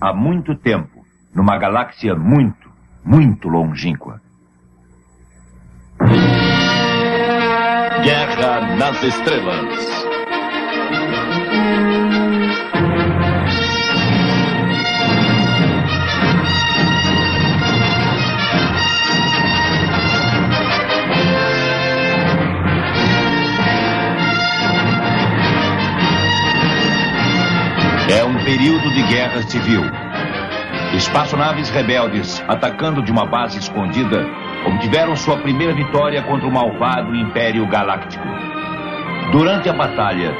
[0.00, 2.70] há muito tempo, numa galáxia muito,
[3.04, 4.20] muito longínqua.
[8.02, 10.06] Guerra nas Estrelas.
[28.46, 29.82] Período de guerra civil.
[30.94, 34.24] Espaçonaves rebeldes, atacando de uma base escondida,
[34.64, 38.24] obtiveram sua primeira vitória contra o malvado Império Galáctico.
[39.32, 40.32] Durante a batalha,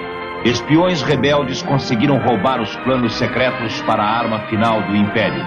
[0.45, 5.45] espiões rebeldes conseguiram roubar os planos secretos para a arma final do Império.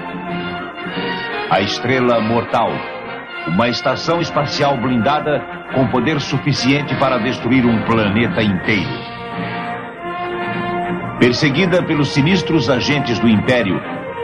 [1.50, 2.74] A Estrela Mortal,
[3.48, 5.42] uma estação espacial blindada
[5.74, 9.19] com poder suficiente para destruir um planeta inteiro.
[11.20, 13.82] Perseguida pelos sinistros agentes do Império,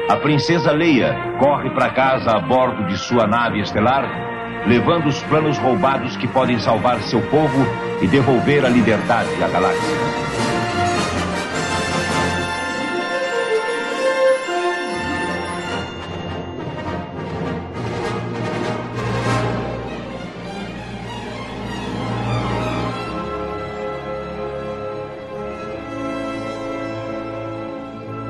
[0.07, 4.09] a princesa Leia corre para casa a bordo de sua nave estelar,
[4.65, 7.67] levando os planos roubados que podem salvar seu povo
[8.01, 10.54] e devolver a liberdade à galáxia.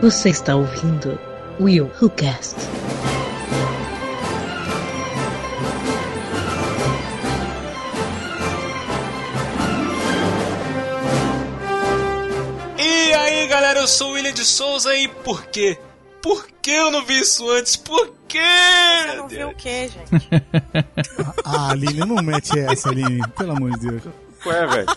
[0.05, 1.19] Você está ouvindo
[1.59, 2.55] Will Who Cast.
[12.77, 15.79] E aí, galera, eu sou o William de Souza e por quê?
[16.21, 17.75] Por que eu não vi isso antes?
[17.75, 18.37] Por quê?
[19.07, 20.29] Você não viu o quê, gente?
[21.43, 23.27] Ah, Aline, não mete essa, Aline.
[23.29, 24.03] Pelo amor de Deus.
[24.45, 24.87] Ué, velho.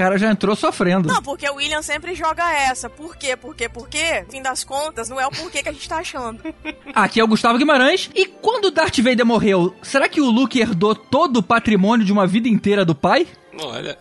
[0.00, 1.06] O cara já entrou sofrendo.
[1.06, 2.88] Não, porque o William sempre joga essa.
[2.88, 3.36] Por quê?
[3.36, 3.68] Por quê?
[3.68, 4.24] Por quê?
[4.30, 6.42] Fim das contas, não é o porquê que a gente tá achando.
[6.94, 8.08] Aqui é o Gustavo Guimarães.
[8.14, 12.12] E quando o Darth Vader morreu, será que o Luke herdou todo o patrimônio de
[12.14, 13.26] uma vida inteira do pai?
[13.62, 13.98] Olha,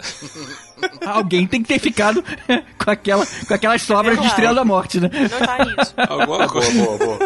[1.06, 2.24] Alguém tem que ter ficado
[2.82, 4.28] com, aquela, com aquelas sobras de Verdade.
[4.30, 5.10] Estrela da Morte, né?
[5.12, 5.94] Não tá nisso.
[5.98, 6.82] alguma Boa, coisa.
[6.82, 7.20] boa, boa.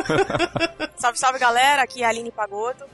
[0.96, 1.84] Salve, salve, galera.
[1.84, 2.86] Aqui é a Aline Pagoto.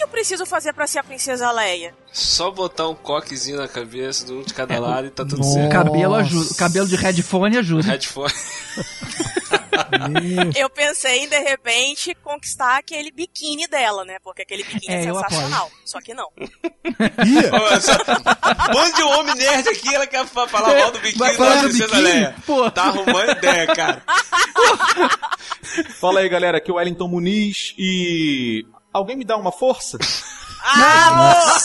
[0.00, 1.94] O que eu preciso fazer pra ser a princesa Leia?
[2.10, 5.36] Só botar um coquezinho na cabeça, de um de cada É, lado e tá tudo
[5.38, 5.50] Nossa.
[5.50, 5.72] O certo.
[5.72, 6.50] cabelo ajuda.
[6.52, 7.86] O cabelo de headphone ajuda.
[7.86, 8.32] Headphone.
[10.56, 14.16] Eu pensei em, de repente, conquistar aquele biquíni dela, né?
[14.24, 15.70] Porque aquele biquíni é, É, sensacional.
[15.84, 16.30] Só que não.
[16.38, 16.48] Um
[18.72, 21.98] monte de homem nerd aqui, ela quer fa- falar mal do biquíni da Princesa?
[21.98, 22.34] Leia.
[22.46, 22.70] Pô.
[22.70, 24.02] Tá arrumando ideia, cara.
[26.00, 26.56] Fala aí, galera.
[26.58, 28.64] Aqui é o Wellington Muniz e.
[28.92, 29.98] Alguém me dá uma força?
[30.62, 31.56] Ah,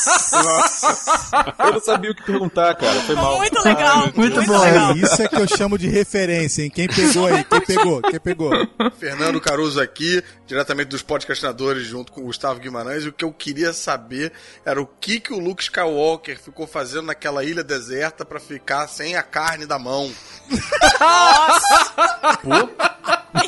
[1.59, 2.97] Eu não sabia o que perguntar, cara.
[3.01, 3.37] Foi mal.
[3.39, 4.03] muito legal.
[4.15, 4.95] Muito bom, legal.
[4.95, 6.69] isso é que eu chamo de referência, hein?
[6.69, 7.43] Quem pegou aí?
[7.43, 8.01] Quem pegou?
[8.01, 8.51] Quem pegou?
[8.97, 13.03] Fernando Caruso aqui, diretamente dos podcastinadores, junto com o Gustavo Guimarães.
[13.03, 14.31] E o que eu queria saber
[14.65, 19.17] era o que, que o Luke Skywalker ficou fazendo naquela ilha deserta pra ficar sem
[19.17, 20.09] a carne da mão.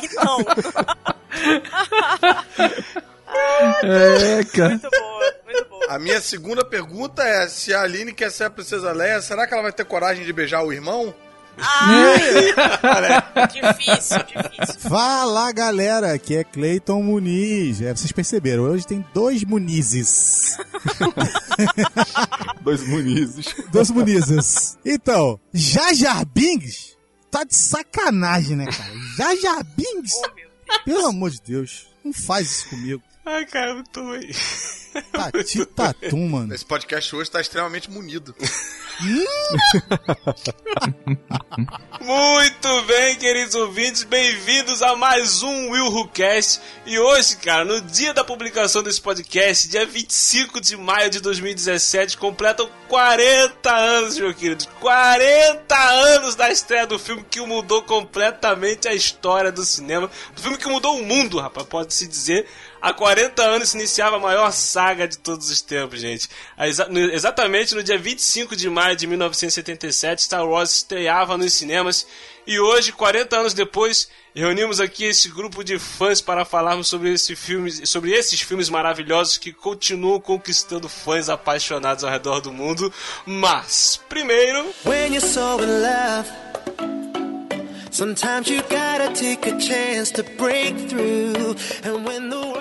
[0.02, 0.38] Então,
[3.82, 4.70] É, cara.
[4.70, 5.86] muito boa, muito boa.
[5.88, 9.54] A minha segunda pergunta é: se a Aline quer ser a princesa Leia, será que
[9.54, 11.14] ela vai ter coragem de beijar o irmão?
[11.60, 12.20] Ai,
[13.52, 14.80] difícil, difícil.
[14.88, 16.14] Fala, galera.
[16.14, 17.82] Aqui é Cleiton Muniz.
[17.82, 20.56] É, vocês perceberam, hoje tem dois Munizes.
[22.62, 23.54] Dois Munizes.
[23.72, 24.78] Dois Munizes.
[24.84, 26.96] Então, Jar Jar Binks
[27.30, 28.92] tá de sacanagem, né, cara?
[29.16, 30.48] Jar Jar Binks, Oh, meu
[30.84, 33.02] pelo amor de Deus, não faz isso comigo.
[33.30, 34.26] Ai, cara, muito ruim.
[35.12, 36.54] Tati tatum, mano.
[36.54, 38.34] Esse podcast hoje tá extremamente munido.
[42.00, 46.60] Muito bem, queridos ouvintes, bem-vindos a mais um Will Who Cast.
[46.84, 52.16] E hoje, cara, no dia da publicação desse podcast, dia 25 de maio de 2017,
[52.16, 54.66] completam 40 anos, meu querido.
[54.80, 60.10] 40 anos da estreia do filme que mudou completamente a história do cinema.
[60.34, 62.48] Do filme que mudou o mundo, rapaz, pode-se dizer.
[62.80, 66.28] Há 40 anos se iniciava a maior saga de todos os tempos, gente.
[67.12, 72.06] Exatamente no dia 25 de maio de 1977, Star Wars estreava nos cinemas.
[72.46, 77.36] E hoje, 40 anos depois, reunimos aqui esse grupo de fãs para falarmos sobre, esse
[77.36, 82.90] filme, sobre esses filmes maravilhosos que continuam conquistando fãs apaixonados ao redor do mundo.
[83.26, 86.28] Mas, primeiro, When you're so in love,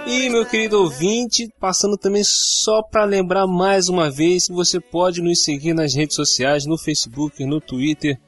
[0.07, 5.22] E meu querido ouvinte, passando também só para lembrar mais uma vez que você pode
[5.22, 8.19] nos seguir nas redes sociais, no Facebook, no Twitter,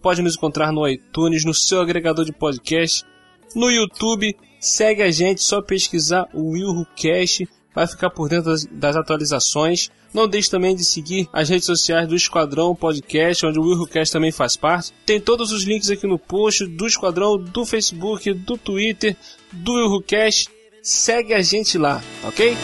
[0.00, 3.04] pode nos encontrar no iTunes, no seu agregador de podcast.
[3.56, 4.36] no YouTube.
[4.60, 9.90] Segue a gente, só pesquisar o WilhoCast, vai ficar por dentro das, das atualizações.
[10.12, 14.30] Não deixe também de seguir as redes sociais do Esquadrão Podcast, onde o WilhoCast também
[14.30, 14.92] faz parte.
[15.06, 19.16] Tem todos os links aqui no post do Esquadrão, do Facebook, do Twitter,
[19.50, 20.50] do WilhoCast.
[20.82, 22.56] Segue a gente lá, ok?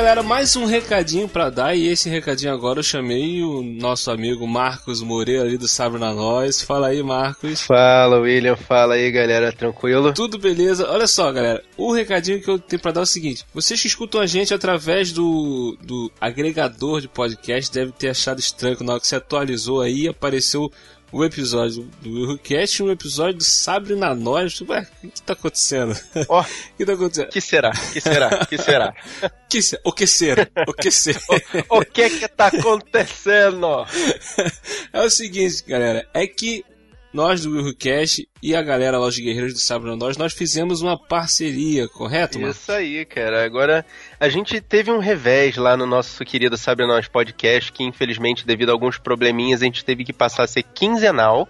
[0.00, 1.76] Galera, mais um recadinho pra dar.
[1.76, 6.14] E esse recadinho agora eu chamei o nosso amigo Marcos Moreira ali do Sabre na
[6.14, 6.62] Nós.
[6.62, 7.60] Fala aí, Marcos.
[7.60, 8.56] Fala, William.
[8.56, 9.52] Fala aí, galera.
[9.52, 10.14] Tranquilo?
[10.14, 10.90] Tudo beleza?
[10.90, 11.62] Olha só, galera.
[11.76, 14.54] O recadinho que eu tenho pra dar é o seguinte: vocês que escutam a gente
[14.54, 19.16] através do, do agregador de podcast devem ter achado estranho que na hora que você
[19.16, 20.72] atualizou aí apareceu
[21.12, 24.60] o episódio do WilhoCast e um episódio do Sabre na Nós.
[24.60, 25.98] Ué, o que tá acontecendo?
[26.28, 26.44] O
[26.76, 27.28] que tá acontecendo?
[27.30, 27.70] que será?
[27.72, 28.46] Que será?
[28.46, 28.94] Que será?
[29.50, 30.50] Que se- O que ser?
[30.68, 31.18] O que ser?
[31.68, 33.84] o que que tá acontecendo?
[34.92, 36.64] É o seguinte, galera, é que
[37.12, 40.96] nós do WilhoCast e a galera lá, os Guerreiros do Sabre Nós, nós fizemos uma
[40.96, 42.52] parceria, correto, mano?
[42.52, 43.44] Isso aí, cara.
[43.44, 43.84] Agora,
[44.18, 48.70] a gente teve um revés lá no nosso querido Sabe Nós Podcast, que infelizmente, devido
[48.70, 51.48] a alguns probleminhas, a gente teve que passar a ser quinzenal.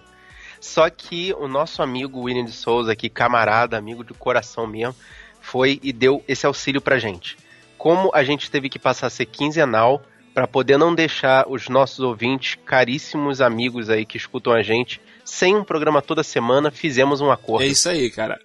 [0.61, 4.95] Só que o nosso amigo William de Souza, aqui, camarada, amigo de coração mesmo,
[5.41, 7.37] foi e deu esse auxílio pra gente.
[7.79, 10.03] Como a gente teve que passar a ser quinzenal,
[10.35, 15.57] para poder não deixar os nossos ouvintes, caríssimos amigos aí que escutam a gente, sem
[15.57, 17.65] um programa toda semana, fizemos um acordo.
[17.65, 18.41] É isso aí, cara.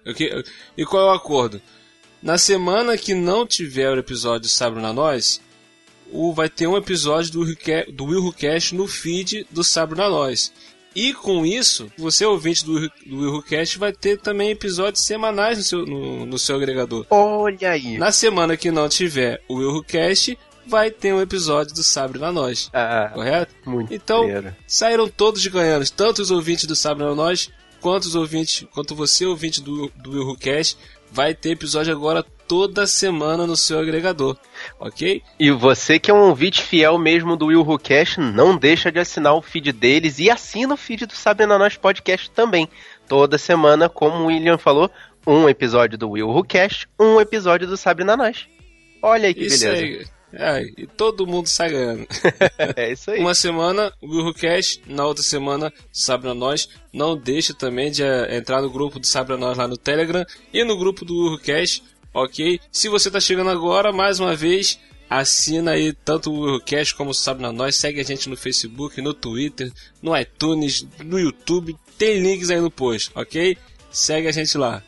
[0.76, 1.60] E qual é o acordo?
[2.22, 5.40] Na semana que não tiver o episódio do Sabre na Nós,
[6.10, 7.44] o, vai ter um episódio do,
[7.92, 10.52] do WilhoCast no feed do Sabre na Nós.
[10.94, 15.64] E com isso, você ouvinte do, Will- do WilhoCast vai ter também episódios semanais no
[15.64, 17.04] seu, no, no seu agregador.
[17.10, 17.98] Olha aí.
[17.98, 22.68] Na semana que não tiver o WilhoCast, vai ter um episódio do Sabre na Nós.
[22.72, 23.54] Ah, Correto?
[23.64, 24.54] muito Então, maneiro.
[24.66, 29.24] saíram todos ganhando, tanto os ouvintes do Sabre na Nós, quanto os ouvintes, quanto você,
[29.26, 30.76] ouvinte do, do WilhoCast,
[31.10, 34.36] vai ter episódio agora toda semana no seu agregador,
[34.78, 35.22] ok?
[35.38, 38.98] E você que é um ouvinte fiel mesmo do Will Who Cash, não deixa de
[39.00, 42.68] assinar o feed deles e assina o feed do Sabe na Nós Podcast também.
[43.08, 44.90] Toda semana, como o William falou,
[45.26, 48.46] um episódio do Will Who Cash, um episódio do Sabe na Nós.
[49.02, 49.84] Olha aí que Isso beleza.
[49.84, 50.06] aí.
[50.38, 52.06] É, e todo mundo sai ganhando.
[52.76, 53.18] é isso aí.
[53.18, 56.68] Uma semana o WilhoCast, na outra semana Sabre na Nós.
[56.92, 60.24] Não deixe também de eh, entrar no grupo do Sabre na Nós lá no Telegram
[60.52, 62.60] e no grupo do WilhoCast, ok?
[62.70, 64.78] Se você tá chegando agora, mais uma vez,
[65.08, 67.76] assina aí tanto o WilhoCast como o Sabre na Nós.
[67.76, 69.72] Segue a gente no Facebook, no Twitter,
[70.02, 71.74] no iTunes, no YouTube.
[71.96, 73.56] Tem links aí no post, ok?
[73.90, 74.82] Segue a gente lá.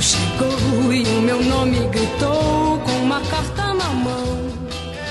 [0.00, 4.48] Chegou e o meu nome gritou com uma carta na mão.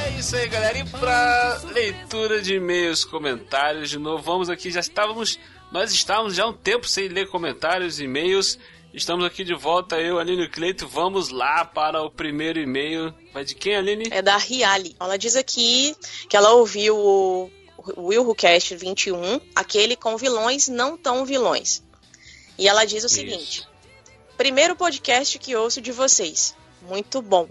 [0.05, 0.79] É isso aí, galera.
[0.79, 4.71] E pra leitura de e-mails, comentários, de novo, vamos aqui.
[4.71, 5.39] Já estávamos.
[5.71, 8.57] Nós estávamos já há um tempo sem ler comentários e e-mails.
[8.91, 10.87] Estamos aqui de volta, eu, Aline e o Cleito.
[10.87, 13.13] Vamos lá para o primeiro e-mail.
[13.31, 14.07] Vai de quem, Aline?
[14.09, 14.95] É da Riali.
[14.99, 15.95] Ela diz aqui
[16.27, 17.51] que ela ouviu o
[17.95, 21.83] Will Who Cast 21, aquele com vilões não tão vilões.
[22.57, 23.68] E ela diz o seguinte:
[24.39, 26.55] Primeiro podcast que ouço de vocês.
[26.83, 27.45] Muito bom.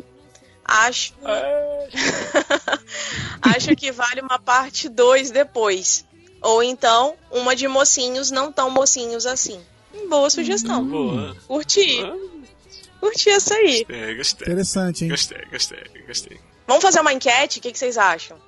[0.64, 1.12] Acho.
[3.42, 6.07] Acho que vale uma parte 2 depois.
[6.40, 9.61] Ou então, uma de mocinhos não tão mocinhos assim.
[10.09, 10.83] Boa sugestão.
[10.83, 11.37] Boa.
[11.47, 11.99] Curti.
[12.99, 13.85] Curti essa aí.
[13.87, 14.47] É, gostei.
[14.47, 15.11] Interessante, hein?
[15.11, 16.40] Gostei, gostei, gostei.
[16.66, 17.59] Vamos fazer uma enquete?
[17.59, 18.38] O que, que vocês acham?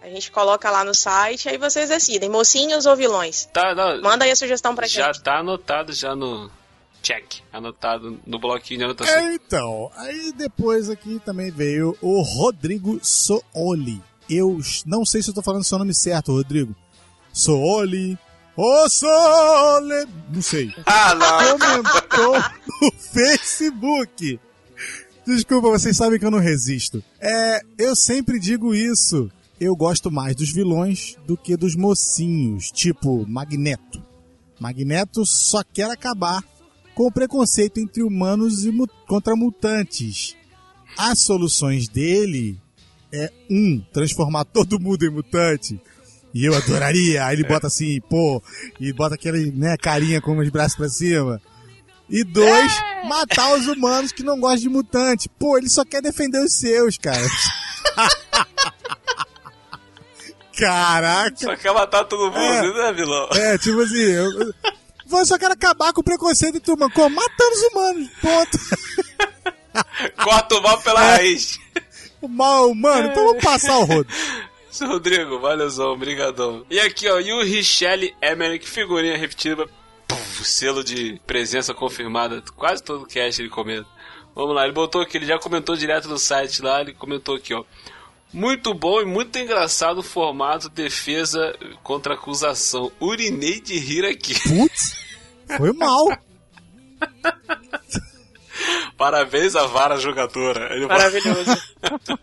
[0.00, 3.44] A gente coloca lá no site, aí vocês decidem, mocinhos ou vilões.
[3.52, 5.22] Tá, não, Manda aí a sugestão pra já gente.
[5.22, 6.50] tá anotado já no
[7.02, 7.40] check.
[7.52, 9.14] Anotado no bloquinho de anotação.
[9.14, 14.02] É, então, aí depois aqui também veio o Rodrigo Sooli.
[14.28, 16.74] Eu não sei se eu tô falando seu nome certo, Rodrigo.
[17.32, 18.18] Sooli.
[18.56, 20.06] Ô Sooli!
[20.32, 20.74] Não sei.
[20.84, 21.58] Ah, não!
[21.58, 22.34] Comentou
[22.82, 24.38] no Facebook.
[25.26, 27.02] Desculpa, vocês sabem que eu não resisto.
[27.20, 29.30] É, eu sempre digo isso.
[29.60, 34.02] Eu gosto mais dos vilões do que dos mocinhos, tipo Magneto.
[34.58, 36.42] Magneto só quer acabar
[37.00, 40.36] com o preconceito entre humanos e mu- contra mutantes.
[40.98, 42.60] As soluções dele
[43.10, 45.80] é um, transformar todo mundo em mutante.
[46.34, 47.24] E eu adoraria.
[47.24, 48.42] Aí ele bota assim, pô,
[48.78, 51.40] e bota aquele, né, carinha com os braços pra cima.
[52.06, 52.70] E dois,
[53.08, 55.26] matar os humanos que não gostam de mutante.
[55.38, 57.26] Pô, ele só quer defender os seus, cara.
[60.54, 61.34] Caraca.
[61.34, 62.74] Só quer matar todo mundo, É.
[62.74, 63.26] né, vilão?
[63.32, 64.52] É, tipo assim, eu-
[65.18, 66.94] eu- só quero acabar com o preconceito entre humanos.
[66.94, 67.14] Como?
[67.16, 68.08] Matando os humanos.
[68.20, 68.58] Ponto.
[70.24, 71.16] Corta o mal pela É.
[71.16, 71.58] raiz.
[72.20, 74.08] O mal humano, então vamos passar o rodo.
[74.70, 76.64] Seu Rodrigo, valeuzão, brigadão.
[76.70, 79.66] E aqui, ó, e o Richelle Emmerich, figurinha repetida,
[80.06, 83.86] puf, selo de presença confirmada, quase todo cast ele comenta.
[84.34, 87.52] Vamos lá, ele botou aqui, ele já comentou direto no site lá, ele comentou aqui,
[87.52, 87.64] ó.
[88.32, 92.92] Muito bom e muito engraçado o formato defesa contra acusação.
[93.00, 94.34] Urinei de rir aqui.
[94.48, 94.96] Putz,
[95.56, 96.06] foi mal.
[98.96, 100.74] Parabéns à vara jogadora.
[100.74, 101.56] Ele Maravilhoso.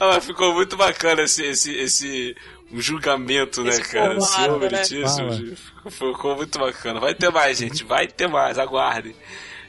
[0.00, 2.36] Ah, ficou muito bacana esse, esse, esse
[2.74, 4.16] julgamento, né, Esse cara?
[4.16, 5.56] Esse formato, homem, né?
[5.56, 6.98] ficou, ficou muito bacana.
[6.98, 9.14] Vai ter mais, gente, vai ter mais, aguardem.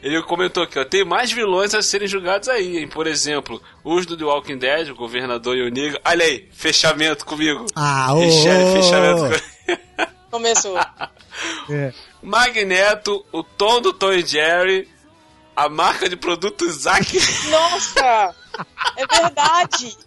[0.04, 2.90] Ele comentou aqui, ó, tem mais vilões a serem julgados aí, hein?
[2.90, 5.98] Por exemplo, os do The Walking Dead, o governador e o Negro.
[6.04, 7.66] Olha aí, fechamento comigo.
[7.74, 8.20] Ah, ô.
[8.20, 9.42] Fechamento comigo.
[10.30, 10.78] Começou.
[11.70, 11.94] É.
[12.22, 14.90] Magneto, o Tom do Tom e Jerry,
[15.56, 17.18] a marca de produto Zack.
[17.50, 18.36] Nossa!
[18.98, 19.98] É verdade!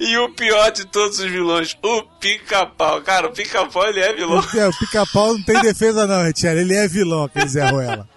[0.00, 3.00] E o pior de todos os vilões, o pica-pau.
[3.02, 4.42] Cara, o pica-pau ele é vilão.
[4.54, 6.58] É, o pica-pau não tem defesa, não, Retiel.
[6.58, 8.08] Ele é vilão, aquele Zé Ruela.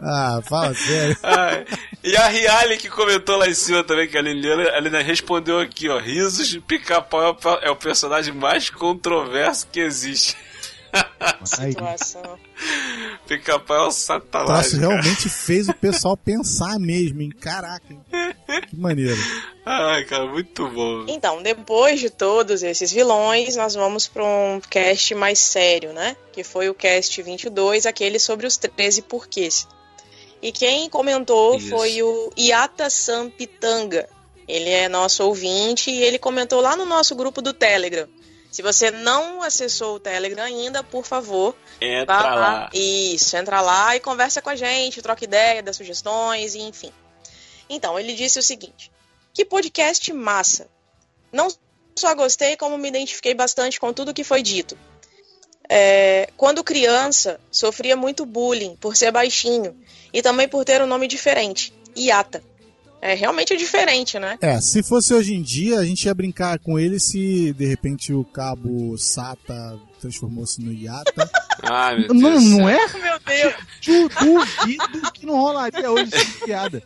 [0.00, 1.16] Ah, fala sério.
[1.22, 1.66] Ai,
[2.04, 5.58] e a Riali que comentou lá em cima também, que a Liliana, a Liliana respondeu
[5.58, 5.98] aqui, ó.
[5.98, 10.36] Risos de pica-pau é é o personagem mais controverso que existe.
[11.44, 12.38] Situação.
[13.26, 14.70] Pica-pau é o o satanás.
[14.72, 14.80] cara.
[14.80, 17.30] realmente fez o pessoal pensar mesmo, hein?
[17.30, 18.00] Caraca, hein?
[18.68, 19.20] Que maneiro.
[19.64, 21.04] Ai, cara, muito bom.
[21.08, 26.16] Então, depois de todos esses vilões, nós vamos para um cast mais sério, né?
[26.32, 29.66] Que foi o cast 22, aquele sobre os 13 porquês.
[30.40, 31.68] E quem comentou Isso.
[31.68, 34.08] foi o Iata Sampitanga.
[34.46, 38.08] Ele é nosso ouvinte e ele comentou lá no nosso grupo do Telegram.
[38.50, 42.70] Se você não acessou o Telegram ainda, por favor, Entra vá lá.
[42.72, 46.92] Isso, entra lá e conversa com a gente, troca ideia, dá sugestões, e enfim.
[47.68, 48.90] Então, ele disse o seguinte:
[49.34, 50.68] que podcast massa.
[51.30, 51.48] Não
[51.94, 54.78] só gostei, como me identifiquei bastante com tudo que foi dito.
[55.68, 59.76] É, quando criança, sofria muito bullying por ser baixinho
[60.12, 62.42] e também por ter um nome diferente, Iata.
[63.00, 64.36] É, realmente é diferente, né?
[64.40, 68.12] É, se fosse hoje em dia, a gente ia brincar com ele se de repente
[68.12, 71.30] o cabo SATA transformou-se no Iata.
[71.62, 72.44] Ai, meu Não, Deus.
[72.44, 72.68] não céu.
[72.68, 72.88] é?
[73.00, 73.54] Meu Deus!
[73.84, 76.82] Du- Duvido que não rolaria hoje essa piada.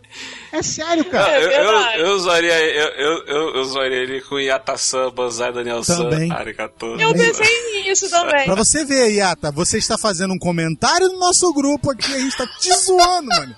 [0.50, 1.40] É sério, Não, cara.
[1.40, 2.00] eu, eu, verdade.
[2.00, 6.33] eu usaria, eu, eu, eu, eu usaria ele com Yata-san, Banzai Daniel-san, Também.
[6.33, 6.87] Arigato.
[6.99, 8.45] Eu pensei nisso também.
[8.47, 12.37] Pra você ver, Iata, você está fazendo um comentário no nosso grupo aqui, a gente
[12.37, 13.54] tá te zoando, mano.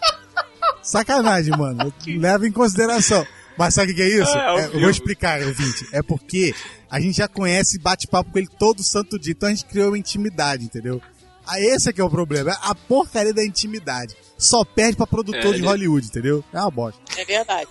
[0.83, 1.93] Sacanagem, mano.
[2.07, 3.27] Leva em consideração.
[3.57, 4.37] Mas sabe o que é isso?
[4.37, 5.87] É, ao É, eu vou explicar, ouvinte.
[5.93, 6.53] É porque
[6.91, 9.33] a gente já conhece e bate papo com ele todo santo dia.
[9.33, 11.01] Então a gente criou uma intimidade, entendeu?
[11.47, 12.51] Ah, esse é que é o problema.
[12.51, 14.17] É a porcaria da intimidade.
[14.37, 16.43] Só perde pra produtor É, de ele- Hollywood, entendeu?
[16.53, 17.01] É uma bosta.
[17.17, 17.69] É verdade.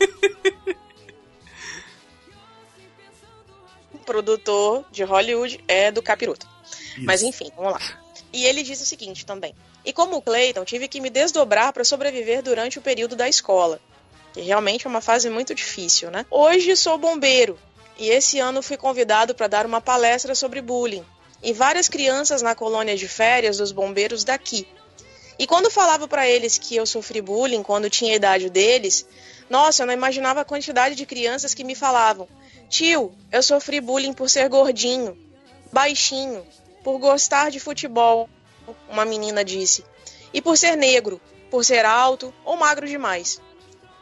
[3.94, 6.48] o produtor de Hollywood é do Capiroto.
[7.00, 7.80] Mas enfim, vamos lá.
[8.34, 9.54] E ele diz o seguinte também.
[9.86, 13.80] E como Clayton, tive que me desdobrar para sobreviver durante o período da escola.
[14.34, 16.26] Que realmente é uma fase muito difícil, né?
[16.32, 17.60] Hoje sou bombeiro.
[17.96, 21.06] E esse ano fui convidado para dar uma palestra sobre bullying.
[21.44, 24.68] E várias crianças na colônia de férias dos bombeiros daqui.
[25.38, 29.06] E quando falava para eles que eu sofri bullying quando tinha a idade deles,
[29.50, 32.28] nossa, eu não imaginava a quantidade de crianças que me falavam:
[32.70, 35.18] Tio, eu sofri bullying por ser gordinho,
[35.72, 36.44] baixinho,
[36.84, 38.30] por gostar de futebol,
[38.90, 39.86] uma menina disse,
[40.34, 43.42] e por ser negro, por ser alto ou magro demais.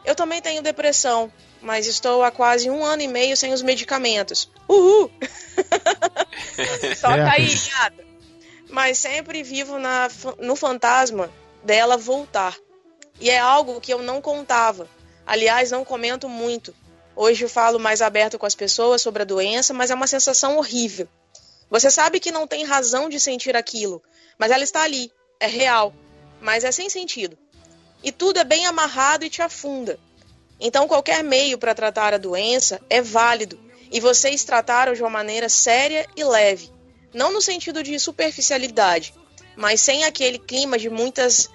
[0.04, 4.50] Eu também tenho depressão, mas estou há quase um ano e meio sem os medicamentos.
[4.68, 5.10] Uhul!
[7.00, 8.04] Toca aí, Yada.
[8.68, 10.08] Mas sempre vivo na,
[10.38, 11.30] no fantasma
[11.62, 12.56] dela voltar.
[13.20, 14.88] E é algo que eu não contava.
[15.24, 16.74] Aliás, não comento muito.
[17.14, 20.56] Hoje eu falo mais aberto com as pessoas sobre a doença, mas é uma sensação
[20.56, 21.06] horrível.
[21.72, 24.02] Você sabe que não tem razão de sentir aquilo,
[24.36, 25.10] mas ela está ali,
[25.40, 25.94] é real,
[26.38, 27.38] mas é sem sentido.
[28.04, 29.98] E tudo é bem amarrado e te afunda.
[30.60, 33.58] Então, qualquer meio para tratar a doença é válido
[33.90, 36.70] e vocês trataram de uma maneira séria e leve,
[37.14, 39.14] não no sentido de superficialidade,
[39.56, 41.48] mas sem aquele clima de muitas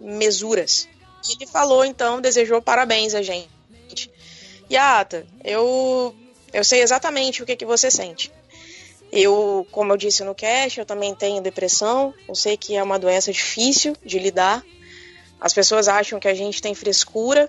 [0.00, 0.88] mesuras.
[1.28, 3.50] Ele falou, então, desejou parabéns a gente.
[4.70, 6.14] Yata, eu,
[6.52, 8.30] eu sei exatamente o que, que você sente.
[9.12, 12.12] Eu, como eu disse no cast, eu também tenho depressão.
[12.28, 14.64] Eu sei que é uma doença difícil de lidar.
[15.40, 17.48] As pessoas acham que a gente tem frescura,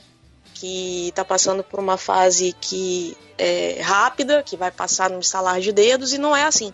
[0.53, 5.71] que está passando por uma fase que é rápida, que vai passar no estalar de
[5.71, 6.73] dedos, e não é assim.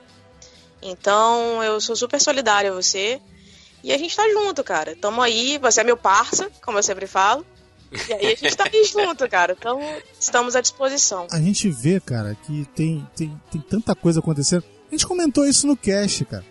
[0.82, 3.22] Então eu sou super solidária a você.
[3.84, 4.96] E a gente tá junto, cara.
[4.96, 7.46] Tamo aí, você é meu parça, como eu sempre falo.
[8.10, 9.56] E aí a gente tá aí junto, cara.
[9.58, 9.80] Então
[10.20, 11.28] estamos à disposição.
[11.32, 14.64] A gente vê, cara, que tem, tem, tem tanta coisa acontecendo.
[14.88, 16.46] A gente comentou isso no cast, cara.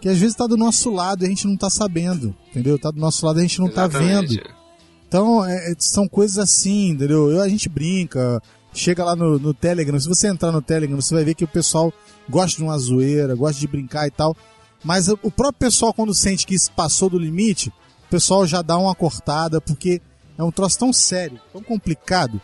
[0.00, 2.78] Que às vezes tá do nosso lado e a gente não tá sabendo, entendeu?
[2.78, 4.36] Tá do nosso lado e a gente não Exatamente.
[4.38, 4.60] tá vendo.
[5.06, 7.30] Então, é, é, são coisas assim, entendeu?
[7.30, 8.40] Eu, a gente brinca,
[8.72, 11.48] chega lá no, no Telegram, se você entrar no Telegram, você vai ver que o
[11.48, 11.92] pessoal
[12.28, 14.36] gosta de uma zoeira, gosta de brincar e tal.
[14.84, 17.70] Mas o o próprio pessoal, quando sente que isso passou do limite,
[18.06, 20.00] o pessoal já dá uma cortada, porque
[20.40, 22.40] é um troço tão sério, tão complicado,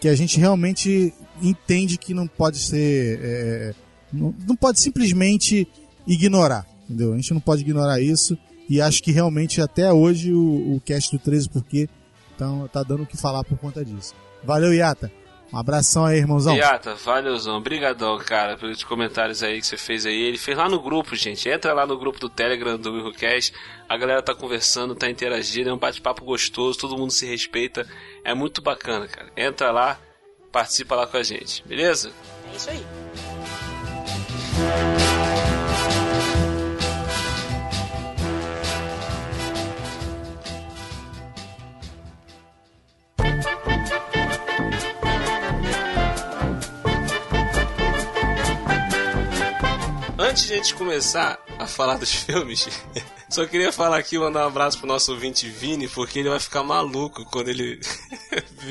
[0.00, 3.20] que a gente realmente entende que não pode ser.
[3.22, 3.74] é,
[4.12, 5.68] não, não pode simplesmente
[6.06, 7.12] ignorar, entendeu?
[7.12, 8.38] A gente não pode ignorar isso.
[8.68, 11.88] E acho que realmente até hoje o, o cast do 13 Porquê
[12.36, 14.14] então, tá dando o que falar por conta disso.
[14.42, 15.12] Valeu, Iata.
[15.52, 16.54] Um abração aí, irmãozão.
[16.54, 17.56] Iata, valeuzão.
[17.56, 20.14] Obrigadão, cara, pelos comentários aí que você fez aí.
[20.14, 21.48] Ele fez lá no grupo, gente.
[21.48, 23.52] Entra lá no grupo do Telegram do WilhoCast.
[23.88, 25.70] A galera tá conversando, tá interagindo.
[25.70, 27.86] É um bate-papo gostoso, todo mundo se respeita.
[28.24, 29.30] É muito bacana, cara.
[29.36, 29.98] Entra lá,
[30.52, 32.12] participa lá com a gente, beleza?
[32.52, 32.84] É isso aí.
[50.20, 52.68] Antes de a gente começar a falar dos filmes,
[53.30, 56.62] só queria falar aqui, mandar um abraço pro nosso ouvinte Vini, porque ele vai ficar
[56.62, 57.80] maluco quando ele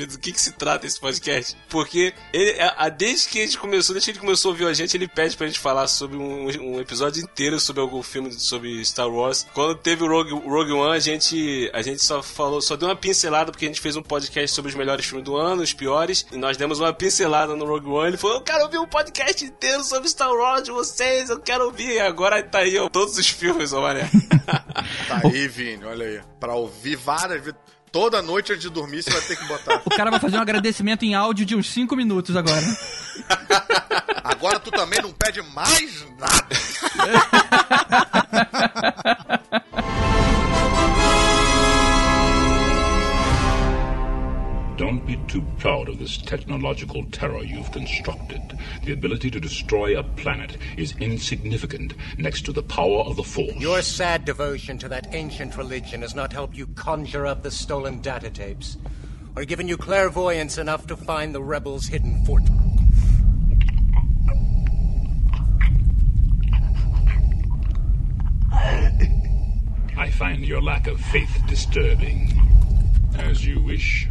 [0.05, 1.55] do que, que se trata esse podcast.
[1.69, 4.67] Porque ele, a, a- desde que a gente começou, desde que ele começou a ouvir
[4.67, 8.31] a gente, ele pede pra gente falar sobre um, um episódio inteiro sobre algum filme
[8.33, 9.45] sobre Star Wars.
[9.53, 12.95] Quando teve o Rogue, Rogue One, a gente, a gente só falou, só deu uma
[12.95, 16.25] pincelada, porque a gente fez um podcast sobre os melhores filmes do ano, os piores,
[16.31, 18.07] e nós demos uma pincelada no Rogue One.
[18.09, 21.65] Ele falou: Eu quero ouvir um podcast inteiro sobre Star Wars de vocês, eu quero
[21.65, 21.89] ouvir.
[21.95, 24.09] E agora tá aí, ó, todos os filmes, ó, Mané.
[25.07, 26.21] Tá aí, Vini, olha aí.
[26.39, 27.59] Pra ouvir várias vezes.
[27.91, 29.81] Toda noite antes de dormir você vai ter que botar.
[29.85, 32.65] O cara vai fazer um agradecimento em áudio de uns 5 minutos agora.
[34.23, 36.47] Agora tu também não pede mais nada.
[44.79, 48.57] Don't be too proud of this technological terror you've constructed.
[48.85, 53.57] The ability to destroy a planet is insignificant next to the power of the Force.
[53.57, 57.99] Your sad devotion to that ancient religion has not helped you conjure up the stolen
[57.99, 58.77] data tapes,
[59.35, 62.43] or given you clairvoyance enough to find the rebels' hidden fort.
[69.97, 72.31] I find your lack of faith disturbing.
[73.17, 74.07] As you wish.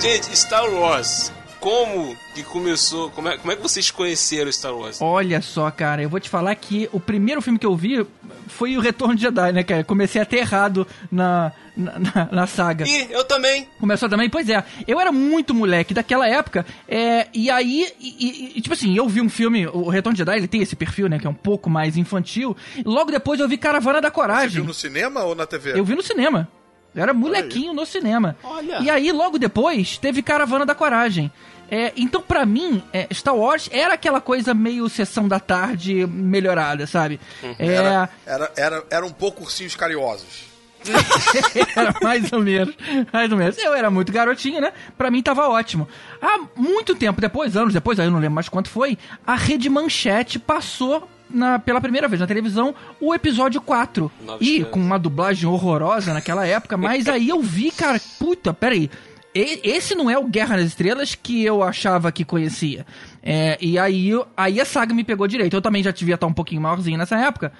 [0.00, 1.32] Gente, Star Wars.
[1.60, 3.08] Como que começou?
[3.10, 4.98] Como é, como é que vocês conheceram Star Wars?
[5.00, 8.04] Olha só, cara, eu vou te falar que o primeiro filme que eu vi
[8.48, 9.84] foi o Retorno de Jedi, né, cara?
[9.84, 12.86] Comecei até errado na, na, na- na saga.
[12.86, 13.68] Ih, eu também.
[13.80, 14.28] Começou também?
[14.28, 14.62] Pois é.
[14.86, 19.08] Eu era muito moleque daquela época, é, e aí, e- e- e, tipo assim, eu
[19.08, 21.34] vi um filme, o Retorno de Jedi, ele tem esse perfil, né, que é um
[21.34, 22.56] pouco mais infantil.
[22.76, 24.50] E logo depois eu vi Caravana da Você Coragem.
[24.50, 25.78] viu no cinema ou na TV?
[25.78, 26.48] Eu vi no cinema.
[26.94, 28.36] Eu era molequinho no cinema.
[28.44, 28.80] Olha.
[28.80, 31.32] E aí, logo depois, teve Caravana da Coragem.
[31.70, 36.86] É, então, pra mim, é, Star Wars era aquela coisa meio sessão da tarde melhorada,
[36.86, 37.18] sabe?
[37.58, 40.51] É, Era, era, era, era um pouco ursinhos carinhosos.
[41.76, 42.74] era mais ou menos,
[43.12, 43.58] mais ou menos.
[43.58, 44.72] Eu era muito garotinho, né?
[44.96, 45.88] Pra mim tava ótimo.
[46.20, 49.68] Há muito tempo depois, anos depois, aí eu não lembro mais quanto foi, a Rede
[49.68, 54.10] Manchete passou na, pela primeira vez na televisão o episódio 4.
[54.24, 58.90] Nova E com uma dublagem horrorosa naquela época, mas aí eu vi, cara, puta, peraí.
[59.34, 62.84] Esse não é o Guerra nas Estrelas que eu achava que conhecia.
[63.22, 65.56] É, e aí, aí a saga me pegou direito.
[65.56, 67.50] Eu também já devia estar um pouquinho maiorzinho nessa época.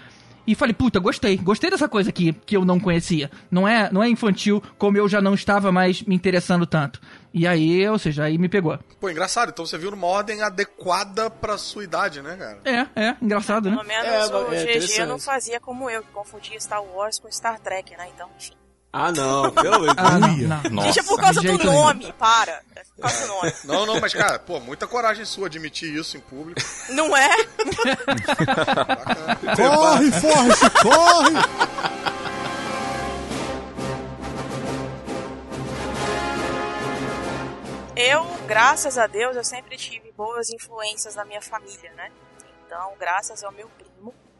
[0.46, 1.36] E falei, puta, gostei.
[1.36, 3.30] Gostei dessa coisa aqui que eu não conhecia.
[3.50, 7.00] Não é, não é infantil como eu já não estava mais me interessando tanto.
[7.32, 8.78] E aí, ou seja, aí me pegou.
[9.00, 9.50] Pô, engraçado.
[9.50, 12.60] Então você viu numa ordem adequada pra sua idade, né, cara?
[12.64, 13.76] É, é, engraçado, né?
[13.76, 17.30] Pelo menos É, o é GG não fazia como eu, que confundia Star Wars com
[17.30, 18.08] Star Trek, né?
[18.14, 18.52] Então, enfim.
[18.92, 20.82] Ah, não, pelo Ah, não, não.
[20.82, 22.60] Gente, é por causa do nome, para.
[22.76, 23.52] É por causa do nome.
[23.64, 26.60] Não, não, mas, cara, pô, muita coragem sua admitir isso em público.
[26.90, 27.30] Não é?
[29.56, 31.32] Corre, Forrest, corre!
[37.96, 42.10] Eu, graças a Deus, eu sempre tive boas influências na minha família, né?
[42.66, 43.70] Então, graças ao meu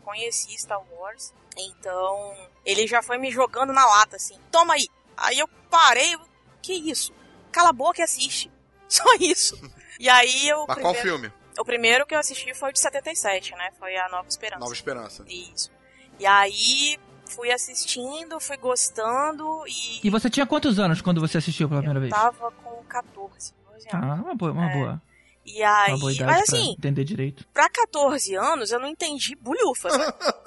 [0.05, 1.33] conheci Star Wars.
[1.57, 2.35] Então,
[2.65, 4.39] ele já foi me jogando na lata, assim.
[4.51, 4.87] Toma aí,
[5.17, 6.21] Aí eu parei, eu,
[6.61, 7.13] que isso?
[7.51, 8.51] Cala a boca e assiste.
[8.89, 9.59] Só isso.
[9.99, 10.65] E aí eu.
[10.67, 11.33] Mas qual filme?
[11.59, 13.71] O primeiro que eu assisti foi o de 77, né?
[13.79, 14.61] Foi a Nova Esperança.
[14.61, 15.25] Nova Esperança.
[15.29, 15.71] Isso.
[16.19, 20.01] E aí fui assistindo, fui gostando e.
[20.07, 22.13] E você tinha quantos anos quando você assistiu pela primeira vez?
[22.13, 24.11] Tava com 14, 12 anos.
[24.11, 24.75] Ah, uma boa, uma É.
[24.75, 25.03] boa.
[25.45, 25.91] E aí.
[25.93, 27.45] Uma boa idade Mas pra assim, entender direito.
[27.53, 29.93] pra 14 anos eu não entendi bulhufas.
[29.99, 30.07] né?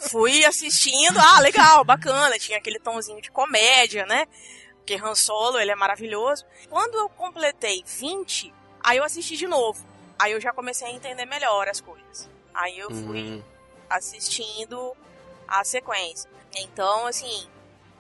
[0.10, 4.26] Fui assistindo, ah, legal, bacana, tinha aquele tomzinho de comédia, né?
[4.78, 6.46] Porque Han Solo, ele é maravilhoso.
[6.70, 8.54] Quando eu completei 20,
[8.84, 9.84] aí eu assisti de novo.
[10.18, 12.30] Aí eu já comecei a entender melhor as coisas.
[12.54, 13.44] Aí eu fui Hum.
[13.90, 14.96] assistindo
[15.48, 16.30] a sequência.
[16.58, 17.48] Então, assim,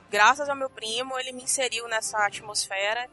[0.09, 3.09] graças ao meu primo, ele me inseriu nessa atmosfera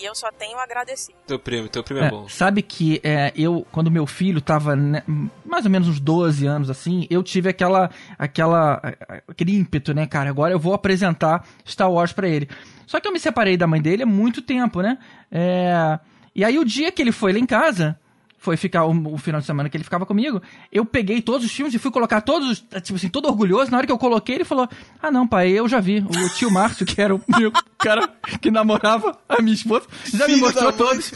[0.00, 1.12] e eu só tenho a agradecer.
[1.26, 2.28] Teu primo, teu primo é, É, bom.
[2.28, 5.02] sabe que é, eu, quando meu filho tava né,
[5.44, 8.80] mais ou menos uns 12 anos assim, eu tive aquela, aquela,
[9.26, 10.30] aquele ímpeto, né, cara?
[10.30, 12.48] Agora eu vou apresentar Star Wars pra ele.
[12.86, 14.98] Só que eu me separei da mãe dele há muito tempo, né?
[15.30, 15.98] É,
[16.34, 17.98] e aí o dia que ele foi lá em casa,
[18.38, 20.40] foi ficar o, o final de semana que ele ficava comigo,
[20.72, 23.70] eu peguei todos os filmes e fui colocar todos, os- tipo assim, todo orgulhoso.
[23.70, 24.68] Na hora que eu coloquei, ele falou:
[25.02, 25.98] Ah, não, pai, eu já vi.
[25.98, 28.08] O tio Márcio, que era o meu cara
[28.40, 30.86] que namorava a minha esposa, já me Filho mostrou da mãe.
[30.88, 31.12] todos.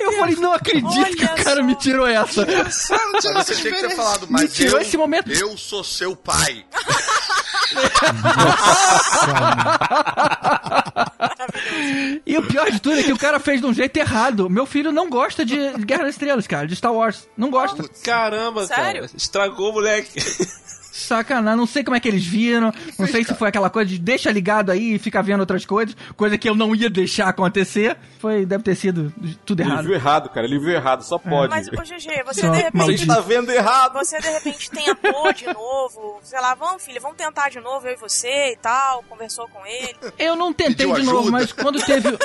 [0.00, 2.46] eu falei, não acredito que o cara me tirou essa.
[2.46, 5.30] Mas você tinha que ter falado, Me mas tirou eu, esse momento.
[5.32, 6.64] eu sou seu pai.
[12.24, 14.48] E o pior de tudo é que o cara fez de um jeito errado.
[14.50, 17.28] Meu filho não gosta de Guerra das Estrelas, cara, de Star Wars.
[17.36, 17.88] Não gosta.
[18.04, 19.02] Caramba, Sério?
[19.02, 19.10] cara.
[19.16, 20.20] Estragou o moleque.
[20.96, 22.72] Sacanagem, não sei como é que eles viram.
[22.98, 25.94] Não sei se foi aquela coisa de deixa ligado aí e fica vendo outras coisas.
[26.16, 27.98] Coisa que eu não ia deixar acontecer.
[28.18, 29.12] Foi, deve ter sido
[29.44, 29.84] tudo Ele errado.
[29.84, 30.46] viu errado, cara.
[30.46, 31.50] Ele viu errado, só pode.
[31.50, 32.74] Mas, ô GG, você Só de Você repente.
[32.76, 33.02] maldito.
[33.02, 33.92] está vendo errado.
[33.92, 37.92] Você de repente tentou de novo, sei lá, vamos filho, vamos tentar de novo, eu
[37.92, 39.94] e você e tal, conversou com ele.
[40.18, 41.30] Eu não tentei Pediu de novo, ajuda.
[41.30, 42.18] mas quando teve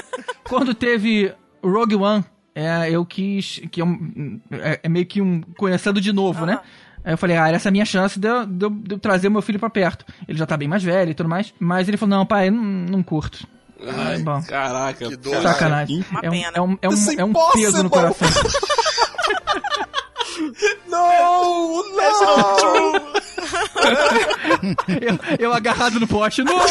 [0.46, 2.24] quando teve Rogue One,
[2.56, 6.60] é, eu quis que é, um- é- é meio que um conhecendo de novo, né?
[7.04, 9.00] Aí eu falei, ah, essa é a minha chance de eu, de eu- de eu
[9.00, 10.06] trazer meu filho pra perto.
[10.28, 11.54] Ele já tá bem mais velho e tudo mais.
[11.60, 13.48] Mas ele falou, não, pai, não, não curto.
[13.84, 14.40] Ai, bom.
[14.44, 15.10] caraca.
[15.10, 15.42] Que dor.
[15.42, 16.06] Sacanagem.
[16.12, 18.28] Uma É um, é um, é um, é um peso no coração.
[20.88, 22.94] Não, não.
[25.40, 26.44] eu, eu agarrado no poste.
[26.44, 26.54] Não!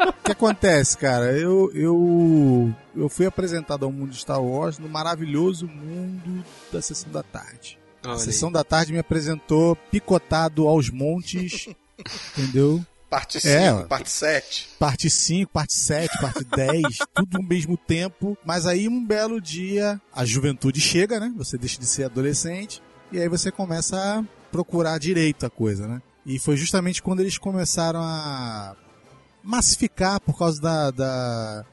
[0.00, 1.32] O que acontece, cara?
[1.32, 7.10] Eu, eu, eu fui apresentado ao mundo de Star Wars no maravilhoso mundo da Sessão
[7.10, 7.78] da Tarde.
[8.04, 8.20] Olha A aí.
[8.20, 11.68] Sessão da Tarde me apresentou picotado aos montes,
[12.36, 12.84] entendeu?
[13.10, 14.68] Parte 5, É, parte 7.
[14.78, 16.82] Parte 5, parte 7, parte 10,
[17.14, 18.36] tudo ao mesmo tempo.
[18.44, 21.32] Mas aí um belo dia a juventude chega, né?
[21.36, 26.02] Você deixa de ser adolescente e aí você começa a procurar direito a coisa, né?
[26.26, 28.76] E foi justamente quando eles começaram a
[29.48, 31.64] massificar por causa da, da,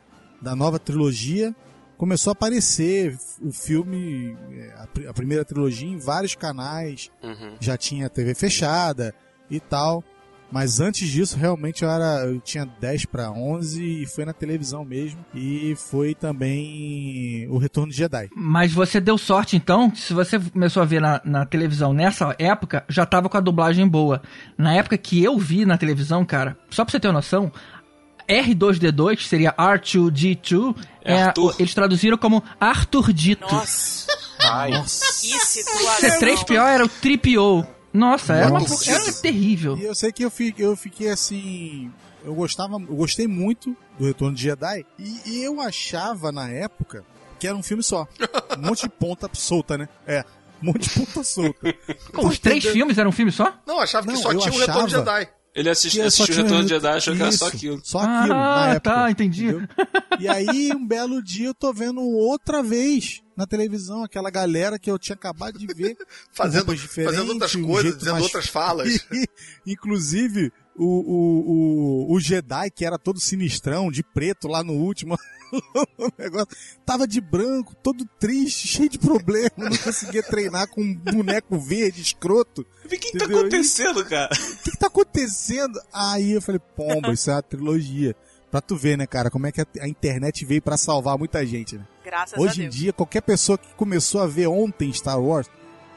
[0.42, 1.54] da nova trilogia.
[1.98, 7.56] Começou a aparecer o filme, é, a, pri- a primeira trilogia em vários canais Uhum.
[7.60, 9.14] já tinha TV fechada
[9.50, 10.04] e tal.
[10.52, 14.86] Mas antes disso, realmente eu, era, eu tinha 10 para 11 e foi na televisão
[14.86, 15.26] mesmo.
[15.34, 18.30] E foi também o Retorno de Jedi.
[18.36, 22.86] Mas você deu sorte então, se você começou a ver na, na televisão nessa época,
[22.88, 24.22] já tava com a dublagem boa.
[24.58, 27.52] Na época que eu vi na televisão, cara, só pra você ter uma noção,
[28.28, 33.46] R2D2, que seria R2D2, É é, eles traduziram como Arthur Dito.
[33.52, 34.08] Nossa,
[34.72, 35.22] Nossa.
[35.22, 36.20] que situação.
[36.20, 37.75] C3PO era o Tripio.
[37.96, 39.78] Nossa, era, uma, era terrível.
[39.78, 41.92] E eu sei que eu fiquei, eu fiquei assim.
[42.24, 44.86] Eu gostava, eu gostei muito do Retorno de Jedi.
[45.00, 47.06] E, e eu achava na época
[47.40, 48.08] que era um filme só.
[48.58, 49.88] Um monte de ponta solta, né?
[50.06, 50.24] É.
[50.62, 51.76] Um monte de ponta solta.
[52.18, 53.54] Os três filmes eram um filme só?
[53.66, 55.30] Não, achava que Não, só eu tinha o Retorno de Jedi.
[55.56, 57.82] Ele assistiu, Que só assistiu o tinha Retorno de Jedi, achou que era só aquilo.
[57.84, 58.82] Só aquilo, na Ah, época.
[58.92, 59.46] tá, entendi.
[59.46, 59.68] entendeu?
[60.20, 64.92] E aí, um belo dia, eu tô vendo outra vez na televisão aquela galera que
[64.92, 65.96] eu tinha acabado de ver.
[66.34, 69.08] Fazendo, fazendo outras um coisas, dizendo mais- outras falas.
[69.66, 75.18] Inclusive, o, o, o, o Jedi, que era todo sinistrão, de preto lá no último.
[75.98, 76.48] o negócio
[76.86, 82.02] tava de branco, todo triste, cheio de problema, não conseguia treinar com um boneco verde,
[82.02, 82.66] escroto.
[82.84, 84.30] O que que tá acontecendo, cara?
[84.34, 85.80] O que, que tá acontecendo?
[85.94, 88.16] Aí eu falei, pomba, isso é uma trilogia.
[88.52, 91.46] Pra tu ver, né, cara, como é que a, a internet veio pra salvar muita
[91.46, 91.86] gente, né?
[92.04, 95.50] Graças Hoje a em dia, qualquer pessoa que começou a ver ontem Star Wars,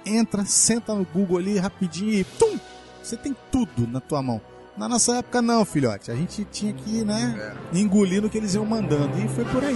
[0.04, 2.58] entra, senta no Google ali rapidinho e tum!
[3.02, 4.40] Você tem tudo na tua mão.
[4.78, 6.08] Na nossa época não, filhote.
[6.08, 9.18] A gente tinha que, né, engolir no que eles iam mandando.
[9.18, 9.74] E foi por aí.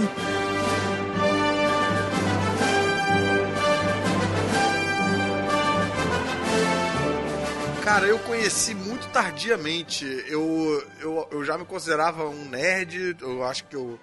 [7.83, 10.05] Cara, eu conheci muito tardiamente.
[10.27, 13.17] Eu, eu, eu já me considerava um nerd.
[13.19, 13.99] Eu acho que eu,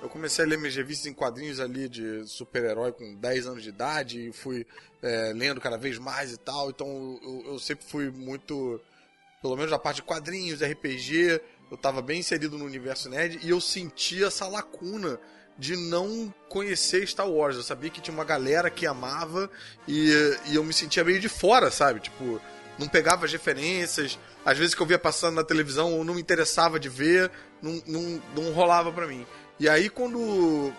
[0.00, 3.70] eu comecei a ler minhas revistas em quadrinhos ali de super-herói com 10 anos de
[3.70, 4.64] idade e fui
[5.02, 6.70] é, lendo cada vez mais e tal.
[6.70, 8.80] Então eu, eu sempre fui muito,
[9.44, 11.38] pelo menos na parte de quadrinhos, RPG.
[11.70, 15.20] Eu tava bem inserido no universo nerd e eu sentia essa lacuna
[15.58, 17.54] de não conhecer Star Wars.
[17.54, 19.50] Eu sabia que tinha uma galera que amava
[19.86, 20.08] e,
[20.46, 22.00] e eu me sentia meio de fora, sabe?
[22.00, 22.40] Tipo,
[22.78, 24.18] não pegava as referências.
[24.46, 27.30] Às vezes que eu via passando na televisão, eu não me interessava de ver,
[27.60, 29.26] não, não, não rolava pra mim.
[29.60, 30.72] E aí, quando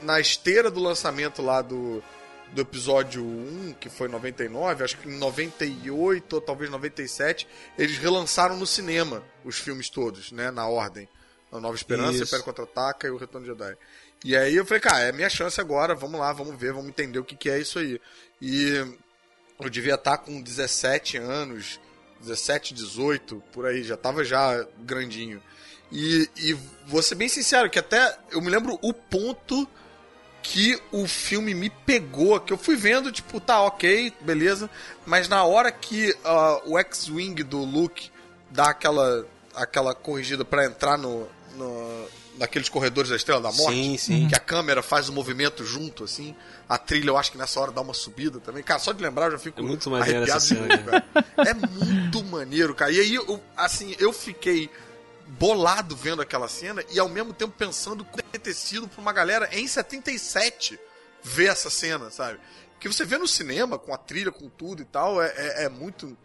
[0.00, 2.02] na esteira do lançamento lá do,
[2.56, 7.46] do episódio 1, que foi em 99, acho que em 98 ou talvez 97,
[7.78, 11.06] eles relançaram no cinema os filmes todos, né, na ordem.
[11.52, 12.24] A Nova Esperança.
[12.24, 13.76] Império Contra-Ataca e o Retorno de Jedi.
[14.24, 17.18] E aí eu falei, cara, é minha chance agora, vamos lá, vamos ver, vamos entender
[17.18, 18.00] o que, que é isso aí.
[18.40, 18.72] E
[19.60, 21.78] eu devia estar com 17 anos,
[22.20, 25.42] 17, 18, por aí, já tava já grandinho.
[25.92, 26.52] E, e
[26.86, 29.68] vou ser bem sincero, que até eu me lembro o ponto
[30.48, 34.70] que o filme me pegou, que eu fui vendo, tipo, tá, ok, beleza,
[35.04, 38.10] mas na hora que ah, o X-Wing do Luke
[38.48, 43.98] dá aquela, aquela corrigida pra entrar no, no, naqueles corredores da Estrela da Morte, Sim,
[43.98, 44.28] sim.
[44.28, 46.32] que a câmera faz o movimento junto, assim,
[46.68, 49.26] a trilha eu acho que nessa hora dá uma subida também, cara, só de lembrar
[49.26, 51.04] eu já fico É muito arrepiado cena.
[51.38, 54.70] É muito maneiro, cara, e aí, eu, assim, eu fiquei
[55.26, 59.12] bolado vendo aquela cena e ao mesmo tempo pensando como deve ter sido pra uma
[59.12, 60.78] galera em 77
[61.22, 62.38] ver essa cena, sabe?
[62.78, 65.68] Que você vê no cinema, com a trilha, com tudo e tal, é, é, é
[65.68, 66.16] muito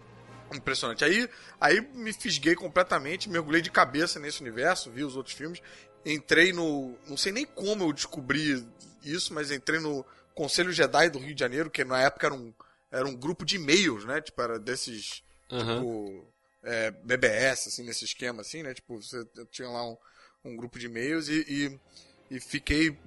[0.53, 1.03] impressionante.
[1.03, 5.61] Aí, aí me fisguei completamente, mergulhei de cabeça nesse universo, vi os outros filmes,
[6.05, 6.95] entrei no.
[7.07, 8.63] Não sei nem como eu descobri
[9.03, 12.53] isso, mas entrei no Conselho Jedi do Rio de Janeiro, que na época era um,
[12.91, 14.21] era um grupo de e-mails, né?
[14.21, 15.23] Tipo, era desses.
[15.51, 15.75] Aham.
[15.75, 16.27] Tipo,
[16.63, 18.73] é, BBS, assim, nesse esquema, assim, né?
[18.73, 19.97] Tipo, você tinha lá um,
[20.45, 21.45] um grupo de e-mails e,
[22.29, 22.97] e, e fiquei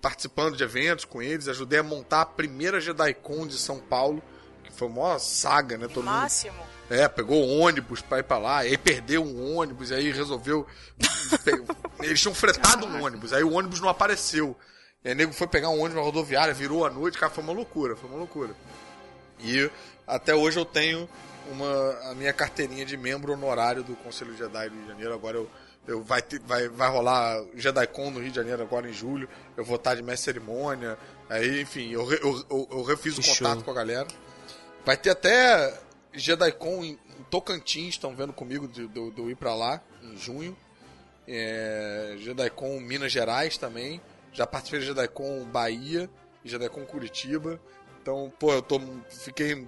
[0.00, 4.22] participando de eventos com eles, ajudei a montar a primeira JediCon de São Paulo,
[4.62, 5.88] que foi uma saga, né?
[5.88, 6.62] Todo mundo Máximo.
[6.88, 10.66] é, pegou ônibus pra ir pra lá, aí perdeu um ônibus, aí resolveu.
[12.02, 14.56] Eles tinham fretado um ônibus, aí o ônibus não apareceu.
[15.04, 17.42] E aí o nego foi pegar um ônibus na rodoviária, virou a noite, cara, foi
[17.42, 18.54] uma loucura, foi uma loucura.
[19.40, 19.70] E
[20.06, 21.08] até hoje eu tenho
[21.50, 25.14] uma, a minha carteirinha de membro honorário do Conselho Jedi do Rio de Janeiro.
[25.14, 25.50] Agora eu,
[25.86, 29.28] eu vai, ter- vai, vai rolar JediCon no Rio de Janeiro agora em julho.
[29.56, 30.98] Eu vou estar de mestre cerimônia.
[31.28, 33.64] Aí, enfim, eu, eu, eu, eu refiz o Que contato show.
[33.64, 34.06] com a galera.
[34.84, 35.78] Vai ter até
[36.12, 36.98] JediCon em,
[37.30, 40.56] Tocantins, estão vendo comigo de, de, de eu ir pra lá em junho.
[41.26, 44.00] É, JediCon Minas Gerais também.
[44.32, 46.08] Já participei de JediCon Bahia
[46.44, 47.60] e JediCon Curitiba.
[48.00, 48.80] Então, pô, eu tô,
[49.10, 49.66] fiquei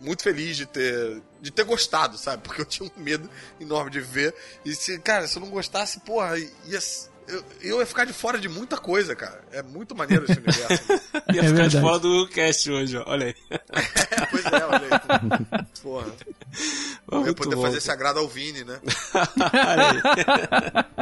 [0.00, 2.42] muito feliz de ter, de ter gostado, sabe?
[2.42, 3.28] Porque eu tinha um medo
[3.60, 4.34] enorme de ver.
[4.64, 6.80] E se, cara, se eu não gostasse, porra, ia,
[7.32, 9.42] eu, eu ia ficar de fora de muita coisa, cara.
[9.52, 10.92] É muito maneiro esse universo.
[11.32, 13.04] Ia ficar de fora do cast hoje, ó.
[13.06, 13.34] Olha aí.
[14.30, 14.90] pois é, olha aí.
[15.82, 16.06] Porra.
[17.12, 17.78] Eu ia poder bom, fazer cara.
[17.78, 18.80] esse agrado ao Vini, né?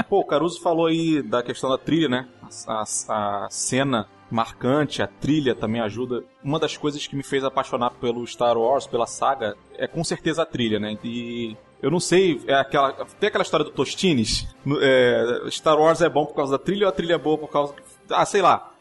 [0.08, 2.28] Pô, o Caruso falou aí da questão da trilha, né?
[2.66, 6.22] A, a- a cena marcante, a trilha também ajuda.
[6.42, 10.42] Uma das coisas que me fez apaixonar pelo Star Wars, pela saga, é com certeza
[10.42, 10.96] a trilha, né?
[11.02, 14.46] E eu não sei, é aquela, tem aquela história do Tostines?
[14.80, 17.48] É, Star Wars é bom por causa da trilha ou a trilha é boa por
[17.48, 17.74] causa.
[18.10, 18.72] Ah, sei lá.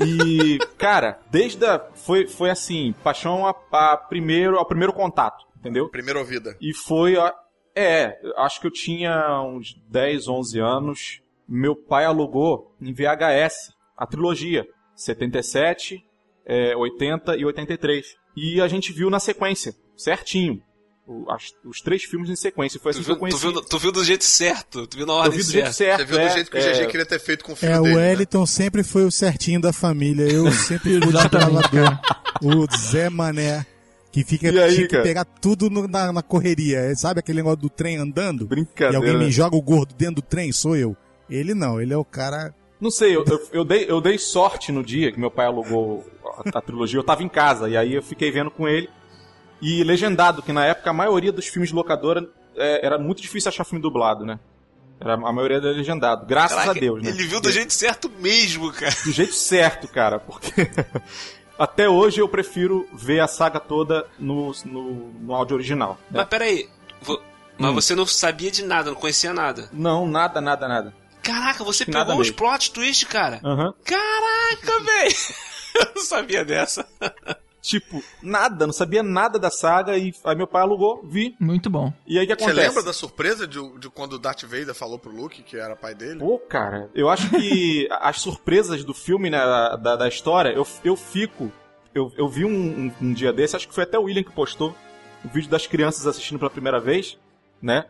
[0.00, 1.78] E, cara, desde a.
[1.94, 5.88] Foi, foi assim, paixão a, a primeiro, ao primeiro contato, entendeu?
[5.88, 6.56] Primeira ouvida.
[6.60, 7.16] E foi.
[7.16, 7.34] a-
[7.74, 11.20] É, acho que eu tinha uns 10, 11 anos.
[11.48, 16.04] Meu pai alugou em VHS a trilogia: 77,
[16.44, 18.06] é, 80 e 83.
[18.36, 20.62] E a gente viu na sequência, certinho.
[21.06, 22.78] O- as- os três filmes em sequência.
[22.78, 25.06] Foi assim Tu que eu viu, tu, viu, tu viu do jeito certo, tu viu
[25.06, 25.98] na Eu ordem vi do jeito certo.
[25.98, 26.72] Você viu do é, jeito que o é.
[26.72, 27.94] GG queria ter feito com o filho É, dele.
[27.94, 28.08] o né?
[28.10, 30.24] Wellington sempre foi o certinho da família.
[30.30, 31.98] Eu sempre fui o desbravador.
[32.42, 33.66] O Zé Mané.
[34.12, 35.02] Que fica E aí, tinha que cara?
[35.04, 36.78] pegar tudo no- na, na correria.
[36.78, 38.44] É, Sabe aquele negócio do trem andando?
[38.46, 38.92] Brincadeira.
[38.92, 39.30] E alguém me né?
[39.30, 40.50] joga o gordo dentro do trem?
[40.52, 40.96] Sou eu.
[41.28, 42.52] Ele não, ele é o cara.
[42.80, 46.04] Não sei, eu, eu, eu dei, eu dei sorte no dia que meu pai alugou
[46.44, 46.98] a, a trilogia.
[46.98, 48.88] Eu tava em casa, e aí eu fiquei vendo com ele.
[49.60, 53.48] E legendado, que na época a maioria dos filmes de locadora é, era muito difícil
[53.48, 54.38] achar filme dublado, né?
[54.98, 56.26] Era, a maioria era legendado.
[56.26, 57.10] Graças Caraca, a Deus, né?
[57.10, 58.94] Ele viu do jeito certo mesmo, cara.
[59.04, 60.52] Do jeito certo, cara, porque
[61.58, 65.98] até hoje eu prefiro ver a saga toda no, no, no áudio original.
[66.10, 66.18] né?
[66.20, 66.68] Mas peraí,
[67.00, 67.20] vo-
[67.58, 67.74] mas Hum.
[67.74, 69.68] você não sabia de nada, não conhecia nada.
[69.72, 70.94] Não, nada, nada, nada.
[71.22, 72.36] Caraca, você Nada pegou os mesmo.
[72.38, 73.40] plot twist, cara.
[73.44, 73.74] Aham.
[73.84, 75.14] Caraca, velho.
[75.74, 76.86] Eu não sabia dessa.
[77.60, 81.36] Tipo, nada, não sabia nada da saga e aí meu pai alugou, vi.
[81.38, 81.92] Muito bom.
[82.06, 82.68] E aí o que Você acontece?
[82.68, 85.94] lembra da surpresa de, de quando o Darth Vader falou pro Luke que era pai
[85.94, 86.18] dele?
[86.20, 90.96] Pô, cara, eu acho que as surpresas do filme, né, da, da história, eu, eu
[90.96, 91.52] fico.
[91.94, 94.32] Eu, eu vi um, um, um dia desse, acho que foi até o William que
[94.32, 94.74] postou,
[95.24, 97.18] o vídeo das crianças assistindo pela primeira vez,
[97.60, 97.86] né?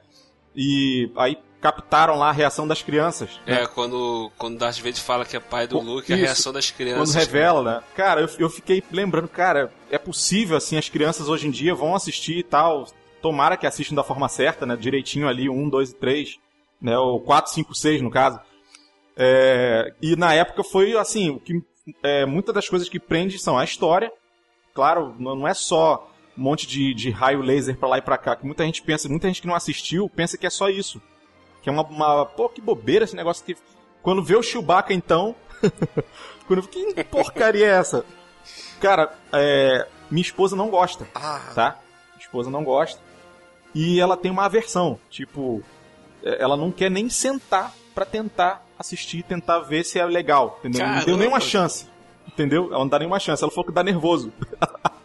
[0.56, 3.31] E aí captaram lá a reação das crianças.
[3.46, 3.62] né?
[3.62, 6.25] É, quando, quando Darth Vader fala que é pai do Luke, a isso.
[6.25, 7.14] reação das crianças.
[7.14, 7.83] Quando revela, né?
[7.94, 11.94] Cara, eu, eu fiquei lembrando, cara, é possível, assim, as crianças hoje em dia vão
[11.94, 12.87] assistir e tal.
[13.20, 14.77] Tomara que assistam da forma certa, né?
[14.77, 16.38] Direitinho ali, um, dois e três,
[16.81, 16.96] né?
[16.99, 18.40] Ou quatro, cinco, seis, no caso.
[19.16, 21.62] É, e na época foi, assim, o que
[22.03, 24.11] é, muitas das coisas que prende são a história.
[24.73, 28.35] Claro, não é só um monte de, de raio laser pra lá e pra cá,
[28.37, 31.03] que muita gente pensa, muita gente que não assistiu pensa que é só isso.
[31.62, 33.57] Que é uma, uma pô, que bobeira esse negócio que
[34.03, 35.35] quando vê o Chewbacca então,
[36.46, 38.05] quando que porcaria é essa?
[38.81, 41.07] Cara, é, minha esposa não gosta,
[41.55, 41.79] tá?
[42.14, 43.01] Minha esposa não gosta.
[43.75, 45.62] E ela tem uma aversão, tipo,
[46.23, 50.81] é, ela não quer nem sentar pra tentar assistir, tentar ver se é legal, entendeu?
[50.81, 51.18] Não deu Caramba.
[51.18, 51.87] nenhuma chance,
[52.27, 52.68] entendeu?
[52.70, 54.33] Ela não dá nenhuma chance, ela falou que dá nervoso.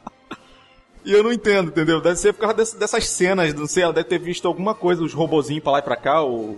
[1.06, 2.02] E eu não entendo, entendeu?
[2.02, 5.04] Deve ser por causa desse- dessas cenas, não sei, ela deve ter visto alguma coisa,
[5.04, 6.52] os robozinhos pra lá e pra cá, o,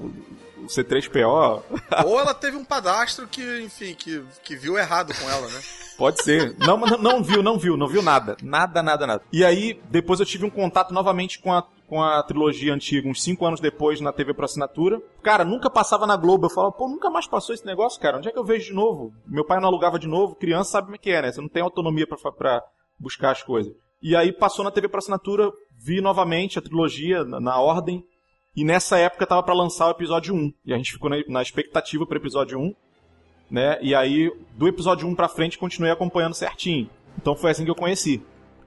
[0.57, 1.63] o C3PO.
[2.05, 5.59] Ou ela teve um padastro que, enfim, que, que viu errado com ela, né?
[5.97, 6.55] Pode ser.
[6.59, 8.37] Não, mas não viu, não viu, não viu nada.
[8.43, 9.21] Nada, nada, nada.
[9.33, 13.23] E aí, depois eu tive um contato novamente com a, com a trilogia antiga, uns
[13.23, 15.01] 5 anos depois, na TV por assinatura.
[15.23, 16.45] Cara, nunca passava na Globo.
[16.45, 18.17] Eu falava, pô, nunca mais passou esse negócio, cara.
[18.17, 19.11] Onde é que eu vejo de novo?
[19.25, 21.31] Meu pai não alugava de novo, criança sabe como é que é, né?
[21.31, 22.61] Você não tem autonomia pra, fa- pra
[22.99, 23.73] buscar as coisas.
[24.01, 28.03] E aí passou na TV por assinatura, vi novamente a trilogia na, na ordem.
[28.55, 30.53] E nessa época tava pra lançar o episódio 1.
[30.65, 32.73] E a gente ficou na, na expectativa pro episódio 1
[33.49, 33.77] né?
[33.81, 36.89] E aí, do episódio 1 pra frente, continuei acompanhando certinho.
[37.17, 38.21] Então foi assim que eu conheci.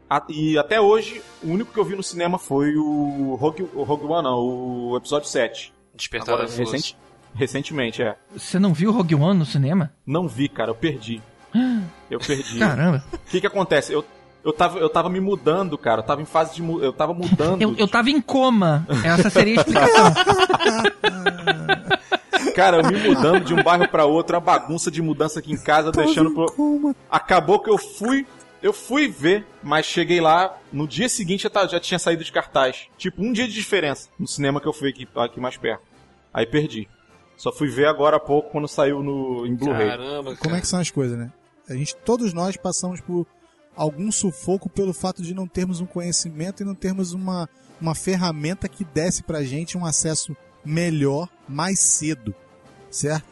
[0.08, 3.82] A- e até hoje, o único que eu vi no cinema foi o Rogue, o
[3.82, 5.72] Rogue One, não, o episódio 7.
[5.94, 6.72] Despertar Agora, da Força.
[6.72, 6.96] recente-
[7.34, 8.16] recentemente, é.
[8.34, 9.92] Você não viu Rogue One no cinema?
[10.06, 11.20] Não vi, cara, eu perdi.
[12.10, 12.58] Eu perdi.
[12.58, 13.04] Caramba.
[13.12, 13.92] O que que acontece?
[13.92, 14.04] Eu,
[14.44, 16.00] eu, tava, eu tava me mudando, cara.
[16.00, 16.62] Eu tava em fase de.
[16.82, 17.60] Eu tava mudando.
[17.60, 18.86] Eu, eu tava em coma.
[19.04, 20.14] Essa seria a explicação.
[22.54, 25.62] Cara, eu me mudando de um bairro pra outro, a bagunça de mudança aqui em
[25.62, 26.94] casa, deixando pro.
[27.10, 28.26] Acabou que eu fui.
[28.62, 32.30] Eu fui ver, mas cheguei lá, no dia seguinte já, tá- já tinha saído de
[32.30, 32.88] cartaz.
[32.98, 35.82] Tipo, um dia de diferença no cinema que eu fui aqui, aqui mais perto.
[36.32, 36.86] Aí perdi.
[37.38, 39.88] Só fui ver agora há pouco quando saiu no, em Blu-ray.
[39.88, 41.32] Caramba, Como é que são as coisas, né?
[41.70, 43.26] A gente, todos nós passamos por
[43.76, 47.48] algum sufoco pelo fato de não termos um conhecimento e não termos uma,
[47.80, 52.34] uma ferramenta que desse pra gente um acesso melhor mais cedo,
[52.90, 53.24] certo?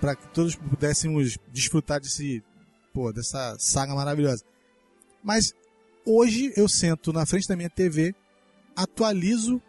[0.00, 2.42] Para que todos pudéssemos desfrutar desse,
[2.92, 4.44] pô, dessa saga maravilhosa.
[5.24, 5.52] Mas
[6.06, 8.14] hoje eu sento na frente da minha TV,
[8.76, 9.60] atualizo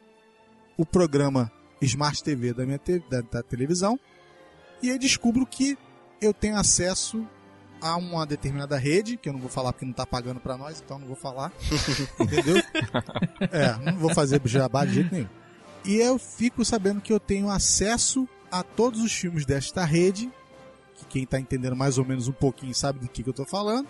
[0.77, 1.51] o programa
[1.81, 3.99] Smart TV da minha te- da, da televisão
[4.83, 5.77] e aí descubro que
[6.21, 7.27] eu tenho acesso
[7.81, 10.81] a uma determinada rede, que eu não vou falar porque não tá pagando pra nós,
[10.83, 11.51] então não vou falar.
[12.19, 12.57] Entendeu?
[13.51, 15.29] É, não vou fazer jabá de jeito nenhum.
[15.85, 20.29] E eu fico sabendo que eu tenho acesso a todos os filmes desta rede,
[20.95, 23.45] que quem tá entendendo mais ou menos um pouquinho sabe do que, que eu tô
[23.45, 23.87] falando.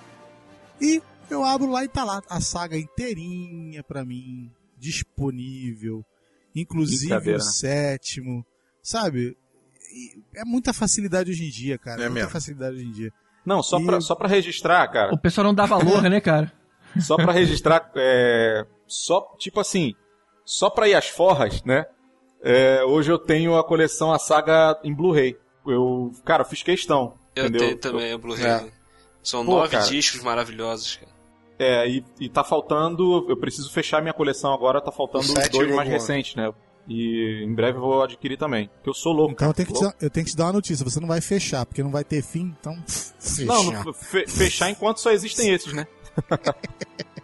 [0.79, 6.05] E eu abro lá e tá lá a saga inteirinha pra mim, disponível,
[6.55, 7.39] inclusive o né?
[7.39, 8.45] sétimo,
[8.81, 9.37] sabe?
[9.91, 12.03] E é muita facilidade hoje em dia, cara.
[12.03, 12.29] É muita mesmo.
[12.31, 13.13] facilidade hoje em dia.
[13.45, 15.13] Não, só, pra, só pra registrar, cara.
[15.13, 16.51] O pessoal não dá valor, né, cara?
[16.99, 19.93] Só pra registrar, é, só, tipo assim,
[20.43, 21.85] só pra ir às forras, né?
[22.41, 25.37] É, hoje eu tenho a coleção, a saga em Blu-ray.
[25.67, 27.13] Eu, cara, eu fiz questão.
[27.35, 27.67] Eu entendeu?
[27.67, 28.43] tenho também o Blu-ray.
[28.43, 28.71] É.
[29.21, 29.85] São Pô, nove cara.
[29.85, 31.11] discos maravilhosos, cara.
[31.59, 33.25] É, e, e tá faltando.
[33.29, 36.51] Eu preciso fechar minha coleção agora, tá faltando os dois e mais recentes, né?
[36.89, 38.67] E em breve eu vou adquirir também.
[38.75, 39.33] Porque eu sou louco.
[39.33, 39.97] Então eu tenho, que te, louco.
[39.99, 42.03] dar- eu tenho que te dar uma notícia, você não vai fechar, porque não vai
[42.03, 42.75] ter fim, então
[43.19, 43.45] fechar.
[43.45, 45.85] Não, não, fe- fechar enquanto só existem esses, né?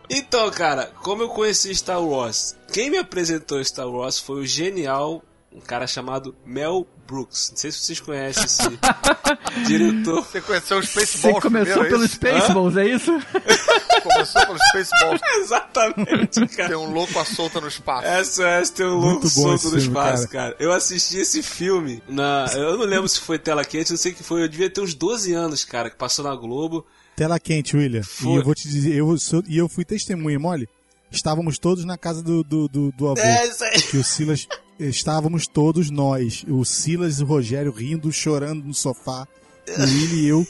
[0.09, 2.55] Então, cara, como eu conheci Star Wars?
[2.71, 7.49] Quem me apresentou Star Wars foi o genial, um cara chamado Mel Brooks.
[7.51, 8.79] Não sei se vocês conhecem esse
[9.65, 10.23] diretor.
[10.23, 12.15] Você conheceu os Você Spaceballs começou primeiro, é pelos isso?
[12.15, 13.11] Spaceballs, é isso?
[14.03, 15.21] Começou pelos Spaceballs.
[15.37, 16.69] Exatamente, cara.
[16.69, 18.07] Tem um louco à solta no espaço.
[18.25, 20.55] SOS tem um louco solto no filme, espaço, cara.
[20.59, 22.45] Eu assisti esse filme na.
[22.53, 24.43] Eu não lembro se foi tela quente, eu sei que foi.
[24.43, 26.85] Eu devia ter uns 12 anos, cara, que passou na Globo.
[27.15, 28.03] Tela quente, William.
[28.03, 28.33] Foi.
[28.33, 30.67] E eu vou te dizer, eu sou, e eu fui testemunha, mole.
[31.15, 33.19] Estávamos todos na casa do, do, do, do avô.
[33.21, 33.81] É, isso aí.
[33.81, 34.47] Que o Silas.
[34.79, 36.43] Estávamos todos nós.
[36.47, 39.25] O Silas e o Rogério rindo, chorando no sofá.
[39.67, 40.47] O William e eu.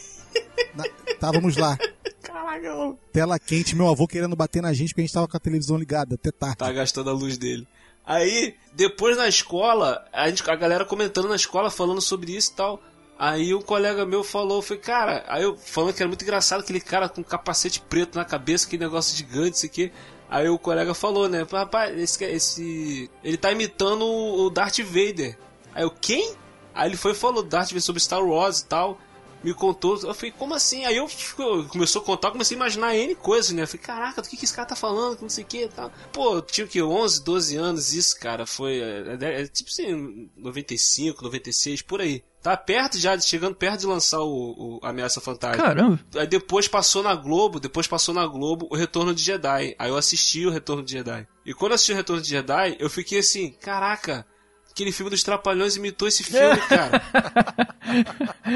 [0.75, 1.77] na- Estávamos lá.
[2.21, 5.39] Caraca, Tela quente, meu avô querendo bater na gente porque a gente tava com a
[5.39, 6.57] televisão ligada até tarde.
[6.57, 7.67] Tá gastando a luz dele.
[8.05, 12.55] Aí, depois na escola, a, gente, a galera comentando na escola, falando sobre isso e
[12.55, 12.81] tal.
[13.17, 16.81] Aí um colega meu falou, foi, cara, aí eu falando que era muito engraçado aquele
[16.81, 19.91] cara com um capacete preto na cabeça, aquele negócio gigante, isso aqui.
[20.29, 23.09] Aí o colega falou, né, rapaz, esse, esse.
[23.23, 25.37] Ele tá imitando o Darth Vader.
[25.73, 26.33] Aí eu, quem?
[26.73, 28.99] Aí ele foi e falou Darth Vader sobre Star Wars e tal.
[29.43, 30.85] Me contou, eu falei, como assim?
[30.85, 33.61] Aí eu fico- começou a contar, comecei a imaginar N coisas, né?
[33.61, 35.91] Eu falei, caraca, do que, que esse cara tá falando, não sei o que tal.
[36.11, 40.31] Pô, eu tinha que, 11, 12 anos, isso, cara, foi, é, é, é tipo assim,
[40.35, 42.23] 95, 96, por aí.
[42.45, 45.63] Tá perto já, chegando perto de lançar o, o Ameaça Fantasma.
[45.63, 45.99] Caramba.
[46.15, 49.75] Aí depois passou na Globo, depois passou na Globo o Retorno de Jedi.
[49.79, 51.25] Aí eu assisti o Retorno de Jedi.
[51.43, 54.27] E quando eu assisti o Retorno de Jedi, eu fiquei assim, caraca,
[54.69, 57.01] aquele filme dos Trapalhões imitou esse filme, cara.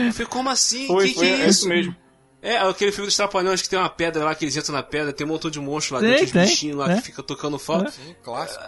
[0.05, 0.85] eu falei, como assim?
[0.85, 1.67] Foi, que foi, que é é isso?
[1.67, 1.95] mesmo.
[2.43, 5.11] É, aquele filme dos Trapalhões que tem uma pedra lá, que eles entram na pedra,
[5.11, 6.95] tem um montão de monstro lá Tem, dentro, tem, bichinhos lá é.
[6.97, 7.89] que fica tocando flauta.
[7.89, 8.63] Sim, clássico.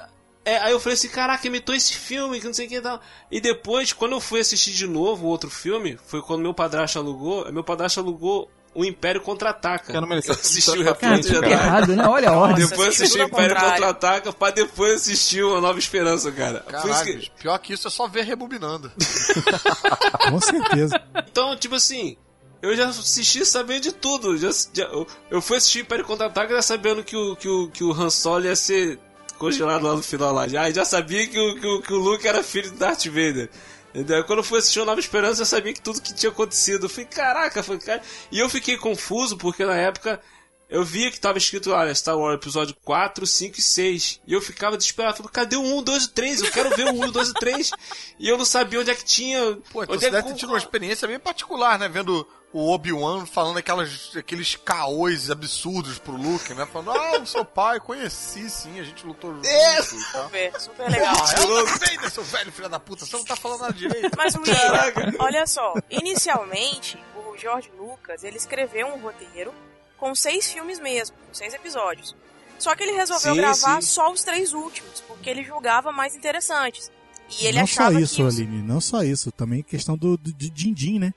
[0.52, 2.82] É, aí eu falei assim, caraca, imitou esse filme, que não sei o que e
[2.82, 2.99] tal.
[3.32, 6.99] E depois, quando eu fui assistir de novo o outro filme, foi quando meu padrasto
[6.99, 9.91] alugou, meu padrasto alugou o Império Contra-Ataca.
[9.93, 11.52] Eu não merecia- assisti o Retorno de frente, Jedi.
[11.52, 12.08] Errado, né?
[12.08, 12.66] Olha a ordem.
[12.68, 13.56] Depois assisti o ao Império.
[13.56, 16.64] Contra-Ataca, pra depois assistir o A Nova Esperança, cara.
[17.04, 18.89] Que- pior que isso é só ver rebobinando.
[20.30, 21.02] Com certeza.
[21.30, 22.16] Então, tipo assim,
[22.62, 24.38] eu já assisti sabendo de tudo.
[24.38, 27.84] Já, já- eu, eu fui assistir Império Contra-Ataca já sabendo que o, que, o, que
[27.84, 28.99] o Han Solo ia ser
[29.42, 30.48] congelado lá no final lá.
[30.48, 33.50] Já, já sabia que o, que, o, que o Luke era filho do Darth Vader.
[33.94, 34.24] Entendeu?
[34.24, 36.86] Quando eu fui assistir o Nova Esperança, eu sabia que tudo que tinha acontecido.
[36.86, 38.02] Eu falei, caraca, foi cara.
[38.32, 40.22] E eu fiquei confuso porque na época
[40.70, 44.22] eu via que tava escrito, olha, Star Wars episódio 4, 5 e 6.
[44.26, 46.42] E eu ficava desesperado, falando, cadê o 1, 2 e 3?
[46.44, 47.72] Eu quero ver o 1, 2 e 3.
[48.18, 49.58] E eu não sabia onde é que tinha.
[49.74, 51.89] Pô, então onde você é deve que- ter tido uma experiência bem particular, né?
[51.89, 56.66] Vendo o Obi-Wan falando aquelas, aqueles caôs absurdos pro Luke, né?
[56.66, 59.82] Falando, ah, o seu pai, conheci sim, a gente lutou junto É.
[59.82, 61.16] Super, super legal.
[61.16, 64.12] Darth Vader, seu velho filho da puta, você não tá falando nada direito.
[64.18, 65.74] Mas, William, olha só.
[65.89, 69.54] Inicialmente, o George Lucas, ele escreveu um roteiro
[69.97, 72.16] com seis filmes mesmo, com seis episódios.
[72.60, 73.88] Só que ele resolveu Sim, gravar sim.
[73.88, 76.91] só os três últimos, porque ele julgava mais interessantes.
[77.39, 78.22] E ele não só achava isso, que.
[78.22, 81.14] Aline, não só isso, também questão do, do de din-din, né?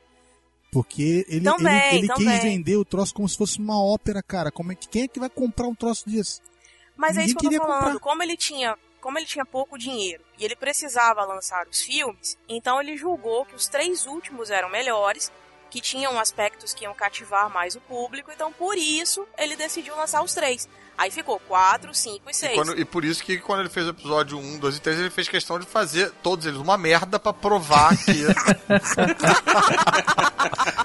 [0.74, 2.28] Porque ele, Também, ele, ele também.
[2.34, 4.50] quis vender o troço como se fosse uma ópera, cara.
[4.50, 6.40] Como é que, quem é que vai comprar um troço desse?
[6.96, 7.84] Mas é Ninguém isso que eu tô queria falando.
[7.92, 8.00] comprar.
[8.00, 12.80] Como ele tinha, como ele tinha pouco dinheiro e ele precisava lançar os filmes, então
[12.80, 15.30] ele julgou que os três últimos eram melhores,
[15.74, 20.22] que tinham aspectos que iam cativar mais o público, então por isso ele decidiu lançar
[20.22, 20.68] os três.
[20.96, 22.54] Aí ficou quatro, cinco e E, seis.
[22.54, 25.10] quando- e por isso que quando ele fez o episódio 1, 2 e 3, ele
[25.10, 28.12] fez questão de fazer todos eles uma merda pra provar que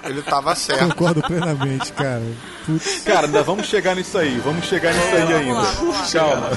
[0.02, 0.88] ele tava certo.
[0.88, 2.24] Concordo plenamente, cara.
[2.66, 3.02] Putz.
[3.02, 5.54] Cara, ainda vamos chegar nisso aí, vamos chegar nisso aí ainda.
[5.54, 5.72] lá.
[6.12, 6.50] Calma.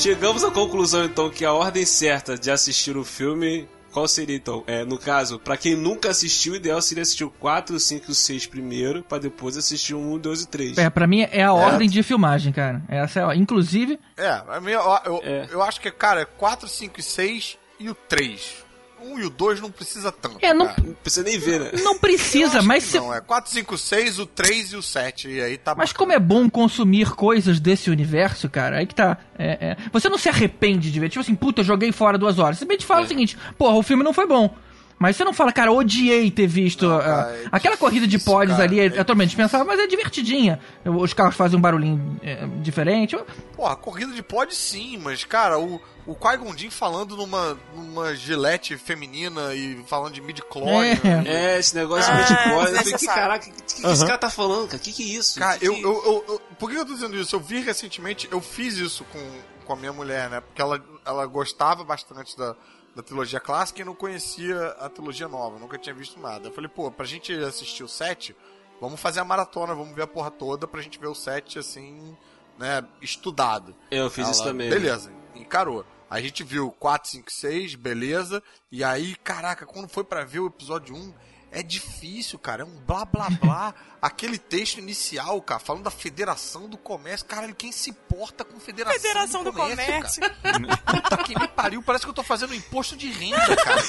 [0.00, 3.68] Chegamos à conclusão então que a ordem certa de assistir o filme.
[3.92, 4.62] Qual seria então?
[4.68, 8.04] É, no caso, pra quem nunca assistiu, o ideal seria assistir o 4, o 5
[8.08, 10.78] e o 6 primeiro, pra depois assistir o 1, 2 e 3.
[10.78, 12.80] É, pra mim é a ordem de filmagem, cara.
[12.88, 13.36] Essa é.
[13.36, 15.48] Inclusive, É, a minha, eu, eu, É.
[15.50, 18.64] eu acho que, cara, é 4, 5 e 6 e o 3.
[19.02, 20.38] 1 e o 2 não precisa tanto.
[20.40, 20.82] É, não- cara.
[20.82, 21.70] Não precisa nem ver, né?
[21.82, 22.98] não precisa, mas se...
[22.98, 25.28] Não, é 4, 5, 6, o 3 e o 7.
[25.28, 29.18] E aí tá Mas como é bom consumir coisas desse universo, cara, aí que tá.
[29.38, 29.76] é, é.
[29.92, 32.58] Você não se arrepende de ver, tipo assim, puta, eu joguei fora duas horas.
[32.58, 34.54] Você bem te fala o seguinte, porra, o filme não foi bom.
[35.02, 36.86] Mas você não fala, cara, odiei ter visto.
[36.86, 39.28] Não, ah, cara, é aquela corrida de difícil, pods cara, ali é, é é totalmente
[39.28, 40.60] dispensável, mas é divertidinha.
[40.84, 43.14] Os carros fazem um barulhinho é, diferente.
[43.14, 43.26] Eu-
[43.56, 48.76] Porra, corrida de pod sim, mas, cara, o, o Qui-Gon Jinn falando numa, numa gilete
[48.76, 50.98] feminina e falando de midi-chlorian.
[51.26, 51.54] É.
[51.54, 52.68] É, esse negócio Ah, de midichlorian.
[52.70, 54.76] Eu falei, que caraca, o que, que, que esse cara tá falando, cara?
[54.76, 55.38] O que, que é isso?
[55.38, 57.34] Cara, Que eu, que- eu, eu, eu- Por que eu tô dizendo isso?
[57.34, 59.18] Eu vi recentemente, eu fiz isso com,
[59.64, 60.40] com a minha mulher, né?
[60.42, 62.54] Porque ela, ela gostava bastante da,
[62.94, 66.48] da trilogia clássica e não conhecia a trilogia nova, nunca tinha visto nada.
[66.48, 68.34] Eu falei, pô, pra gente assistir o 7,
[68.80, 72.16] vamos fazer a maratona, vamos ver a porra toda pra gente ver o 7 assim,
[72.58, 73.74] né, estudado.
[73.90, 74.68] Eu fiz isso Ela, também.
[74.68, 75.84] Beleza, encarou.
[76.08, 78.42] A gente viu 4, 5, 6, beleza.
[78.72, 81.14] E aí, caraca, quando foi pra ver o episódio 1,
[81.52, 82.62] é difícil, cara.
[82.62, 83.74] É um blá blá blá.
[84.00, 87.26] Aquele texto inicial, cara, falando da Federação do Comércio.
[87.26, 90.22] Caralho, quem se importa com Federação, Federação do Comércio.
[90.22, 90.76] Cara?
[91.02, 91.82] Puta que me pariu.
[91.82, 93.82] Parece que eu tô fazendo imposto de renda, cara.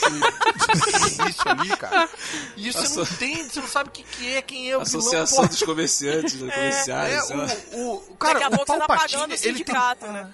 [1.24, 2.10] Início ali, cara.
[2.58, 4.82] E isso você não entende, você não sabe o que, que é, quem é o
[4.82, 5.48] Associação vilão.
[5.48, 7.14] dos comerciantes, né, comerciais.
[7.14, 7.48] É, sei lá.
[7.72, 10.08] o, o, cara, Daqui a o pouco você tá Palpatine, pagando o ele tem sindicato,
[10.08, 10.34] né?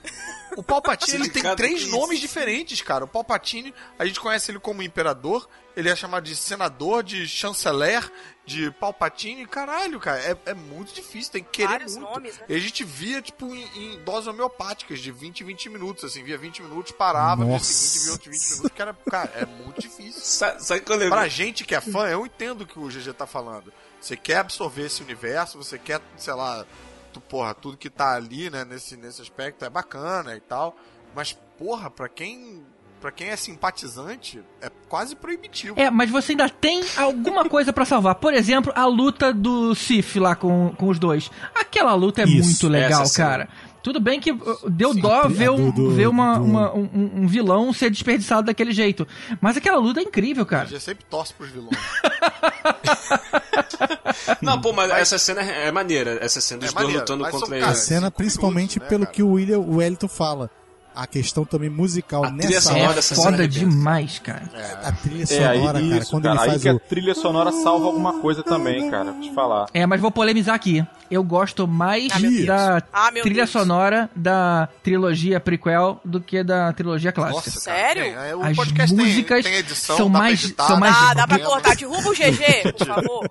[0.58, 2.28] o Palpatine ele tem três nomes isso.
[2.28, 3.06] diferentes, cara.
[3.06, 5.48] O Palpatine, a gente conhece ele como imperador,
[5.78, 8.12] ele é chamado de senador, de chanceler,
[8.44, 9.46] de Palpatine.
[9.46, 12.10] Caralho, cara, é, é muito difícil, tem que querer Vários muito.
[12.10, 12.46] nomes, né?
[12.50, 16.24] E a gente via, tipo, em, em doses homeopáticas, de 20 em 20 minutos, assim,
[16.24, 19.46] via 20 minutos, parava, no dia seguinte via outros 20 minutos, que era, cara, é
[19.46, 20.20] muito difícil.
[20.26, 21.16] Sabe, sabe que eu lembro?
[21.16, 23.72] Pra gente que é fã, eu entendo o que o GG tá falando.
[24.02, 26.66] Você quer absorver esse universo, você quer, sei lá,
[27.14, 30.76] tu, porra, tudo que tá ali, né, nesse, nesse aspecto é bacana e tal.
[31.14, 32.66] Mas, porra, pra quem.
[33.00, 35.80] Pra quem é simpatizante, é quase proibitivo.
[35.80, 38.16] É, mas você ainda tem alguma coisa pra salvar.
[38.16, 41.30] Por exemplo, a luta do Sif lá com, com os dois.
[41.54, 43.18] Aquela luta é Isso, muito legal, sim.
[43.18, 43.48] cara.
[43.84, 46.90] Tudo bem que uh, deu dó ver, um, do- ver uma, do- uma- um,
[47.22, 49.08] um vilão ser desperdiçado daquele jeito.
[49.40, 50.66] Mas aquela luta é incrível, cara.
[50.66, 51.78] gente sempre torce pros vilões.
[54.42, 56.18] Não, pô, mas, essa cena é é maneira.
[56.22, 57.66] Essa cena dos É dois maneiro, lutando mas contra ele.
[57.66, 59.16] A cena, principalmente minutos, né, pelo cara?
[59.16, 60.50] que o William o Wellington fala.
[60.98, 63.00] A questão também musical A trilha nessa sonora hora.
[63.00, 63.48] É foda arrebenta.
[63.60, 64.42] demais, cara.
[64.84, 66.76] A trilha É, aí, sonora, cara, isso, quando cara, ele aí faz que o.
[66.76, 69.68] a trilha sonora salva alguma coisa também, cara, pra te falar.
[69.74, 70.84] É, mas vou polemizar aqui.
[71.10, 73.50] Eu gosto mais Ah, da Ah, trilha Deus.
[73.52, 77.38] sonora da trilogia prequel do que da trilogia clássica.
[77.46, 78.04] Nossa, Sério?
[78.04, 81.28] É, o As podcast tem- músicas tem, edição, são mais- editar, são mais- Ah, dá
[81.28, 81.76] pra cortar.
[81.76, 83.28] Derruba o GG, por favor.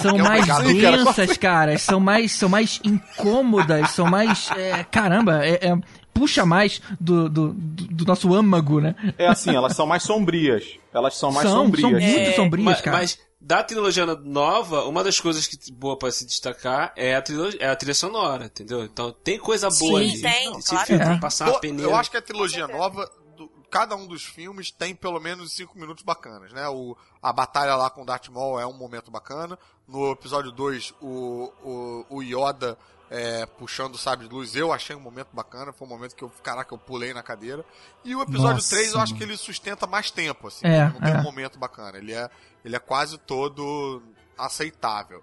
[0.00, 1.76] São É mais densas, cara.
[1.78, 4.50] São mais, são mais incômodas, são mais.
[4.56, 5.78] é, caramba, é- é-
[6.12, 8.94] puxa mais do, do, do- nosso âmago, né?
[9.18, 10.76] É assim, elas são mais sombrias.
[10.92, 11.90] Elas são mais são, sombrias.
[11.90, 12.96] são muito É, sombrias, Mas, cara.
[12.98, 17.58] mas da trilogia nova, uma das coisas que boa pra se destacar é a, trilogia,
[17.60, 18.84] é a trilha sonora, entendeu?
[18.84, 20.20] Então tem coisa boa Sim, ali.
[20.22, 20.86] tem, Se claro.
[20.86, 21.18] filtro É.
[21.18, 21.90] passar Pô, peneira.
[21.90, 25.76] eu acho que a trilogia nova, do- cada um dos filmes tem pelo menos cinco
[25.78, 26.68] minutos bacanas, né?
[26.68, 29.58] O, a batalha lá com o Darth Maul é um momento bacana.
[29.88, 32.78] No episódio 2, o, o, o Yoda
[33.14, 35.70] é, puxando o sabre de luz, eu achei um momento bacana.
[35.70, 37.62] Foi um momento que eu, caraca, eu pulei na cadeira.
[38.02, 40.66] E o episódio Nossa, 3, eu acho que ele sustenta mais tempo, assim.
[40.66, 41.18] É, não tem é.
[41.18, 41.98] um momento bacana.
[41.98, 42.30] Ele é,
[42.64, 44.02] ele é quase todo
[44.38, 45.22] aceitável.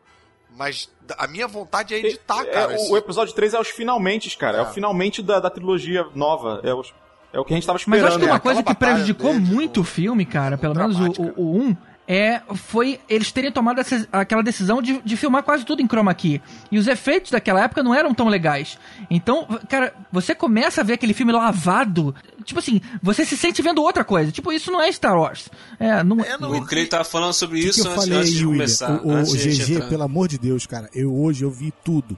[0.55, 2.71] Mas a minha vontade é editar, É, cara.
[2.71, 4.57] o, esse- o episódio 3 é os finalmente, cara.
[4.57, 4.63] É, É.
[4.63, 6.61] o finalmente da, da trilogia nova.
[6.63, 6.93] É, os-
[7.33, 8.01] é o que a gente tava Mas esperando.
[8.03, 8.31] eu acho que né?
[8.31, 11.33] uma coisa aquela que prejudicou deles, muito o- o filme, cara, pelo menos o, o,
[11.37, 11.77] o 1,
[12.11, 16.11] é, foi eles terem tomado essa- aquela decisão de, de filmar quase tudo em chroma
[16.15, 16.41] key.
[16.71, 18.79] E os efeitos daquela época não eram tão legais.
[19.11, 22.15] Então, cara, você começa a ver aquele filme lavado.
[22.43, 24.31] Tipo assim, você se sente vendo outra coisa.
[24.31, 25.49] Tipo, isso não é Star Wars.
[25.79, 28.17] É, não, É, não, O Clay tava falando sobre que, isso que eu antes, falei
[28.19, 28.57] antes aí, de William?
[28.65, 28.91] começar.
[29.03, 32.17] O, o, o GG, pelo amor de Deus, cara, eu hoje eu vi tudo.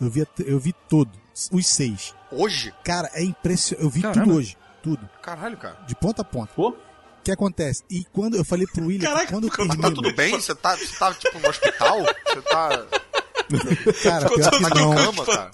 [0.00, 1.10] Eu vi, eu vi tudo.
[1.50, 2.14] Os seis.
[2.30, 2.72] Hoje?
[2.84, 3.84] Cara, é impressionante.
[3.84, 4.24] Eu vi Caramba.
[4.24, 4.56] tudo hoje.
[4.82, 5.08] Tudo.
[5.20, 5.78] Caralho, cara.
[5.86, 6.52] De ponta a ponta.
[6.54, 6.76] Pô?
[7.22, 7.84] O que acontece?
[7.88, 9.90] E quando eu falei pro William, que quando Tá termina...
[9.92, 10.32] tudo bem?
[10.40, 11.98] Você tá, você tá tipo no hospital?
[12.26, 12.86] Você tá.
[14.02, 14.94] Cara, pior tá que na não.
[14.94, 15.50] cama, cara?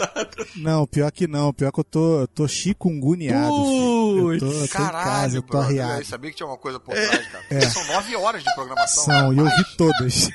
[0.57, 1.53] Não, pior que não.
[1.53, 4.33] Pior que eu tô, eu tô chikungunyado, filho.
[4.35, 6.01] Eu tô, eu tô em casa, Caralho, eu tô arriado.
[6.01, 7.45] Eu sabia que tinha uma coisa por trás, cara.
[7.51, 7.61] É.
[7.69, 9.05] São nove horas de programação.
[9.05, 10.31] São, e eu vi todas.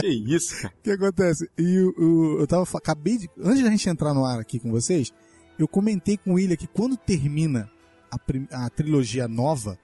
[0.00, 0.74] Que isso, cara.
[0.78, 1.50] O que acontece?
[1.58, 4.70] E o, o- eu tava, acabei de, antes da gente entrar no ar aqui com
[4.70, 5.12] vocês,
[5.58, 7.70] eu comentei com o William que quando termina
[8.10, 9.78] a, prim- a trilogia nova,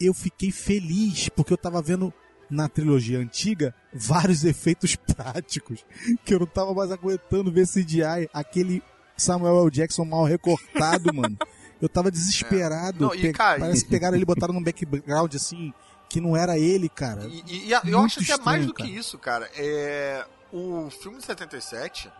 [0.00, 2.12] eu fiquei feliz, porque eu tava vendo
[2.48, 5.84] na trilogia antiga vários efeitos práticos,
[6.24, 8.82] que eu não tava mais aguentando ver CGI, aquele
[9.16, 9.70] Samuel L.
[9.70, 11.36] Jackson mal recortado, mano.
[11.80, 13.06] Eu tava desesperado.
[13.06, 15.72] Não, e, cara, parece e- que pegaram ele e botaram num background assim,
[16.08, 17.24] que não era ele, cara.
[17.26, 18.94] E, e- e a- eu acho que é mais do que cara.
[18.94, 19.50] isso, cara.
[19.54, 22.10] É, o filme de 77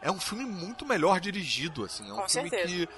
[0.00, 2.08] é um filme muito melhor dirigido, assim.
[2.08, 2.86] É um Com filme certeza.
[2.86, 2.88] que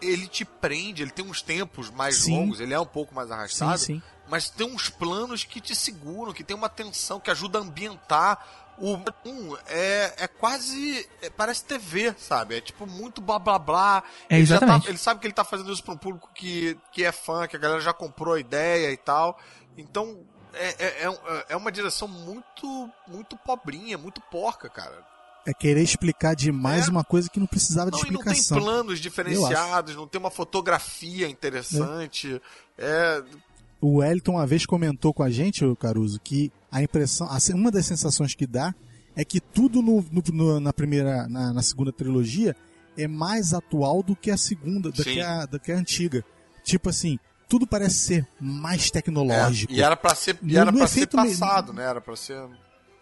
[0.00, 2.36] ele te prende, ele tem uns tempos mais Sim.
[2.38, 4.02] longos, ele é um pouco mais arrastado, Sim, sim.
[4.28, 8.44] mas tem uns planos que te seguram, que tem uma tensão, que ajuda a ambientar.
[8.78, 11.08] O um é, é quase.
[11.22, 12.58] é- parece TV, sabe?
[12.58, 14.02] É tipo muito blá blá blá.
[14.28, 17.02] É, ele, tá- ele sabe que ele tá fazendo isso pra um público que, que
[17.02, 19.38] é fã, que a galera já comprou a ideia e tal.
[19.78, 20.22] Então,
[20.52, 25.02] é, é, é, é uma direção muito, muito pobrinha, muito porca, cara.
[25.46, 28.60] É querer explicar demais uma coisa que não precisava de Não, e não tem explicação.
[28.60, 32.40] planos diferenciados, não tem uma fotografia interessante.
[32.76, 33.22] É,
[33.80, 37.86] O Wellington uma vez comentou com a gente, o Caruso, que a impressão, uma das
[37.86, 38.74] sensações que dá
[39.14, 42.56] é que tudo no, no- na primeira, na, na segunda trilogia
[42.98, 46.24] é mais atual do que a segunda, do que a, do que a antiga.
[46.64, 47.18] Tipo assim,
[47.48, 49.72] tudo parece ser mais tecnológico.
[49.72, 51.84] É, e era pra ser, e No- era no pra ser passado, né?
[51.84, 52.42] Era pra ser.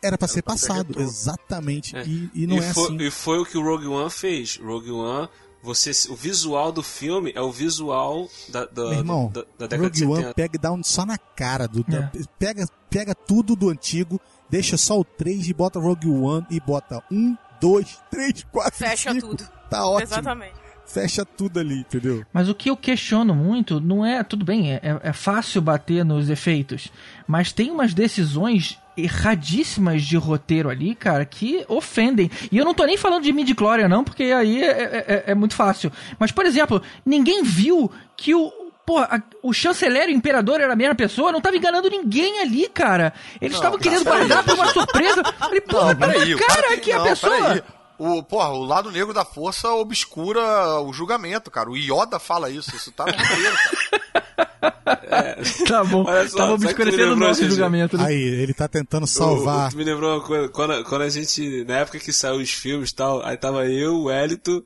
[0.05, 1.97] Era pra ser passado, exatamente.
[1.97, 2.97] E, e não e, é foi, assim.
[3.03, 4.57] e foi o que o Rogue One fez.
[4.63, 5.29] Rogue One,
[5.63, 9.91] você, o visual do filme é o visual da, da, Meu irmão, da, da década
[9.91, 10.35] de Rogue One 70.
[10.35, 11.67] pega e dá um só na cara.
[11.67, 12.11] Do, É.
[12.39, 17.03] pega, pega tudo do antigo, deixa só o 3 e bota Rogue One e bota
[17.11, 19.27] 1, 2, 3, 4, Fecha 5.
[19.27, 19.49] tudo.
[19.71, 20.13] Tá ótimo.
[20.13, 20.65] Exatamente.
[20.87, 22.27] Fecha tudo ali, entendeu?
[22.31, 24.23] Mas o que eu questiono muito não é.
[24.23, 26.93] Tudo bem, é, é fácil bater nos efeitos.
[27.27, 32.31] Mas tem umas decisões erradíssimas de roteiro ali, cara, que ofendem.
[32.51, 35.35] E eu não tô nem falando de midi-chlorian, não, porque aí é, é- é- é
[35.35, 35.91] muito fácil.
[36.19, 38.53] Mas, por exemplo, ninguém viu que o.
[38.87, 42.41] Pô, a- o chanceler e o imperador era a mesma pessoa, não tava enganando ninguém
[42.41, 43.15] ali, cara.
[43.41, 44.19] Eles Não, estavam querendo peraí.
[44.19, 45.25] guardar pra uma surpresa.
[45.39, 47.33] Falei, porra, tá na o cara tem- que a não, pessoa.
[47.35, 47.63] peraí.
[47.97, 51.71] O, porra, o lado negro da força obscura o julgamento, cara.
[51.71, 54.04] O Yoda fala isso, isso tá no roteiro, cara.
[55.69, 57.51] Tá bom, Olha só, tava obscurecendo me o nosso gente?
[57.51, 57.97] julgamento.
[57.97, 58.05] Né?
[58.07, 59.65] Aí, ele tá tentando salvar.
[59.65, 62.37] O, o, tu me lembrou uma coisa, quando, quando a gente, na época que saiu
[62.37, 64.65] os filmes e tal, aí tava eu, o Elito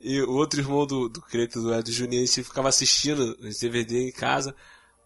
[0.00, 3.58] e o outro irmão do, do Creto, do, do Juninho, a gente ficava assistindo os
[3.58, 4.54] DVD em casa,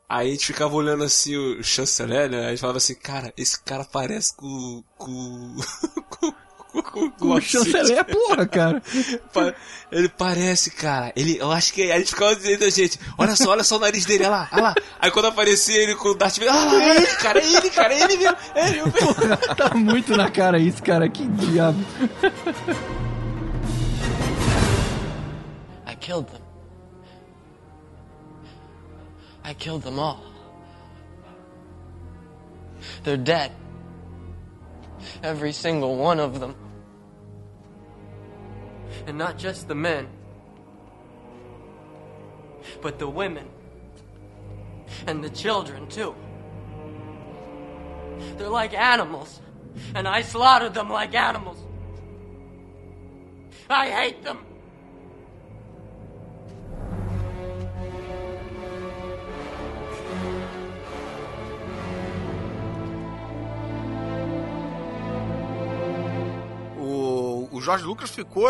[0.08, 3.32] aí a gente ficava olhando assim o chanceler, né, aí a gente falava assim, cara,
[3.36, 5.56] esse cara parece com, com,
[6.10, 6.32] com,
[6.82, 8.82] com, com O chanceler, porra, cara.
[9.90, 11.12] Ele parece, cara.
[11.16, 13.76] Ele, eu acho que aí a gente ficava dizendo a gente, olha só, olha só
[13.76, 14.74] o nariz dele, olha lá, olha lá.
[15.00, 17.70] Aí quando aparecia ele com o Darth Vader, olha lá, é ele, cara, é ele,
[17.70, 19.36] cara, é ele mesmo, é ele mesmo.
[19.56, 21.08] tá muito na cara isso, cara.
[21.08, 21.78] Que diabo.
[25.86, 26.40] I killed them.
[29.44, 30.20] I killed them all.
[33.04, 33.52] They're dead.
[35.22, 36.54] Every single one of them.
[39.06, 40.08] And not just the men,
[42.80, 43.48] but the women.
[45.06, 46.14] And the children, too.
[48.36, 49.40] They're like animals,
[49.94, 51.58] and I slaughtered them like animals.
[53.68, 54.38] I hate them.
[67.64, 68.46] George Lucas ficou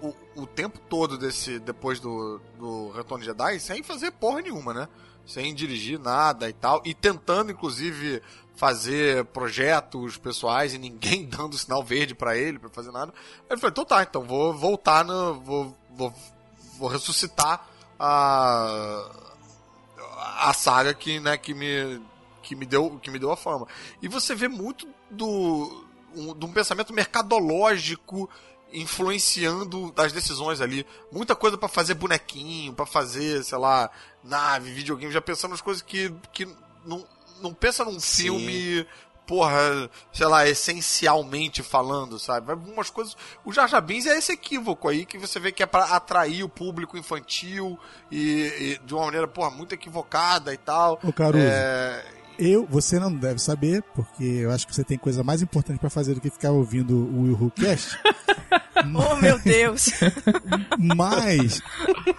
[0.00, 4.72] o, o tempo todo desse depois do, do Retorno de Jedi sem fazer porra nenhuma,
[4.72, 4.88] né?
[5.26, 6.82] Sem dirigir nada e tal.
[6.84, 8.22] E tentando, inclusive,
[8.56, 13.12] fazer projetos pessoais e ninguém dando sinal verde pra ele pra fazer nada.
[13.50, 15.40] Ele falou, então tá, então vou voltar no.
[15.40, 16.14] Vou, vou,
[16.78, 17.66] vou ressuscitar
[17.98, 19.10] a.
[20.40, 22.00] a saga que, né, que me.
[22.42, 23.66] Que me, deu, que me deu a fama.
[24.02, 25.83] E você vê muito do,
[26.16, 28.28] um, de um pensamento mercadológico
[28.72, 30.84] influenciando as decisões ali.
[31.10, 33.90] Muita coisa pra fazer bonequinho, pra fazer, sei lá,
[34.22, 36.48] nave, videogame, já pensando nas coisas que, que
[36.84, 37.06] não,
[37.40, 38.84] não pensa num filme,
[39.26, 42.50] porra, sei lá, essencialmente falando, sabe?
[42.50, 43.16] Algumas coisas.
[43.44, 46.42] O Jar Jar Binks é esse equívoco aí que você vê que é pra atrair
[46.42, 47.78] o público infantil
[48.10, 50.98] e, e de uma maneira, porra, muito equivocada e tal.
[51.02, 51.44] Ô, Caruso.
[51.46, 52.04] É,
[52.38, 55.88] Eu, você não deve saber, porque eu acho que você tem coisa mais importante pra
[55.90, 57.96] fazer do que ficar ouvindo o Will Who Cast.
[58.86, 59.88] Oh, meu Deus.
[60.78, 61.62] Mas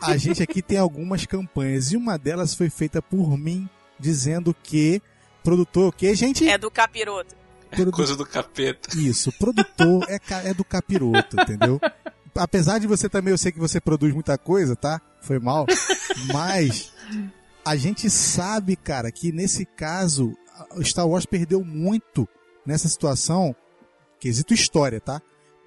[0.01, 4.99] a gente aqui tem algumas campanhas e uma delas foi feita por mim dizendo que
[5.43, 7.35] produtor, que gente É do capiroto.
[7.69, 8.97] produ- Coisa do capeta.
[8.97, 11.79] isso, produtor é, ca- é do capiroto, entendeu?
[12.33, 14.99] Apesar de você também, eu sei que você produz muita coisa, tá?
[15.21, 15.67] Foi mal.
[16.33, 16.91] Mas
[17.65, 20.37] a gente sabe, cara, que nesse caso
[20.81, 22.27] Star Wars perdeu muito
[22.65, 23.55] nessa situação,
[24.19, 25.21] quesito história, tá?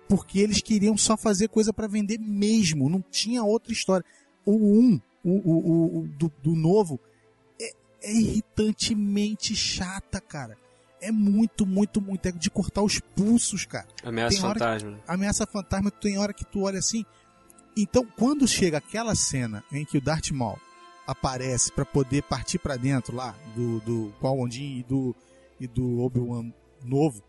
[0.09, 4.05] Porque eles queriam só fazer coisa pra vender mesmo, não tinha outra história.
[4.45, 6.99] O 1, o, o, o, o do, do novo,
[7.61, 7.71] é,
[8.03, 10.57] é irritantemente chata, cara.
[11.01, 12.27] É muito, muito, muito.
[12.27, 13.87] É de cortar os pulsos, cara.
[14.03, 14.91] Ameaça hora que- fantasma.
[14.93, 14.99] né?
[15.07, 17.05] Ameaça fantasma, tem hora que tu olha assim.
[17.77, 20.59] Então, quando chega aquela cena em que o Darth Maul
[21.09, 25.17] aparece pra poder partir pra dentro lá do do Qui-Gon Jinn e do
[25.59, 26.53] e do Obi-Wan
[26.85, 27.23] novo,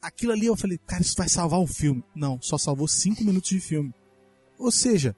[0.00, 2.04] aquilo ali eu falei, cara, isso vai salvar o filme.
[2.14, 3.92] Não, só salvou cinco minutos de filme.
[4.58, 5.16] Ou seja,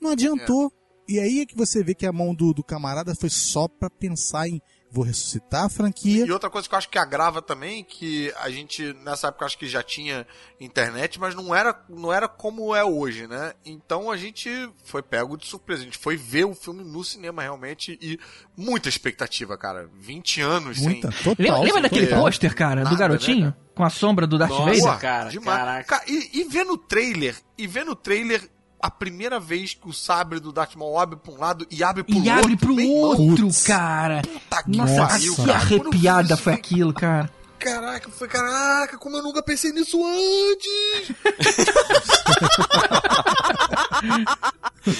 [0.00, 0.72] não adiantou.
[1.06, 3.90] E aí é que você vê que a mão do, do camarada foi só pra
[3.90, 4.60] pensar em
[4.90, 6.26] vou ressuscitar a franquia.
[6.26, 9.56] E outra coisa que eu acho que agrava também, que a gente, nessa época, acho
[9.58, 10.26] que já tinha
[10.60, 13.52] internet, mas não era, não era como é hoje, né?
[13.64, 14.50] Então a gente
[14.84, 15.82] foi pego de surpresa.
[15.82, 18.18] A gente foi ver o filme no cinema realmente e
[18.56, 19.88] muita expectativa, cara.
[20.00, 21.22] 20 anos Muita, sem.
[21.22, 21.34] total.
[21.38, 23.46] Lembra, lembra daquele pôster, cara, Nada, do garotinho?
[23.46, 24.98] né, com a sombra do Darth Nossa, Vader?
[25.00, 25.58] cara, Demais.
[25.58, 25.84] caraca.
[25.98, 28.42] Cara, e, e ver no trailer, e ver no trailer
[28.82, 32.02] a primeira vez que o sabre do Darth Maul abre pra um lado e abre
[32.02, 32.32] pro E outro.
[32.32, 33.62] abre pro outro, Putz.
[33.64, 34.22] cara.
[34.22, 35.58] que Nossa, pariu, que cara.
[35.58, 37.30] arrepiada foi aquilo, cara.
[37.58, 41.14] Caraca, foi caraca, como eu nunca pensei nisso antes.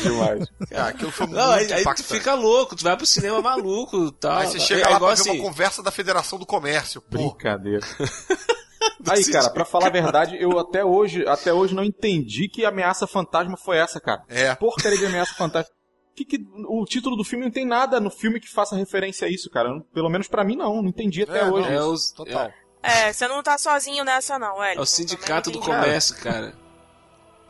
[0.03, 0.47] Demais.
[0.75, 4.11] Ah, aquilo foi muito Não, aí, aí tu fica louco, tu vai pro cinema maluco
[4.13, 4.37] tal.
[4.39, 7.01] Aí você chega é, lá igual pra ver assim, uma conversa da Federação do Comércio.
[7.01, 7.87] Pô, Brincadeira.
[9.09, 13.07] Aí, cara, pra falar a verdade, eu até hoje, até hoje não entendi que ameaça
[13.07, 14.23] fantasma foi essa, cara.
[14.29, 14.55] É.
[14.55, 15.71] Porcaria de ameaça fantasma.
[16.15, 16.39] Que que,
[16.69, 19.69] o título do filme não tem nada no filme que faça referência a isso, cara.
[19.71, 21.69] Não- Pelo menos pra mim não, não entendi até É, não, hoje.
[21.69, 21.91] é, isso.
[21.93, 22.51] os, total.
[22.83, 24.83] É, você não tá sozinho nessa, não, é Hélio.
[24.83, 26.53] o sindicato do comércio, cara.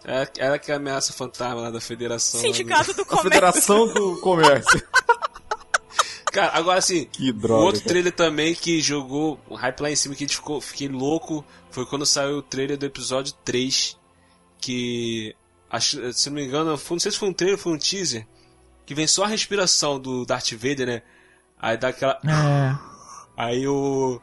[0.04, 2.40] É, ela que é a ameaça fantasma lá da federação.
[2.40, 3.30] lá do- Sindicato do A comércio.
[3.30, 4.82] Federação do Comércio.
[6.32, 7.64] Cara, agora assim, Que o droga.
[7.64, 7.90] outro cara.
[7.90, 11.44] trailer também que jogou um hype lá em cima que a gente ficou, fiquei louco
[11.70, 13.96] foi quando saiu o trailer do episódio 3.
[14.60, 15.34] Que.
[15.70, 17.78] Acho, se não me engano, foi, não sei se foi um trailer ou foi um
[17.78, 18.26] teaser.
[18.84, 21.02] Que vem só a respiração do Darth Vader, né?
[21.58, 22.18] Aí dá aquela.
[22.24, 22.76] É.
[23.36, 24.20] Aí o.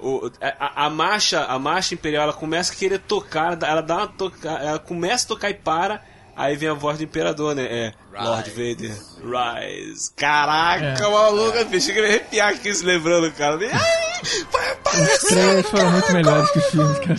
[0.00, 4.08] o a, a marcha, a marcha imperial, ela começa a querer tocar, ela dá uma
[4.08, 6.04] toca, ela começa a tocar e para,
[6.34, 7.64] aí vem a voz do imperador, né?
[7.64, 7.94] É
[8.24, 10.10] Lord Vader, rise.
[10.16, 11.10] Caraca, É.
[11.10, 11.80] maluco, é.
[11.80, 13.58] chega a me arrepiar aqui se lembrando, cara.
[13.72, 17.18] Ai, vai Os trailers foram muito melhores que os filmes, cara.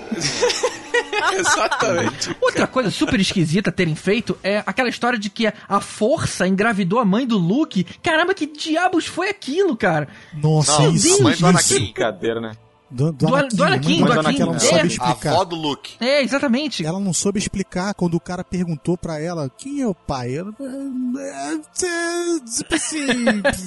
[1.32, 2.36] Exatamente.
[2.40, 7.04] Outra coisa super esquisita terem feito é aquela história de que a força engravidou a
[7.04, 7.84] mãe do Luke.
[8.02, 10.08] Caramba, que diabos foi aquilo, cara?
[10.34, 11.46] Nossa, Meu isso, a mãe do.
[11.46, 11.74] Anakin.
[11.74, 12.52] Brincadeira, né?
[12.90, 14.82] Do, Do do Anakin, a mãe do Anakin, ela não Anakin, soube é.
[14.82, 15.32] A explicar.
[15.32, 15.96] avó do Luke.
[16.00, 16.84] É, exatamente.
[16.84, 20.36] Ela não soube explicar quando o cara perguntou pra ela quem é o pai.
[20.36, 23.06] Ela, é, é, tipo assim,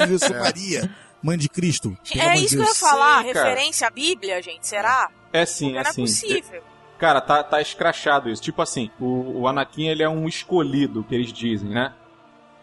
[0.10, 1.98] eu sou Maria, mãe de Cristo.
[2.16, 5.10] É isso que eu ia falar, Sim, referência à Bíblia, gente, será?
[5.32, 6.02] É sim, Porque é não é sim.
[6.02, 6.64] possível.
[6.98, 8.42] Cara, tá, tá escrachado isso.
[8.42, 11.94] Tipo assim, o, o Anakin ele é um escolhido, que eles dizem, né?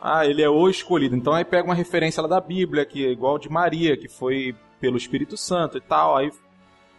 [0.01, 1.17] Ah, ele é o escolhido.
[1.17, 4.55] Então aí pega uma referência lá da Bíblia, que é igual de Maria, que foi
[4.81, 6.17] pelo Espírito Santo e tal.
[6.17, 6.31] Aí,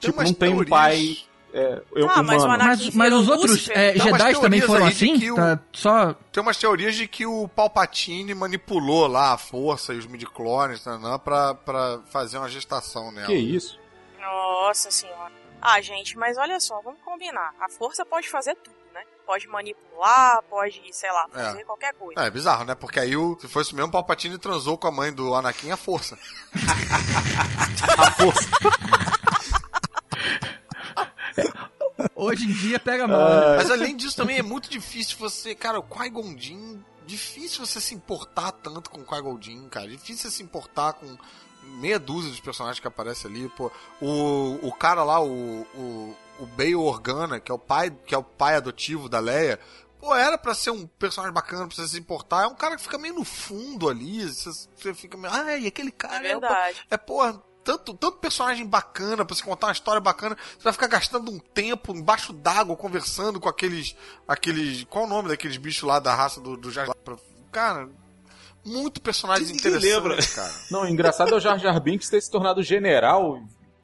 [0.01, 1.17] tipo, não tem um pai
[1.53, 5.31] é, eu- Ah, mas Mas, mas os virou outros é, Jedi também foram assim?
[5.31, 6.13] o- Tá só.
[6.31, 11.19] Tem umas teorias de que o Palpatine manipulou lá a força e os midi-clones né,
[11.23, 13.27] pra, pra fazer uma gestação nela.
[13.27, 13.77] Que isso?
[14.19, 15.31] Nossa senhora.
[15.61, 17.53] Ah, gente, mas olha só, vamos combinar.
[17.59, 19.01] A força pode fazer tudo, né?
[19.27, 21.43] Pode manipular, pode, sei lá, É.
[21.43, 22.21] fazer qualquer coisa.
[22.21, 22.75] É, é bizarro, né?
[22.75, 25.77] Porque aí, o, se fosse mesmo, o Palpatine transou com a mãe do Anakin à
[25.77, 26.17] força.
[27.97, 28.49] A força.
[32.15, 33.19] Hoje em dia pega mal.
[33.30, 33.57] né?
[33.57, 35.53] Mas além disso, também é muito difícil você.
[35.55, 39.88] Cara, o Qui-Gon Jinn, difícil você se importar tanto com o Qui-Gon Jinn, cara.
[39.88, 41.17] Difícil você se importar com
[41.80, 43.49] meia dúzia dos personagens que aparecem ali.
[43.49, 48.15] Pô, o, o cara lá, o, o, o Bail Organa, que é o pai, que
[48.15, 49.59] é o pai adotivo da Leia.
[49.99, 52.43] Pô, era pra ser um personagem bacana, pra você se importar.
[52.43, 54.28] É um cara que fica meio no fundo ali.
[54.28, 55.32] Você, você fica meio.
[55.32, 56.15] Ah, e aquele cara.
[56.28, 56.82] É verdade.
[56.89, 60.38] É, porra, tanto, tanto personagem bacana pra se contar uma história bacana.
[60.57, 63.95] Você vai ficar gastando um tempo embaixo d'água conversando com aqueles.
[64.28, 64.84] aqueles.
[64.89, 66.88] Qual o nome daqueles bichos lá da raça do, do Jar
[67.51, 67.89] Cara,
[68.66, 70.18] muito personagens Ninguém interessantes, lembra.
[70.36, 70.53] cara.
[70.72, 73.41] Não, o engraçado é o Jar Jar Binks ter se tornado general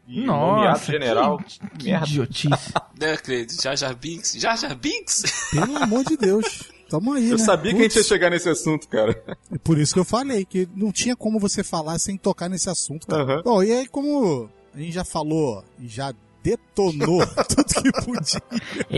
[0.08, 1.38] e nomeado Nossa, general.
[1.40, 2.06] que, que Merda.
[2.08, 2.74] idiotice.
[3.00, 3.62] Né, Cleide?
[3.62, 4.34] Jar Jar Binks?
[4.40, 5.50] Jar Jar Binks?
[5.52, 6.64] Pelo amor de Deus.
[6.90, 7.44] Tamo aí, Eu né?
[7.44, 9.22] sabia que a gente ia chegar nesse assunto, cara.
[9.52, 12.70] é Por isso que eu falei, que não tinha como você falar sem tocar nesse
[12.70, 13.24] assunto, cara.
[13.24, 13.42] Aham.
[13.44, 16.14] Bom, e aí como a gente já falou e já
[16.44, 18.42] detonou tudo que podia.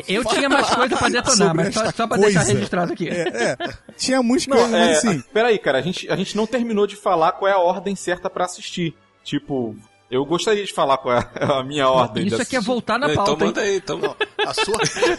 [0.07, 2.53] Eu tinha mais coisa pra detonar, mas só, só pra deixar coisa.
[2.53, 3.07] registrado aqui.
[3.09, 3.57] É, é.
[3.97, 5.23] Tinha muitas Não, coisas, é, mas assim.
[5.33, 8.29] Peraí, cara, a gente, a gente não terminou de falar qual é a ordem certa
[8.29, 8.95] pra assistir.
[9.23, 9.75] Tipo,
[10.11, 12.27] eu gostaria de falar qual é a minha ordem.
[12.27, 13.47] Isso aqui é voltar na então pauta, hein?
[13.47, 13.99] manda aí, então.
[14.47, 14.77] A sua,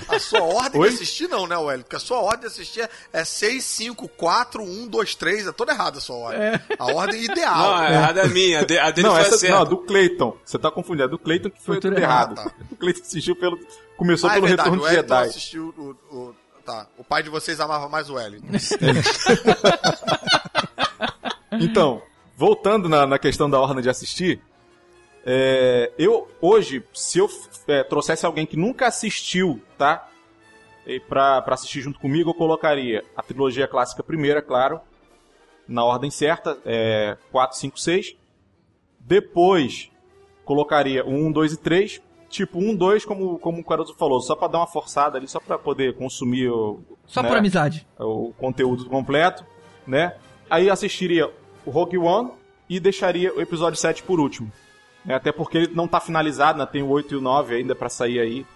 [0.08, 0.88] a sua ordem Oi?
[0.88, 1.82] de assistir não, né, Wellington?
[1.84, 5.46] Porque a sua ordem de assistir é- é 6, 5, 4, 1, 2, 3.
[5.46, 6.40] É toda errada a sua ordem.
[6.78, 7.56] A ordem ideal.
[7.58, 8.60] Não, a errada é minha.
[8.60, 9.54] A de- a dele Não, foi essa, a certa.
[9.56, 10.36] não, a do Clayton.
[10.44, 11.04] Você tá confundindo.
[11.04, 12.38] A do Clayton que foi, Foi tudo tudo errado.
[12.38, 12.52] errado.
[12.72, 13.58] O Clayton assistiu pelo.
[13.96, 15.28] Começou Ah, é pelo verdade, Retorno o de Jedi.
[15.28, 18.46] assistiu o, o- Tá, o pai de vocês amava mais o Wellington.
[21.52, 22.02] Então,
[22.36, 24.40] voltando na, na questão da ordem de assistir,
[25.24, 27.28] é, eu hoje, se eu
[27.68, 30.08] é, trouxesse alguém que nunca assistiu, tá?
[30.86, 34.80] E pra, pra assistir junto comigo, eu colocaria a trilogia clássica primeira, claro,
[35.68, 38.16] na ordem certa, é, 4, 5, 6.
[38.98, 39.90] Depois,
[40.44, 42.02] colocaria o 1, 2 e 3.
[42.28, 45.40] Tipo, 1, 2, como, como o Caruso falou, só pra dar uma forçada ali, só
[45.40, 47.86] pra poder consumir o, Só né, por amizade.
[47.98, 49.44] o conteúdo completo,
[49.84, 50.14] né?
[50.48, 51.28] Aí assistiria
[51.66, 52.30] o Rogue One
[52.68, 54.50] e deixaria o episódio 7 por último.
[55.04, 55.14] Né?
[55.14, 56.66] Até porque ele não tá finalizado, né?
[56.66, 58.46] tem o 8 e o 9 ainda pra sair aí.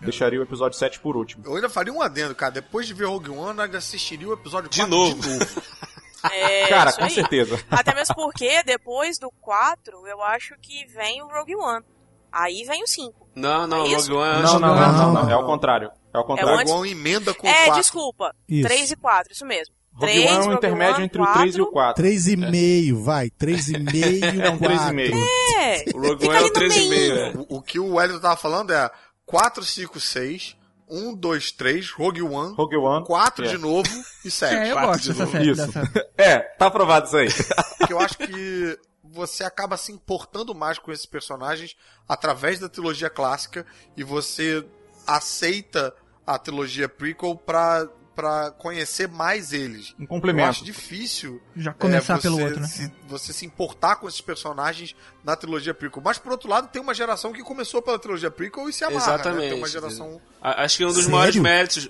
[0.00, 1.42] deixaria o episódio 7 por último.
[1.46, 2.52] Eu ainda faria um adendo, cara.
[2.52, 5.20] Depois de ver Rogue One, eu ainda assistiria o episódio De 4 novo.
[5.22, 5.46] de novo.
[6.32, 7.10] É, Cara, com aí.
[7.10, 7.58] certeza.
[7.70, 11.84] Até mesmo porque depois do 4, eu acho que vem o Rogue One.
[12.32, 13.28] Aí vem o 5.
[13.36, 13.94] Não, não, É?
[13.94, 14.42] Rogue One.
[14.42, 15.30] Não, não, não, não, não, não.
[15.30, 15.90] É ao contrário.
[16.12, 16.54] É ao contrário.
[16.58, 17.80] antes- Rogue One emenda com o É, 4.
[17.80, 18.34] desculpa.
[18.48, 18.66] Isso.
[18.66, 19.72] 3 e 4, isso mesmo.
[19.98, 22.04] Rogue 3, One é um intermédio One, entre o 3 e o 4.
[22.04, 23.30] 3,5, vai.
[23.30, 25.14] 3,5, É um 3,5.
[25.56, 26.88] É, O Rogue One é o no 3,5.
[26.88, 27.14] meio.
[27.16, 27.32] é.
[27.36, 28.90] O, o que o Wellington tava falando é
[29.24, 30.56] 4, 5, 6,
[30.88, 33.04] 1, 2, 3, Rogue One, Rogue One.
[33.06, 33.48] 4 É.
[33.48, 33.88] de novo
[34.24, 34.54] e 7.
[34.54, 35.32] É, eu Quatro gosto de dessa novo.
[35.32, 35.50] série.
[35.50, 35.66] Isso.
[35.66, 36.06] Dessa...
[36.18, 37.28] É, tá aprovado isso aí.
[37.78, 41.74] Porque eu acho que você acaba se importando mais com esses personagens
[42.08, 43.64] através da trilogia clássica
[43.96, 44.64] e você
[45.06, 45.94] aceita
[46.26, 49.94] a trilogia prequel pra, pra conhecer mais eles.
[49.98, 50.48] Um Eu complemento.
[50.48, 52.66] acho difícil Já começar é, pelo você outro, né?
[52.66, 56.02] se- você se importar com esses personagens na trilogia prequel.
[56.02, 59.14] Mas, por outro lado, tem uma geração que começou pela trilogia prequel e se amarra,
[59.14, 59.42] Exatamente.
[59.42, 59.48] né?
[59.50, 60.20] Tem uma geração...
[60.40, 61.10] A- Acho que um dos Sério?
[61.12, 61.88] maiores méritos.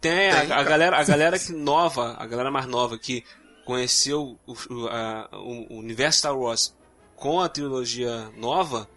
[0.00, 0.62] Tem, a- Tem, a, cara.
[0.64, 3.22] galera, a galera que nova, a galera mais nova que
[3.66, 6.74] conheceu o, o- a- o universo Star Wars
[7.14, 8.88] com a trilogia nova,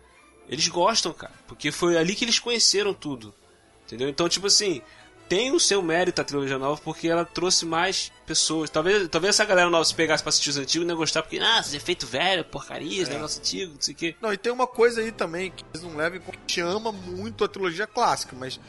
[0.47, 1.33] eles gostam, cara.
[1.45, 3.33] Porque foi ali que eles conheceram tudo.
[3.85, 4.07] Entendeu?
[4.07, 4.81] Então, tipo assim,
[5.29, 8.69] tem o seu mérito a trilogia nova porque ela trouxe mais pessoas.
[8.69, 11.39] Talvez, talvez essa galera nova se pegasse pra assistir os antigos não ia gostar porque,
[11.39, 13.09] ah, esse efeito velho, porcaria, É.
[13.09, 14.15] negócio antigo, não sei o quê.
[14.21, 16.37] Não, e tem uma coisa aí também que eles não levam em conta.
[16.37, 18.59] A gente ama muito a trilogia clássica, mas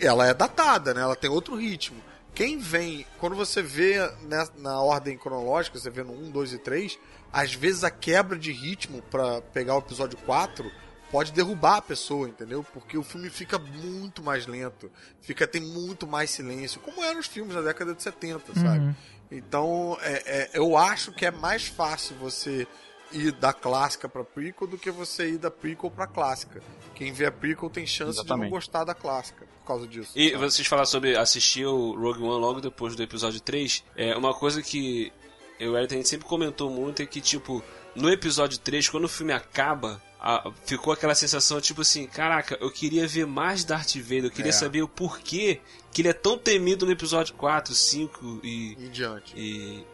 [0.00, 1.00] ela é datada, né?
[1.02, 2.02] Ela tem outro ritmo.
[2.34, 6.58] Quem vem, quando você vê na, na ordem cronológica, você vê no 1, 2 e
[6.58, 6.98] 3,
[7.32, 10.70] às vezes a quebra de ritmo pra pegar o episódio 4
[11.10, 12.64] pode derrubar a pessoa, entendeu?
[12.72, 14.90] Porque o filme fica muito mais lento,
[15.20, 18.78] fica tem muito mais silêncio, como eram os filmes da década de 70, sabe?
[18.78, 18.94] Uhum.
[19.30, 22.66] Então, é, é, eu acho que é mais fácil você
[23.12, 26.62] ir da clássica pra prequel do que você ir da prequel pra clássica.
[26.94, 28.44] Quem vê a prequel tem chance de Exatamente.
[28.44, 30.12] não gostar da clássica por causa disso.
[30.14, 30.42] E sabe?
[30.42, 33.84] vocês falaram sobre assistir o Rogue One logo depois do episódio 3.
[33.96, 35.12] É uma coisa que
[35.58, 37.62] eu e o Elton, a gente sempre comentou muito é que, tipo,
[37.94, 42.70] no episódio 3, quando o filme acaba, a- ficou aquela sensação, tipo assim, caraca, eu
[42.70, 44.52] queria ver mais Darth Vader, eu queria É.
[44.52, 45.60] saber o porquê
[45.92, 49.32] que ele é tão temido no episódio 4, 5 e, Em diante.
[49.36, 49.84] e,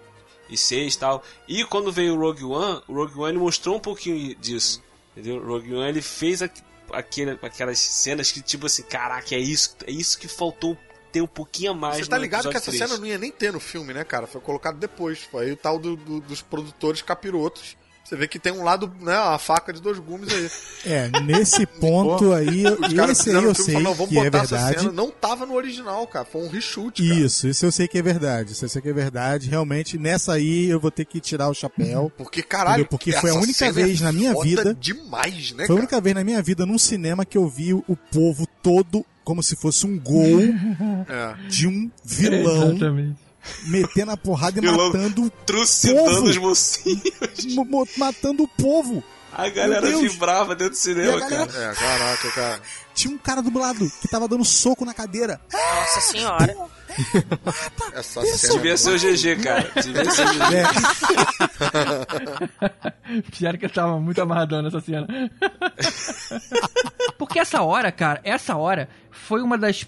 [0.48, 1.22] e 6 e tal.
[1.46, 4.82] E quando veio o Rogue One, o Rogue One mostrou um pouquinho disso.
[5.16, 5.36] Entendeu?
[5.42, 6.50] O Rogue One ele fez a-
[6.92, 10.76] aquele, aquelas cenas que, tipo assim, caraca, é isso, é isso que faltou
[11.12, 12.78] ter um pouquinho a mais Você tá ligado que essa 3.
[12.88, 14.26] cena não ia nem ter no filme, né, cara?
[14.26, 15.20] Foi colocado depois.
[15.22, 17.76] Foi aí o tal do- do- dos produtores capirotos.
[18.04, 20.50] Você vê que tem um lado, né, uma faca de dois gumes aí.
[20.86, 23.76] É, nesse ponto aí, Os caras esse aí eu sei
[24.06, 24.80] que é verdade.
[24.80, 24.92] cena.
[24.92, 26.26] Não tava no original, cara.
[26.26, 27.20] Foi um reshoot, cara.
[27.20, 28.52] Isso, isso eu sei que é verdade.
[28.52, 29.48] Isso eu sei que é verdade.
[29.48, 32.12] Realmente, nessa aí eu vou ter que tirar o chapéu.
[32.18, 32.88] Porque, caralho, Entendeu?
[32.90, 34.74] Porque foi a única cena vez é na minha vida.
[34.78, 37.96] demais, né, Foi a única vez na minha vida num cinema que eu vi o
[38.12, 40.40] povo todo como se fosse um gol
[41.08, 41.34] É.
[41.48, 43.23] de um vilão Exatamente.
[43.64, 46.28] Metendo a porrada e matando Trucidando povo.
[46.28, 47.02] os mocinhos.
[47.54, 49.02] mo- mo- matando o povo.
[49.36, 51.72] A galera vibrava dentro do cinema, galera- cara.
[51.72, 52.60] É, caraca, cara.
[52.94, 55.40] Tinha um cara do lado que tava dando soco na cadeira.
[55.52, 56.56] Nossa senhora.
[57.92, 58.52] Essa Isso cena.
[58.54, 59.68] Devia ser o GG, cara.
[59.82, 60.54] Devia ser o GG.
[60.54, 60.64] É,
[63.36, 65.06] Pior que eu tava muito amarradão nessa cena.
[67.18, 69.84] Porque essa hora, cara, essa hora foi uma das.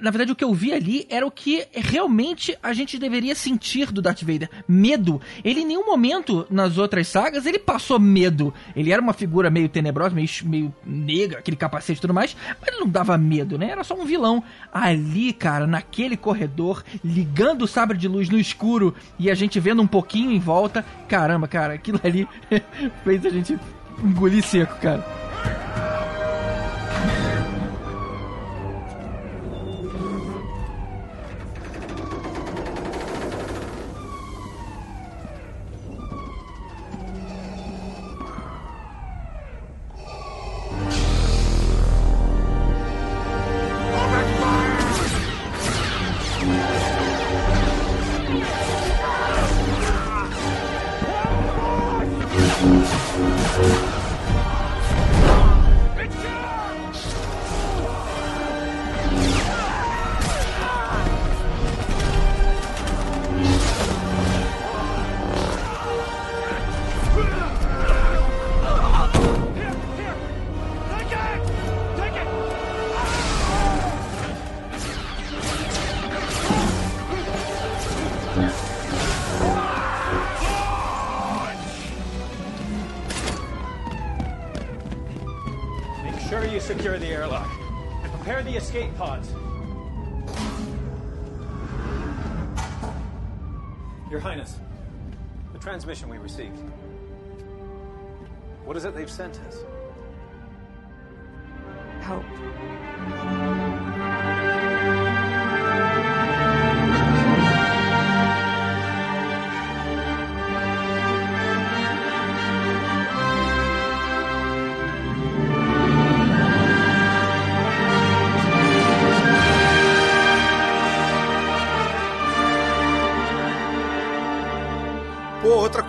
[0.00, 3.92] Na verdade, o que eu vi ali era o que realmente a gente deveria sentir
[3.92, 4.48] do Darth Vader.
[4.66, 5.20] Medo.
[5.44, 8.52] Ele em nenhum momento nas outras sagas ele passou medo.
[8.74, 12.68] Ele era uma figura meio tenebrosa, meio, meio negra, aquele capacete e tudo mais, mas
[12.68, 13.70] ele não dava medo, né?
[13.70, 14.42] Era só um vilão.
[14.72, 19.82] Ali, cara, naquele corredor, ligando o sabre de luz no escuro e a gente vendo
[19.82, 20.84] um pouquinho em volta.
[21.08, 22.26] Caramba, cara, aquilo ali
[23.04, 23.58] fez a gente
[24.02, 25.04] engolir seco, cara.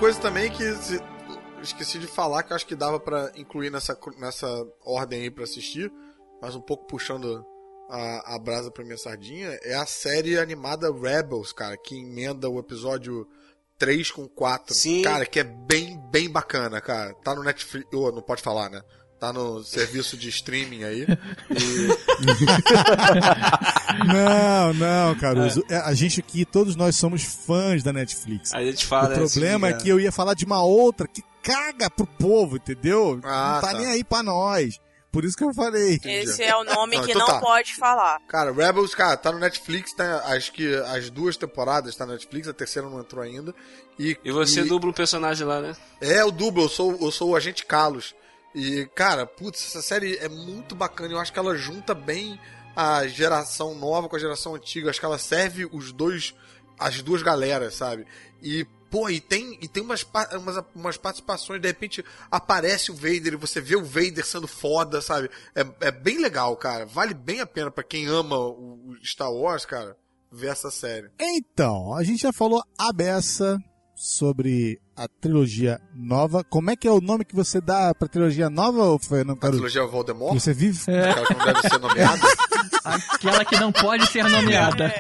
[0.06, 1.02] Coisa também que se-
[1.64, 4.48] esqueci de falar que eu acho que dava pra incluir nessa, nessa
[4.86, 5.92] ordem aí pra assistir,
[6.40, 7.44] mas um pouco puxando
[7.90, 12.60] a, a brasa pra minha sardinha, é a série animada Rebels, cara, que emenda o
[12.60, 13.28] episódio
[13.80, 14.76] 3 com 4.
[14.76, 15.02] Sim.
[15.02, 17.12] Cara, que é bem, bem bacana, cara.
[17.24, 17.88] Tá no Netflix.
[17.92, 18.84] Oh, não pode falar, né?
[19.20, 21.04] Tá no serviço de streaming aí.
[21.50, 21.88] E...
[24.06, 25.64] Não, não, Caruso.
[25.70, 28.54] É, A gente aqui, todos nós somos fãs da Netflix.
[28.54, 31.24] A gente fala O problema assim, é que eu ia falar de uma outra que
[31.42, 33.20] caga pro povo, entendeu?
[33.24, 33.78] Ah, não tá, tá.
[33.78, 34.80] nem aí pra nós.
[35.12, 35.98] Por isso que eu falei.
[36.04, 37.40] Esse é o nome Não, que então não tá.
[37.40, 38.20] pode falar.
[38.28, 42.50] Cara, Rebels, cara, tá no Netflix, tá, acho que as duas temporadas tá no Netflix,
[42.50, 43.56] a terceira não entrou ainda.
[43.98, 45.74] E, E você e- dubla um personagem lá, né?
[46.02, 48.14] É, o dublo, eu sou, eu sou o agente Carlos.
[48.56, 51.14] E, cara, putz, essa série é muito bacana.
[51.14, 52.40] Eu acho que ela junta bem
[52.74, 54.90] a geração nova com a geração antiga.
[54.90, 56.34] Acho que ela serve os dois,
[56.80, 58.08] as duas galeras, sabe?
[58.42, 63.34] E, pô, e tem, e tem umas, umas, umas participações, de repente aparece o Vader
[63.34, 65.30] e você vê o Vader sendo foda, sabe?
[65.54, 66.86] É, é bem legal, cara.
[66.86, 69.98] Vale bem a pena pra quem ama o Star Wars, cara,
[70.32, 71.12] ver essa série.
[71.20, 73.62] Então, a gente já falou a beça
[73.96, 76.44] sobre a trilogia nova.
[76.44, 79.60] Como é que é o nome que você dá pra trilogia nova, Fernando A Caruso?
[79.62, 80.80] trilogia Voldemort, Que você vive...
[80.92, 82.22] aquela que não deve ser nomeada.
[82.86, 84.94] Aquela que não pode ser nomeada.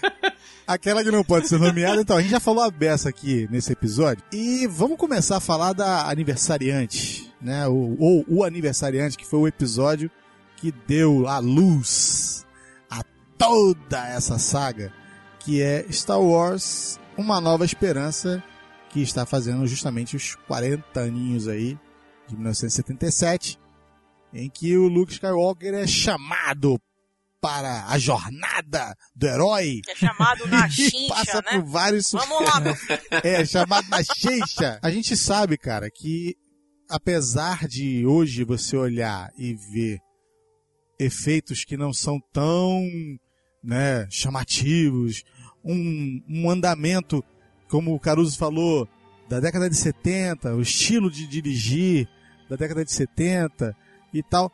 [0.66, 2.00] Aquela que não pode ser nomeada.
[2.00, 4.24] Então, a gente já falou a beça aqui nesse episódio.
[4.32, 7.68] E vamos começar a falar da aniversariante, né?
[7.68, 10.10] O- Ou o aniversariante, que foi o episódio
[10.56, 12.44] que deu a luz
[12.90, 13.02] a
[13.36, 14.90] toda essa saga,
[15.40, 18.42] que é Star Wars Uma Nova Esperança,
[18.90, 21.78] que está fazendo justamente os 40 aninhos aí,
[22.28, 23.58] de 1977,
[24.34, 26.78] em que o Luke Skywalker é chamado
[27.40, 29.80] para a jornada do herói.
[29.88, 31.52] É chamado na chincha, passa né?
[31.52, 33.00] por vários Vamos lá, meu filho.
[33.24, 34.78] é, chamado na chincha.
[34.82, 36.36] A gente sabe, cara, que
[36.88, 40.00] apesar de hoje você olhar e ver
[40.98, 42.82] efeitos que não são tão
[43.62, 45.22] né, chamativos,
[45.66, 47.22] um, um andamento,
[47.68, 48.88] como o Caruso falou,
[49.28, 52.08] da década de 70, o estilo de dirigir
[52.48, 53.76] da década de 70
[54.14, 54.52] e tal,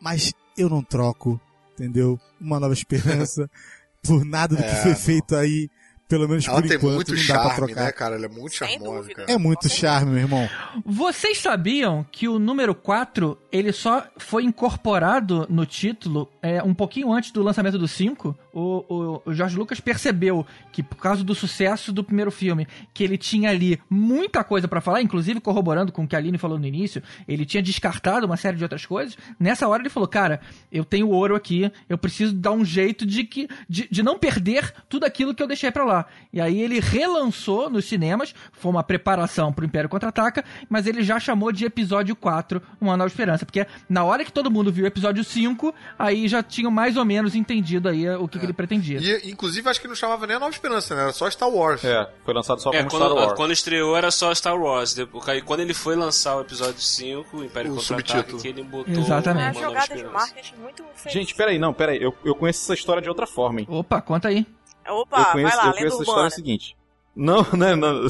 [0.00, 1.38] mas eu não troco,
[1.74, 2.18] entendeu?
[2.40, 3.48] Uma nova esperança
[4.02, 4.98] por nada do que É, foi não.
[4.98, 5.68] feito aí,
[6.08, 7.84] pelo menos Ela por tem enquanto, muito não dá pra charme, trocar.
[7.84, 8.14] né, cara?
[8.16, 9.30] Ela é muito charmosa, cara.
[9.32, 10.48] É muito charme, meu irmão.
[10.86, 17.12] Vocês sabiam que o número 4, ele só foi incorporado no título é, um pouquinho
[17.12, 18.36] antes do lançamento do 5?
[18.52, 23.04] O, o, o George Lucas percebeu que, por causa do sucesso do primeiro filme, que
[23.04, 26.58] ele tinha ali muita coisa pra falar, inclusive corroborando com o que a Aline falou
[26.58, 29.16] no início, ele tinha descartado uma série de outras coisas.
[29.38, 30.40] Nessa hora ele falou, cara,
[30.72, 34.74] eu tenho ouro aqui, eu preciso dar um jeito de, que, de, de não perder
[34.88, 36.06] tudo aquilo que eu deixei pra lá.
[36.32, 41.20] E aí ele relançou nos cinemas, foi uma preparação pro Império Contra-Ataca, mas ele já
[41.20, 44.86] chamou de episódio 4, Uma Nova Esperança, porque na hora que todo mundo viu o
[44.86, 48.98] episódio 5, aí já tinham mais ou menos entendido aí o que, que ele pretendia.
[49.00, 51.02] E, inclusive, acho que não chamava nem a Nova Esperança, né?
[51.02, 51.84] Era só Star Wars.
[51.84, 53.32] É, foi lançado só É, como quando, Star Wars.
[53.34, 54.94] quando estreou era só Star Wars.
[54.94, 58.42] Depois, aí quando ele foi lançar o episódio 5, o Império O Contra-Ataque, subtítulo.
[58.42, 59.58] que ele botou Exatamente.
[59.58, 61.12] É uma jogada de marketing muito feliz.
[61.12, 62.02] Gente, peraí, não, peraí.
[62.02, 63.66] Eu, eu conheço essa história de outra forma, hein?
[63.70, 64.46] Opa, conta aí.
[64.88, 66.26] Opa, eu conheço, vai lá, eu conheço essa história urbana.
[66.26, 66.76] é seguinte.
[67.16, 68.06] Não, né, não.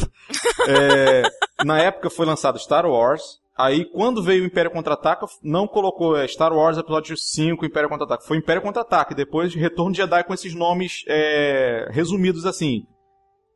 [0.67, 1.23] É,
[1.65, 3.39] na época foi lançado Star Wars.
[3.57, 8.25] Aí, quando veio o Império Contra-Ataca, não colocou é, Star Wars Episódio 5, Império Contra-Ataca.
[8.25, 9.15] Foi Império Contra-Ataque.
[9.15, 12.85] Depois, Retorno de Jedi com esses nomes é, resumidos assim.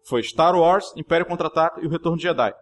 [0.04, 2.54] Foi Star Wars, Império Contra-Ataca e o Retorno de Jedi.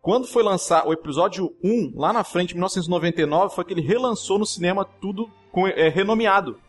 [0.00, 4.38] Quando foi lançar o episódio 1, lá na frente, em 1999, foi que ele relançou
[4.38, 6.60] no cinema tudo com, é, renomeado.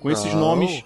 [0.00, 0.40] Com esses Não.
[0.40, 0.84] nomes.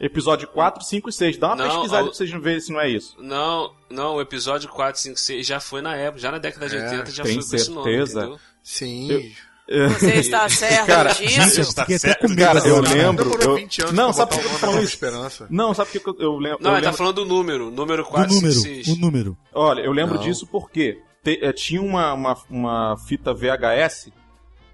[0.00, 1.36] Episódio 4, 5 e 6.
[1.36, 3.14] Dá uma Não, pesquisada ao- pra vocês verem se não é isso.
[3.20, 6.76] Não, não, o episódio 4, 5, 6 já foi na época, já na década de
[6.76, 8.20] É, 80 já foi com esse nome, certeza.
[8.20, 8.38] entendeu?
[8.62, 9.32] Sim.
[9.68, 11.60] Você está certo Cara, disso?
[11.60, 12.20] Está fiquei até certo.
[12.22, 13.38] com medo Cara, eu lembro.
[13.40, 13.54] Eu...
[13.56, 14.86] 20 anos Não, sabe por que eu tô falando isso?
[14.94, 15.46] Esperança.
[15.48, 16.58] Não, sabe por que eu, eu lembro?
[16.60, 18.88] Não, eu ele tá lembro- falando do número, número O 4, número, 5, 6.
[18.88, 19.36] o número.
[19.54, 20.22] Olha, eu lembro Não.
[20.22, 24.10] disso porque te- eh, tinha uma, uma, uma fita VHS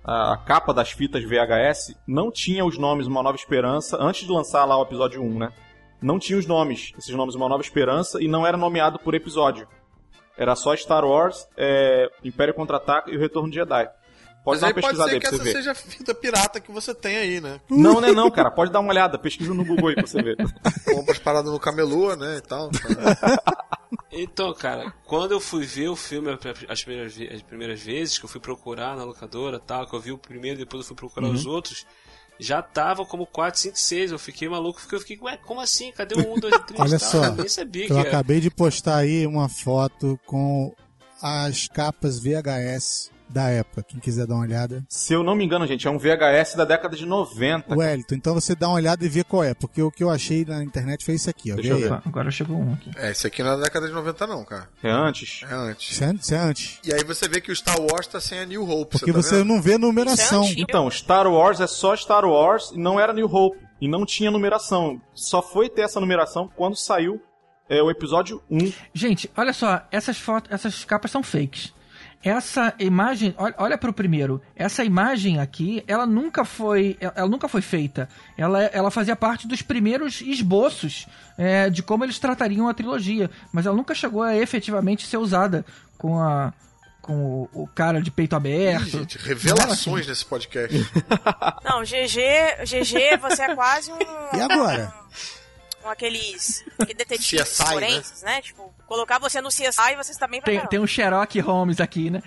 [0.07, 4.65] a, capa das fitas VHS não tinha os nomes Uma Nova Esperança antes de lançar
[4.65, 5.53] lá o episódio 1, né?
[6.01, 9.67] Não tinha os nomes, esses nomes Uma Nova Esperança, e não era nomeado por episódio.
[10.39, 13.89] Era só Star Wars, é, Império Contra-Ataca e o Retorno de Jedi.
[14.45, 15.53] Pode Mas dar aí uma pode pesquisada ser aí que essa ver.
[15.53, 17.61] seja a fita pirata que você tem aí, né?
[17.69, 18.49] Não, não é não, cara.
[18.49, 19.19] Pode dar uma olhada.
[19.19, 20.37] Pesquisa no Google aí pra você ver.
[20.87, 22.71] Compra as paradas no camelô, né, e tal.
[24.11, 26.31] Então, cara, quando eu fui ver o filme
[26.69, 30.13] as primeiras, as primeiras vezes, que eu fui procurar na locadora tal, que eu vi
[30.13, 31.35] o primeiro, depois eu fui procurar Uhum.
[31.35, 31.87] os outros,
[32.39, 34.13] já tava como 4, 5, 6.
[34.13, 35.91] Eu fiquei maluco, porque eu fiquei, ué, como assim?
[35.93, 36.81] Cadê o 1, 2 e 3?
[36.81, 37.11] Olha tal?
[37.11, 38.09] só, Eu nem sabia eu era.
[38.09, 40.75] acabei de postar aí uma foto com
[41.23, 43.83] as capas VHS da época.
[43.83, 44.85] Quem quiser dar uma olhada.
[44.89, 47.77] Se eu não me engano, gente, é um VHS da década de 90.
[47.77, 50.45] Wellington, então você dá uma olhada e vê qual é, porque o que eu achei
[50.45, 51.57] na internet foi isso aqui, ó.
[51.57, 52.01] Deixa eu ver.
[52.05, 52.91] Agora chegou um aqui.
[52.97, 54.69] É, esse aqui não é da década de 90 não, cara.
[54.83, 55.43] É antes?
[55.49, 55.93] É antes.
[55.93, 56.81] Isso é, isso é antes.
[56.85, 59.21] E aí você vê que o Star Wars tá sem a New Hope, Porque tá
[59.21, 60.45] você não vê numeração.
[60.57, 63.59] Então, Star Wars é só Star Wars e não era New Hope.
[63.81, 65.01] E não tinha numeração.
[65.15, 67.21] Só foi ter essa numeração quando saiu
[67.69, 68.73] é, o episódio 1.
[68.95, 71.75] Gente, olha só, essas fotos, essas capas são fakes.
[72.27, 74.43] Essa imagem, olha, olha para o primeiro.
[74.57, 78.09] Essa imagem aqui, ela nunca foi, ela nunca foi feita.
[78.37, 81.07] Ela, ela fazia parte dos primeiros esboços
[81.39, 85.65] é, de como eles tratariam a trilogia, mas ela nunca chegou a efetivamente ser usada
[85.97, 86.53] com a
[87.01, 88.89] com o, o cara de peito aberto.
[88.89, 90.77] Ih, gente, revelações nesse podcast.
[91.63, 93.99] Não, GG, GG, você é quase um.
[94.37, 94.93] E agora?
[95.85, 97.71] Um aqueles aquele detetives CSI, né?
[97.71, 98.43] forenses, né?
[98.43, 102.11] Tipo, colocar você no CSI e você também vai Tem, tem um Sherlock Holmes aqui,
[102.11, 102.23] né?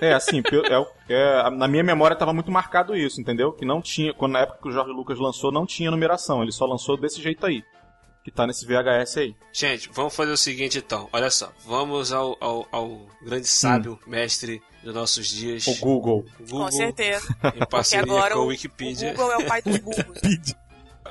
[0.00, 3.52] É, assim, é é, na minha memória tava muito marcado isso, entendeu?
[3.52, 6.42] Que não tinha, quando na época que o Jorge Lucas lançou, não tinha numeração.
[6.42, 7.62] Ele só lançou desse jeito aí.
[8.24, 9.36] Que tá nesse VHS aí.
[9.52, 11.10] Gente, vamos fazer o seguinte então.
[11.12, 15.66] Olha só, vamos ao, ao, ao grande sábio, mestre dos nossos dias.
[15.66, 16.24] O Google.
[16.40, 17.36] Google, Com certeza.
[17.54, 19.12] Em parceria agora com a Wikipedia.
[19.12, 20.18] o Google é o pai dos burros.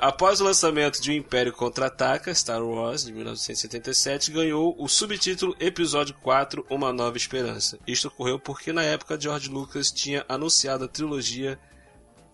[0.04, 6.14] Após o lançamento de O Império Contra-Ataca, Star Wars, de 1977, ganhou o subtítulo Episódio
[6.16, 7.78] 4, Uma Nova Esperança.
[7.86, 11.58] Isto ocorreu porque na época George Lucas tinha anunciado a trilogia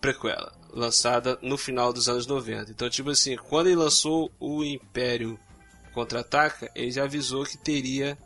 [0.01, 2.71] prequela, lançada no final dos anos 90.
[2.71, 5.39] Então, tipo assim, quando ele lançou o Império
[5.93, 8.17] Contra-Ataca, ele já avisou que teria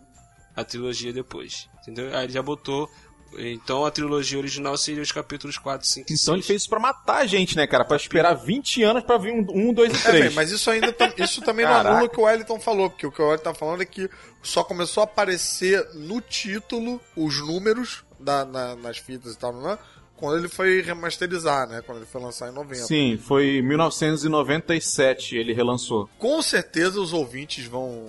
[0.56, 1.70] a trilogia depois.
[1.84, 2.18] Entendeu?
[2.18, 2.90] Aí ele já botou...
[3.38, 6.22] Então a trilogia original seria os capítulos 4, 5 e 6.
[6.22, 7.84] Então ele fez isso pra matar a gente, né, cara?
[7.86, 10.26] Pra esperar 20 anos pra vir um, um dois e É, três.
[10.28, 11.90] bem, mas isso ainda tam- isso também não Caraca.
[11.90, 14.10] anula o que o Wellington falou, porque o que o Wellington tá falando é que
[14.44, 19.78] só começou a aparecer no título os números da, na- nas fitas e tal, né?
[20.18, 21.82] Quando ele foi remasterizar, né?
[21.86, 22.86] Quando ele foi lançar em 90.
[22.86, 26.10] Sim, foi em 1997 ele relançou.
[26.18, 28.06] Com certeza os ouvintes vão,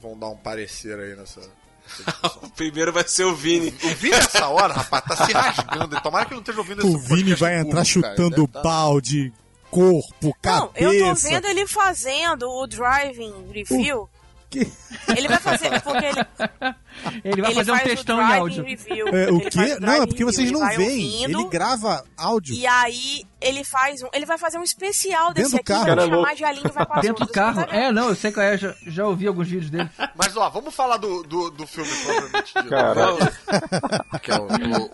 [0.00, 1.40] vão dar um parecer aí nessa.
[2.42, 3.68] o primeiro vai ser o Vini.
[3.82, 6.00] O Vini nessa hora, rapaz, tá se rasgando.
[6.00, 8.14] Tomara que não esteja ouvindo O esse Vini podcast vai entrar público, cara.
[8.16, 9.32] chutando Deve tá- balde,
[9.70, 10.32] corpo, Não,
[10.68, 10.78] cabeça.
[10.82, 14.08] eu tô vendo ele fazendo o driving review.
[15.16, 16.74] Ele vai fazer, é porque ele.
[17.24, 18.64] Ele vai fazer um faz o textão em áudio.
[18.64, 19.76] Review, É, o ele quê?
[19.80, 21.22] Não, é porque vocês ele não veem.
[21.24, 22.54] Ele grava áudio.
[22.56, 24.08] E aí ele faz um.
[24.12, 25.84] Ele vai fazer um especial desse Dentro aqui, carro.
[25.86, 27.60] vai Cara, chamar de Alinho vai pra Dentro do carro.
[27.70, 29.88] É, não, eu sei qual é, já, já ouvi alguns vídeos dele.
[30.16, 32.68] Mas ó, vamos falar do, do, do filme propriamente dito.
[32.68, 33.18] Caralho.
[34.22, 34.46] que é o,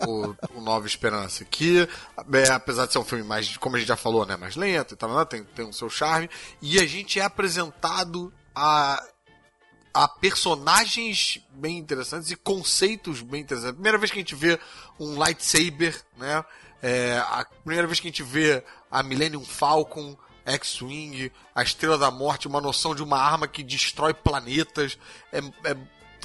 [0.07, 1.43] o, o- Nova Esperança.
[1.45, 1.87] Que,
[2.33, 4.93] é, apesar de ser um filme mais, como a gente já falou, né, mais lento
[4.93, 6.29] e tal, né, tem, tem o seu charme.
[6.61, 9.01] E a gente é apresentado a,
[9.95, 13.75] a personagens bem interessantes e conceitos bem interessantes.
[13.75, 14.59] Primeira vez que a gente vê
[14.99, 16.43] um lightsaber, né?
[16.83, 22.11] É, a primeira vez que a gente vê a Millennium Falcon, X-Wing, a Estrela da
[22.11, 24.97] Morte, uma noção de uma arma que destrói planetas.
[25.31, 25.77] É, é,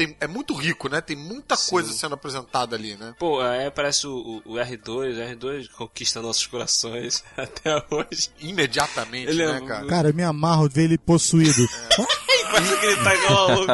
[0.07, 1.01] tem- é muito rico, né?
[1.03, 3.15] Tem muita coisa sendo apresentada ali, né?
[3.19, 4.13] Pô, é, parece o,
[4.47, 8.31] o- o R2, o R2 conquista nossos corações até hoje.
[8.39, 9.87] Imediatamente, Ele é né, cara?
[9.87, 11.67] Cara, eu me amarro de ver ele possuído.
[12.51, 13.73] Começa a gritar igual louco.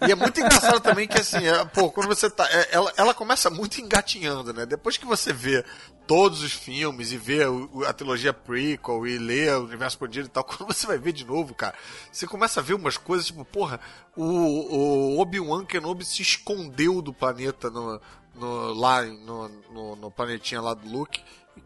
[0.08, 2.48] E é muito engraçado também que, assim, é, pô, quando você tá.
[2.50, 4.64] é, ela, ela começa muito engatinhando, né?
[4.66, 5.62] Depois que você vê
[6.06, 10.30] todos os filmes e vê o- a trilogia prequel e lê o universo expandido e
[10.30, 11.74] tal, quando você vai ver de novo, cara,
[12.10, 13.78] você começa a ver umas coisas tipo, porra,
[14.16, 18.00] o, o Obi-Wan Kenobi se escondeu do planeta no,
[18.34, 21.20] no- lá no, no, no planetinha lá do Luke.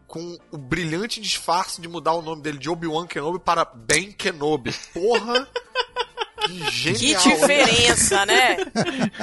[0.07, 4.73] Com o brilhante disfarce de mudar o nome dele de Obi-Wan Kenobi para Ben Kenobi.
[4.93, 5.47] Porra!
[6.45, 7.23] Que genial!
[7.23, 8.57] Que diferença, né?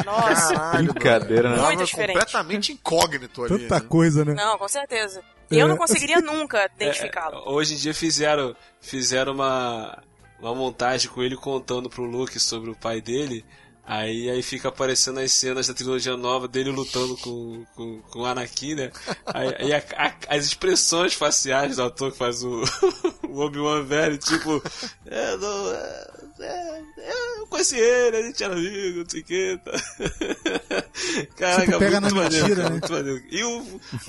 [0.04, 0.54] Nossa.
[0.54, 1.62] Caralho, Brincadeira, né?
[1.62, 2.12] Muito diferente.
[2.18, 3.58] completamente incógnito ali.
[3.60, 3.86] Tanta né?
[3.88, 4.34] coisa, né?
[4.34, 5.22] Não, com certeza.
[5.50, 5.68] Eu É.
[5.68, 7.36] não conseguiria nunca identificá-lo.
[7.36, 10.02] É, hoje em dia fizeram, fizeram uma,
[10.42, 13.44] uma montagem com ele contando pro Luke sobre o pai dele.
[13.84, 18.24] Aí, aí fica aparecendo as cenas da trilogia nova dele lutando com, com, com o
[18.24, 18.92] Anakin, né?
[19.26, 22.62] Aí, aí a- a- as expressões faciais do ator que faz o,
[23.28, 24.62] o Obi-Wan velho, tipo,
[25.04, 26.10] é, não, é,
[26.40, 29.60] é, é, eu conheci ele, a gente era amigo, não sei o que.
[29.64, 29.72] Tá.
[31.36, 32.70] Caraca, Tipo, pega muito na maneiro, mentira, cara, né?
[32.70, 33.22] muito maneiro.
[33.30, 33.58] E o,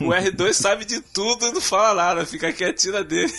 [0.02, 3.34] o R2 sabe de tudo e não fala nada, fica quietinho na dele.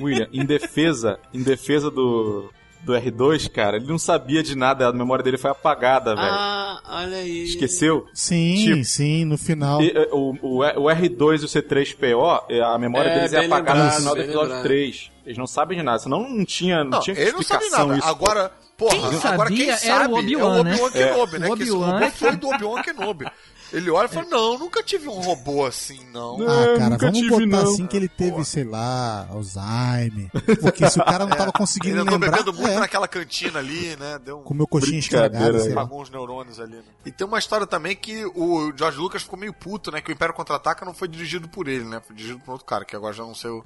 [0.00, 2.50] William, em defesa, em defesa do,
[2.82, 6.28] do R2, cara, ele não sabia de nada, a memória dele foi apagada, velho.
[6.30, 7.44] Ah, olha aí.
[7.44, 8.06] Esqueceu?
[8.14, 9.82] Sim, Tipo, sim, no final.
[9.82, 13.78] E, o, o, o R2 e o C3PO, eh, a memória É, deles é apagada
[13.78, 14.62] no lembrado, final do episódio lembrado.
[14.64, 15.10] 3.
[15.26, 17.96] Eles não sabem de nada, senão não tinha, não, Não, tinha ele não sabe nada.
[17.98, 18.08] isso.
[18.08, 20.72] Agora, porra, Quem agora sabia quem era sabe o é Obi-Wan, o né?
[20.74, 21.38] Obi-Wan Kenobi, É.
[21.40, 21.48] né?
[21.50, 23.26] O Que esse Obi-Wan robô é que- foi do Obi-Wan Kenobi.
[23.70, 26.38] Ele olha e fala, não, nunca tive um robô assim, não.
[26.40, 27.70] Ah, cara, nunca vamos tive, botar não.
[27.74, 30.30] assim que ele teve, sei lá, Alzheimer.
[30.58, 33.58] Porque se o cara não tava conseguindo Ele andou lembrar, bebendo muito é, naquela cantina
[33.58, 34.18] ali, né?
[34.24, 34.42] Deu um...
[34.42, 35.82] comeu coxinha estragada, sei lá.
[35.82, 36.82] Apagou uns neurônios ali, né?
[37.04, 40.00] E tem uma história também que o George Lucas ficou meio puto, né?
[40.00, 42.00] Que o Império Contra-Ataca não foi dirigido por ele, né?
[42.06, 43.62] Foi dirigido por outro cara, que agora já não sei o,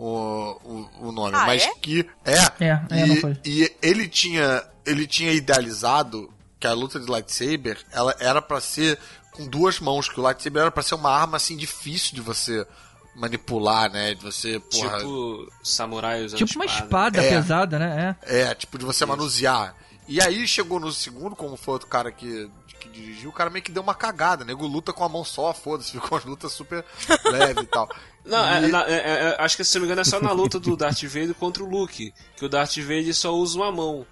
[0.00, 1.36] o, o, o nome.
[1.36, 1.70] Ah, mas é?
[1.80, 2.08] que...
[2.24, 3.38] É, É, é, e, não foi.
[3.44, 8.98] e ele tinha, ele tinha idealizado que a luta de lightsaber, ela era pra ser
[9.32, 12.66] com duas mãos, que o lightsaber era pra ser uma arma, assim, difícil de você
[13.14, 14.14] manipular, né?
[14.14, 14.98] De você, porra...
[14.98, 17.28] Tipo, samurai usando Tipo uma espada É.
[17.28, 18.16] pesada, né?
[18.22, 19.74] É, tipo, de você manusear.
[20.08, 22.50] E aí chegou no segundo, como foi outro cara que,
[22.80, 24.44] que dirigiu, o cara meio que deu uma cagada.
[24.44, 26.84] Nego luta com a mão só, foda-se, ficou as lutas super
[27.24, 27.88] leve e tal.
[28.24, 28.94] Não, é, na- é-
[29.30, 31.62] é- acho que se não me engano é só na luta do Darth Vader contra
[31.64, 34.06] o Luke, que o Darth Vader só usa uma mão.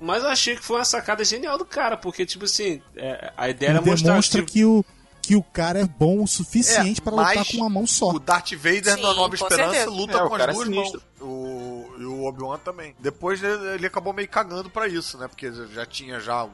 [0.00, 3.48] Mas eu achei que foi uma sacada genial do cara, porque, tipo assim, é, a
[3.50, 4.84] ideia Ele era mostrar demonstra tipo, que o,
[5.20, 8.08] que o cara é bom o suficiente É, pra lutar com uma mão só.
[8.10, 9.90] O Darth Vader Sim, na Nova Esperança certeza.
[9.90, 10.92] luta É, o com as é duas mãos.
[11.20, 12.94] O, e o Obi-Wan também.
[12.98, 15.28] Depois ele, ele acabou meio cagando pra isso, né?
[15.28, 16.48] Porque já tinha já.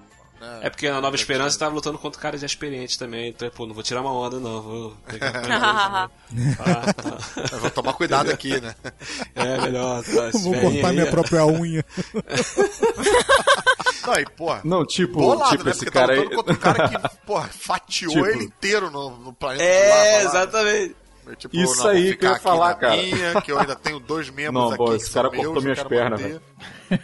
[0.62, 3.82] É porque na Nova Esperança tava lutando contra caras experientes também, então, pô, não vou
[3.82, 6.10] tirar uma onda não, vou pegar né?
[6.60, 7.18] Ah, tá.
[7.52, 8.74] Eu vou tomar cuidado aqui, né?
[9.34, 11.84] É melhor, tá, Vou cortar aí, minha é- própria unha.
[14.06, 14.60] Não, e, porra.
[14.64, 15.70] Não, tipo, Bolado, tipo né?
[15.70, 16.18] esse Porque cara tá aí.
[16.20, 19.64] lutando contra um cara que, porra, fatiou Tipo- ele inteiro no, no planeta.
[19.64, 20.22] É, lá.
[20.30, 20.96] exatamente.
[21.26, 22.96] Eu, tipo, Isso não, aí que eu ia falar, cara.
[22.96, 24.84] Minha, que eu ainda tenho dois membros Não, aqui.
[24.84, 26.40] que esse cara meus, cortou minhas pernas, manter.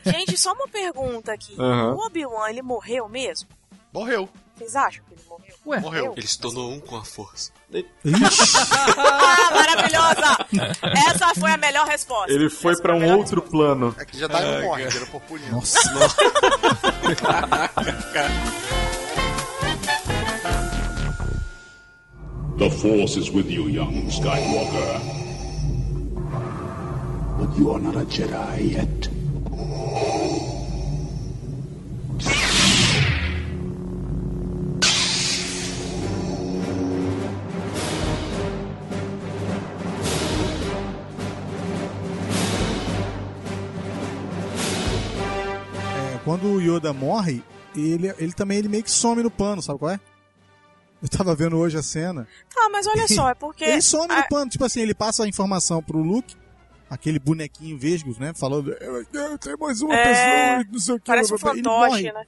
[0.04, 1.54] Gente, só uma pergunta aqui.
[1.58, 1.94] Aham.
[1.94, 3.48] O Obi-Wan, ele morreu mesmo?
[3.92, 4.28] Morreu.
[4.56, 5.54] Vocês acham que ele morreu?
[5.66, 6.14] Ué, Morreu.
[6.16, 7.50] Ele se tornou um com a força.
[7.74, 10.46] Ah, maravilhosa!
[11.08, 12.32] Essa foi a melhor resposta.
[12.32, 13.94] Ele foi Essa pra a um outro plano.
[13.98, 15.50] É que já dá e não morre, vira purpurina.
[15.52, 15.78] Nossa,
[22.58, 25.00] The Force is with you, young Skywalker.
[27.38, 29.08] But you are not a Jedi yet.
[46.14, 47.42] É, quando o Yoda morre,
[47.74, 50.00] ele, ele também ele meio que some no pano, sabe qual é?
[51.02, 52.28] Eu tava vendo hoje a cena.
[52.54, 53.64] Tá, mas olha só, é porque.
[53.66, 56.36] Ele some a- no pano, tipo assim, ele passa a informação pro Luke,
[56.92, 58.32] aquele bonequinho vesgo, né?
[58.34, 61.06] Falando, "Eu- eu- tem mais uma É, pessoa, não sei o que.
[61.06, 62.26] Parece um blá, blá, blá", ele fantoche, né?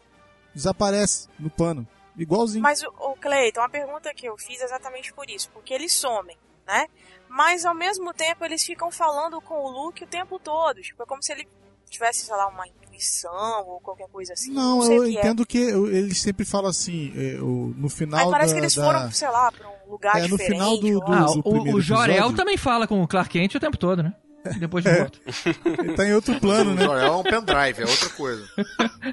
[0.55, 1.87] desaparece no pano.
[2.17, 2.63] Igualzinho.
[2.63, 5.93] Mas, o, o Cleiton, a pergunta que eu fiz é exatamente por isso, porque eles
[5.93, 6.37] somem,
[6.67, 6.87] né?
[7.29, 10.81] Mas ao mesmo tempo eles ficam falando com o Luke o tempo todo.
[10.81, 11.49] Tipo, é como se ele
[11.91, 14.53] tivesse, sei lá, uma intuição ou qualquer coisa assim.
[14.53, 15.21] Não, sei eu que é.
[15.21, 18.75] entendo que eu- eles sempre falam assim, é, no final Aí parece da, que eles
[18.77, 20.53] da- foram, sei lá, pra um lugar É, no diferente.
[20.53, 22.37] final do- do- Ah, do o, primeiro o Jorel episódio.
[22.37, 24.15] também fala com o Clark Kent o tempo todo, né?
[24.59, 24.99] Depois de É.
[25.01, 25.21] morto.
[25.65, 26.85] Ele tá em outro plano, né?
[26.85, 28.47] Não, é um pendrive, é outra coisa.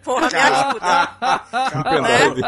[0.04, 1.46] Porra, me ajuda.
[1.76, 2.42] Um pendrive.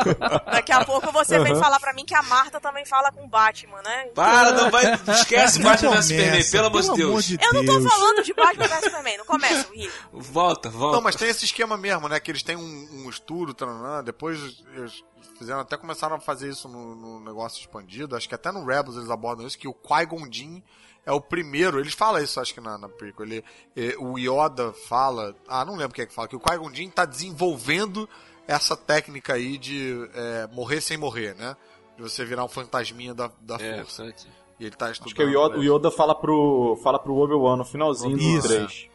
[0.51, 1.61] Daqui a pouco você vem Aham.
[1.61, 4.07] falar pra mim que a Marta também fala com o Batman, né?
[4.13, 4.83] Para, não vai.
[5.15, 7.25] Esquece Não Batman vs Superman, pelo amor de Deus.
[7.25, 9.91] de Eu não tô falando de Batman vs Superman, não começa, Will.
[10.11, 10.95] Volta, volta.
[10.97, 12.19] Não, mas tem esse esquema mesmo, né?
[12.19, 14.37] Que eles têm um, um estudo, taranã, depois
[14.75, 15.03] eles
[15.37, 18.97] fizeram, até começaram a fazer isso no, no negócio expandido, acho que até no Rebels
[18.97, 20.61] eles abordam isso, que o Qui-Gon Jinn
[21.05, 23.43] é o primeiro, eles falam isso acho que na, na prequel, ele,
[23.75, 26.89] eh, o Yoda fala, ah, não lembro quem é que fala, que o Qui-Gon Jinn
[26.89, 28.07] tá desenvolvendo
[28.47, 31.55] essa técnica aí de eh, morrer sem morrer, né?
[31.97, 34.03] De você virar um fantasminha da, da É, força.
[34.05, 34.27] certo.
[34.59, 35.07] E ele tá estudando.
[35.07, 38.47] Acho que o Yoda, o Yoda fala pro, fala pro Obi-Wan no finalzinho do Isso.
[38.47, 38.87] 3.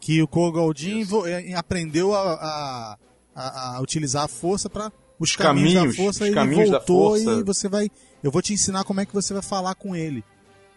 [0.00, 2.96] Que o Kogoldin vo- eh, aprendeu a,
[3.34, 6.34] a, a- utilizar a força para os, Os caminhos, caminhos, da força os e ele
[6.34, 7.30] caminhos da voltou força.
[7.32, 7.90] e você vai
[8.22, 10.22] eu vou te ensinar como é que você vai falar com ele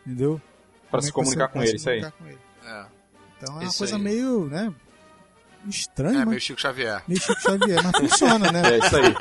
[0.05, 0.41] entendeu
[0.91, 2.01] Pra se é comunicar com ele, isso aí.
[2.03, 2.11] É.
[3.37, 4.01] então é uma coisa aí.
[4.01, 4.73] meio né
[5.67, 7.03] estranho, É, mas meio Chico Xavier.
[7.07, 8.61] meio Chico Xavier, mas funciona, né?
[8.73, 9.13] É isso aí.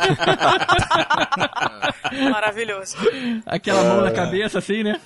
[2.31, 2.97] Maravilhoso.
[3.45, 4.13] Aquela mão na É.
[4.13, 5.01] cabeça, assim, né?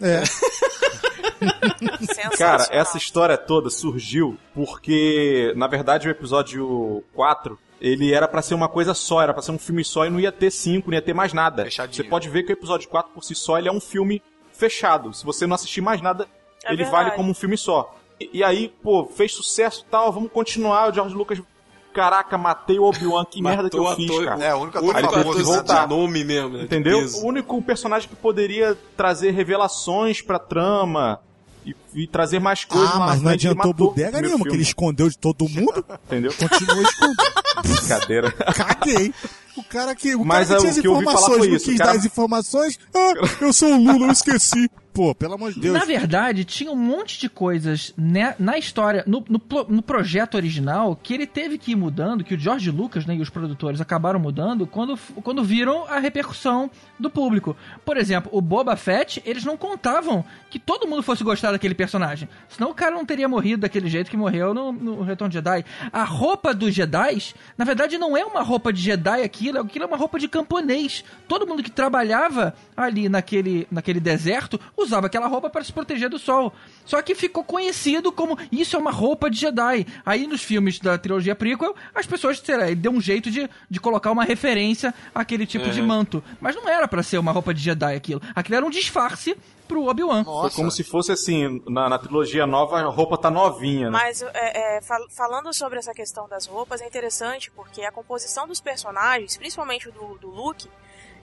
[0.00, 0.22] É.
[2.36, 8.54] Cara, essa história toda surgiu porque, na verdade, o episódio 4, ele era pra ser
[8.54, 10.96] uma coisa só, era pra ser um filme só e não ia ter cinco, não
[10.96, 11.66] ia ter mais nada.
[11.70, 14.22] Você pode ver que o episódio 4 por si só, ele é um filme
[14.60, 15.12] fechado.
[15.14, 16.28] Se você não assistir mais nada,
[16.64, 17.04] É ele verdade.
[17.04, 17.94] vale como um filme só.
[18.20, 20.90] E, e aí, pô, fez sucesso e tal, vamos continuar.
[20.90, 21.40] O George Lucas,
[21.92, 24.44] caraca, matei o Obi-Wan, que merda que eu fiz, ator- cara.
[24.44, 25.88] É, o único ator que de voltar.
[25.88, 26.58] nome mesmo, né?
[26.58, 27.00] de Entendeu?
[27.00, 31.20] O único personagem que poderia trazer revelações pra trama
[31.64, 35.08] e, e trazer mais coisas Ah, lá mas não adiantou bodega nenhuma, que ele escondeu
[35.08, 35.84] de todo mundo.
[36.06, 36.32] Entendeu?
[36.34, 37.16] Continuou escondendo.
[37.62, 38.32] Brincadeira.
[38.32, 39.14] Caguei.
[39.56, 41.98] O cara que, o Mas, cara que é, tinha as informações, não quis cara- dar
[41.98, 42.78] as informações.
[42.94, 44.70] Ah, eu sou o Lula, eu esqueci.
[44.92, 45.72] Pô, pelo amor de Deus.
[45.72, 50.98] Na verdade, tinha um monte de coisas né, na história, no, no, no projeto original,
[51.00, 54.18] que ele teve que ir mudando, que o George Lucas né, e os produtores acabaram
[54.18, 56.68] mudando quando, quando viram a repercussão
[56.98, 57.56] do público.
[57.84, 62.28] Por exemplo, o Boba Fett, eles não contavam que todo mundo fosse gostar daquele personagem.
[62.48, 65.64] Senão o cara não teria morrido daquele jeito que morreu no, no Retorno de Jedi.
[65.92, 69.88] A roupa dos Jedi, na verdade, não é uma roupa de Jedi aquilo, aquilo é
[69.88, 71.04] uma roupa de camponês.
[71.28, 76.18] Todo mundo que trabalhava ali naquele, naquele deserto usava aquela roupa para se proteger do
[76.18, 76.52] sol.
[76.84, 79.86] Só que ficou conhecido como isso é uma roupa de Jedi.
[80.04, 83.48] Aí nos filmes da trilogia prequel, as pessoas, sei lá, ele deu um jeito de,
[83.68, 85.86] de colocar uma referência àquele tipo de Uhum.
[85.86, 86.24] manto.
[86.40, 88.20] Mas não era para ser uma roupa de Jedi aquilo.
[88.34, 89.36] Aquilo era um disfarce
[89.68, 90.24] pro Obi-Wan.
[90.24, 93.98] Foi como se fosse assim, na, na trilogia nova, a roupa tá novinha, né?
[94.02, 98.48] Mas é, é, fal- falando sobre essa questão das roupas, é interessante porque a composição
[98.48, 100.68] dos personagens, principalmente o do, do Luke,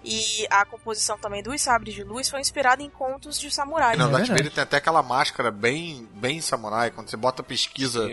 [0.03, 3.95] e a composição também dos sabres de luz foi inspirada em contos de samurai.
[3.97, 6.91] Não, o Darth Vader tem até aquela máscara bem, bem samurai.
[6.91, 8.07] Quando você bota pesquisa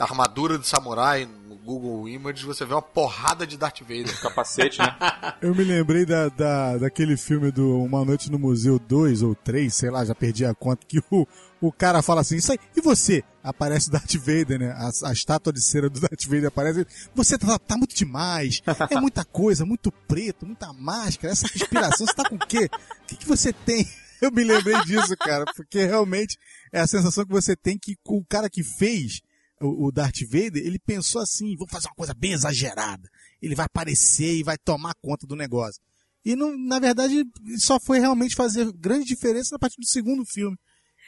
[0.00, 4.18] armadura de samurai Google Images, você vê uma porrada de Darth Vader.
[4.20, 4.96] Capacete, né?
[5.40, 9.72] Eu me lembrei da, da, daquele filme do Uma Noite no Museu 2 ou 3,
[9.72, 11.26] sei lá, já perdi a conta, que o,
[11.60, 13.22] o cara fala assim, isso aí, e você?
[13.42, 14.70] Aparece o Darth Vader, né?
[14.72, 16.86] A, a estátua de cera do Darth Vader aparece.
[17.14, 18.60] Você tá, tá muito demais.
[18.90, 22.68] É muita coisa, muito preto, muita máscara, essa respiração, você tá com o quê?
[23.02, 23.86] O que, que você tem?
[24.20, 26.38] Eu me lembrei disso, cara, porque realmente
[26.72, 29.20] é a sensação que você tem que o cara que fez
[29.60, 33.08] o, o Darth Vader, ele pensou assim, vou fazer uma coisa bem exagerada.
[33.40, 35.80] Ele vai aparecer e vai tomar conta do negócio.
[36.24, 37.24] E não, na verdade,
[37.58, 40.56] só foi realmente fazer grande diferença a partir do segundo filme.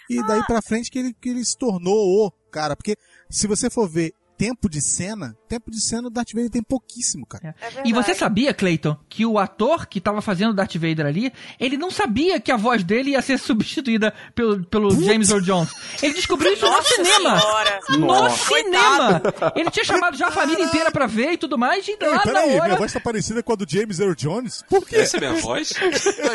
[0.08, 2.76] E daí pra frente que ele, que ele se tornou o cara.
[2.76, 2.96] Porque
[3.28, 7.26] se você for ver tempo de cena, tempo de cena o Darth Vader tem pouquíssimo,
[7.26, 7.56] cara.
[7.84, 11.76] E você sabia, Clayton, que o ator que tava fazendo o Darth Vader ali, ele
[11.76, 15.70] não sabia que a voz dele ia ser substituída pelo, pelo James Earl Jones.
[16.00, 17.40] Ele descobriu isso no cinema.
[17.40, 17.80] senhora.
[17.90, 18.54] No Nossa.
[18.54, 19.22] cinema!
[19.56, 22.16] Ele tinha chamado já a família inteira pra ver e tudo mais, e Ei, lá
[22.16, 22.64] na peraí, hora...
[22.64, 24.62] minha voz tá parecida com a do James Earl Jones?
[24.68, 24.96] Por quê?
[24.96, 25.72] Essa é minha voz?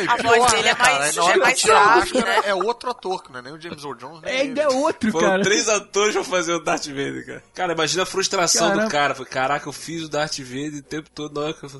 [0.08, 2.40] A voz dele é mais, na hora é que mais grave, né?
[2.44, 5.10] é outro ator, que não é nem o James Earl Jones, nem Ainda é outro,
[5.10, 5.42] Foram cara.
[5.42, 7.44] três atores pra fazer o Darth Vader, cara.
[7.54, 8.84] Cara, imagina a frustração Caramba.
[8.86, 9.14] do cara.
[9.14, 11.34] Foi, caraca, eu fiz o Darth Vader o tempo todo.
[11.38, 11.70] Na hora que eu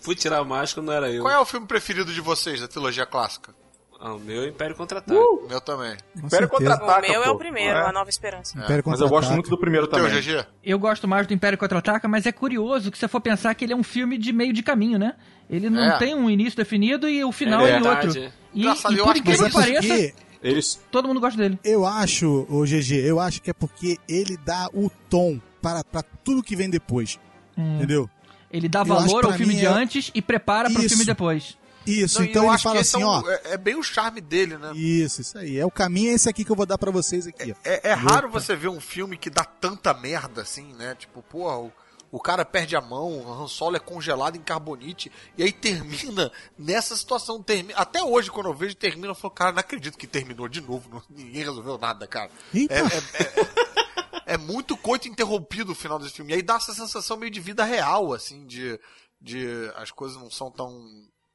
[0.00, 1.22] fui tirar a máscara, não era eu.
[1.22, 3.54] Qual é o filme preferido de vocês, da trilogia clássica?
[4.02, 5.12] Ah, o meu é Império Contra-Ataque.
[5.14, 5.94] O meu também.
[6.16, 7.86] Império O Contra-Ataca, meu é o primeiro, É.
[7.86, 8.58] A Nova Esperança.
[8.58, 9.34] Império Mas eu gosto Contra-Ataca.
[9.34, 10.20] muito do primeiro Teu, também.
[10.22, 10.46] GG?
[10.64, 13.62] Eu gosto mais do Império Contra-Ataca, mas é curioso que se você for pensar que
[13.62, 15.16] ele é um filme de meio de caminho, né?
[15.50, 15.98] Ele não É.
[15.98, 18.18] tem um início definido e o final É é, outro.
[18.18, 18.32] é.
[18.54, 20.80] E, Engraçado, e eu por acho que incrível que é pareça, Eles.
[20.90, 21.58] todo mundo gosta dele.
[21.62, 26.02] eu acho, o GG, eu acho que é porque ele dá o tom para, para
[26.24, 27.18] tudo que vem depois.
[27.56, 27.76] Hum.
[27.76, 28.08] Entendeu?
[28.50, 30.90] Ele dá valor ao filme de é- antes e prepara pro Isso.
[30.90, 31.56] filme depois.
[31.86, 33.22] Isso, Não, e então ele acho fala que esse assim, é, um- ó.
[33.30, 34.72] é, é bem o charme dele, né?
[34.74, 35.56] Isso, isso aí.
[35.58, 37.54] É o caminho é esse aqui que eu vou dar pra vocês aqui.
[37.64, 40.94] É, é raro você ver um filme que dá tanta merda assim, né?
[40.98, 41.72] Tipo, porra, o,
[42.12, 46.30] o cara perde a mão, o Han Solo é congelado em carbonite, e aí termina
[46.58, 47.42] nessa situação.
[47.42, 50.60] Termina, até hoje, quando eu vejo, termina, eu falo, cara, não acredito que terminou de
[50.60, 52.30] novo, não- ninguém resolveu nada, cara.
[52.52, 52.74] Eita.
[52.74, 53.70] É, é- é-
[54.34, 56.32] é muito coito interrompido o final desse filme.
[56.32, 58.78] E aí dá essa sensação meio de vida real, assim, de,
[59.20, 59.46] de
[59.76, 60.72] as coisas não são tão,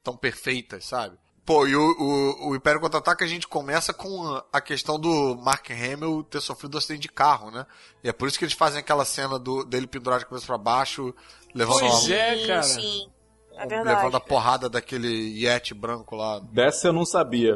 [0.02, 1.16] tão perfeitas, sabe?
[1.44, 5.70] Pô, e o, o, o Império Contra-Ataca a gente começa com a- questão do Mark
[5.70, 7.64] Hamill ter sofrido um acidente de carro, né?
[8.02, 10.58] E é por isso que eles fazem aquela cena do, dele pendurado de cabeça pra
[10.58, 11.14] baixo,
[11.54, 12.62] levando, Pois a, é, cara.
[12.64, 13.08] Sim,
[13.52, 13.96] é verdade.
[13.96, 16.40] levando a porrada daquele Yeti branco lá.
[16.40, 17.54] Dessa eu não sabia.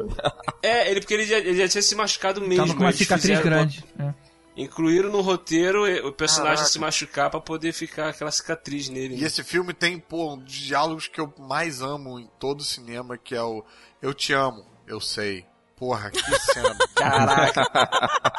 [0.63, 2.65] É, ele porque ele já, ele já tinha se machucado mesmo.
[2.65, 3.83] Tava com uma cicatriz fizeram uma- grande.
[3.99, 4.13] É.
[4.55, 6.71] Incluíram no roteiro o personagem Caraca.
[6.71, 9.15] se machucar pra poder ficar aquela cicatriz nele.
[9.15, 9.27] E né?
[9.27, 13.17] esse filme tem, pô, um dos diálogos que eu mais amo em todo o cinema,
[13.17, 13.63] que é o
[14.01, 15.45] Eu te amo, eu sei.
[15.77, 16.19] Porra, que
[16.53, 16.75] cena.
[16.95, 17.89] Caraca.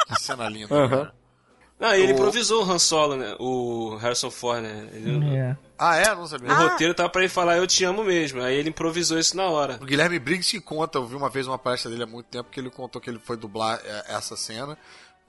[0.06, 1.14] que cena linda, cara.
[1.80, 3.34] Não, e ele O- improvisou o Han Solo, né?
[3.40, 4.88] O Harrison Ford, né?
[4.92, 5.56] Ele- É.
[5.76, 6.14] Ah, é?
[6.14, 6.46] Não sabia.
[6.48, 8.40] No roteiro tava pra ele falar eu te amo mesmo.
[8.40, 9.78] Aí ele improvisou isso na hora.
[9.82, 12.50] O Guilherme Briggs que conta, eu vi uma vez uma palestra dele há muito tempo
[12.50, 14.78] que ele contou que ele foi dublar é, essa cena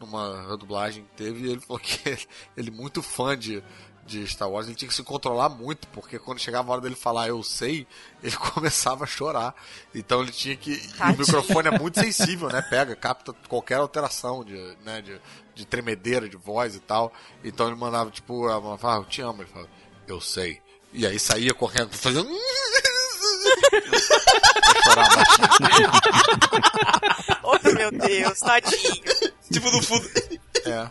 [0.05, 2.27] numa redublagem que teve e ele falou que ele,
[2.57, 3.63] ele muito fã de,
[4.05, 6.95] de Star Wars, ele tinha que se controlar muito, porque quando chegava a hora dele
[6.95, 7.87] falar eu sei,
[8.21, 9.55] ele começava a chorar.
[9.93, 10.71] Então ele tinha que.
[10.71, 12.61] E o microfone é muito sensível, né?
[12.61, 15.19] Pega, capta qualquer alteração de, né, de,
[15.55, 17.13] de tremedeira de voz e tal.
[17.43, 19.41] Então ele mandava, tipo, a mãe falava, ah, eu te amo.
[19.41, 19.69] Ele falava,
[20.07, 20.61] eu sei.
[20.91, 22.29] E aí saía correndo, fazendo.
[28.07, 29.03] Deus, tadinho.
[29.51, 30.09] tipo no fundo.
[30.65, 30.89] É.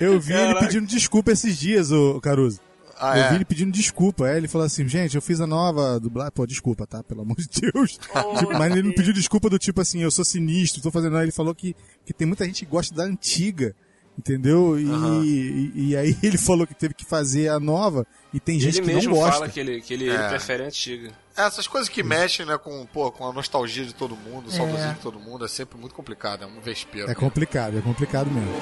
[0.00, 0.66] Eu vi ele Caraca.
[0.66, 2.60] pedindo desculpa esses dias, o Caruso.
[2.96, 3.28] Ah, eu é?
[3.30, 4.26] vi ele pedindo desculpa.
[4.26, 6.32] Aí ele falou assim, gente, eu fiz a nova dublagem.
[6.32, 7.02] Pô, desculpa, tá?
[7.02, 7.98] Pelo amor de Deus.
[8.14, 11.12] Oh, mas ele não pediu desculpa do tipo assim, eu sou sinistro, tô fazendo.
[11.14, 11.74] Não, ele falou que,
[12.04, 13.74] que tem muita gente que gosta da antiga.
[14.16, 14.78] Entendeu?
[14.78, 18.78] E, e, e aí ele falou que teve que fazer a nova e tem gente
[18.78, 19.32] ele que mesmo não gosta.
[19.32, 20.14] fala que ele, que ele, É.
[20.14, 21.10] ele prefere a antiga.
[21.36, 24.56] Essas coisas que mexem, né, com, pô, com a nostalgia de todo mundo, o É.
[24.56, 27.10] saudosismo de todo mundo, é sempre muito complicado, é um vespeiro.
[27.10, 28.54] É complicado, é complicado mesmo.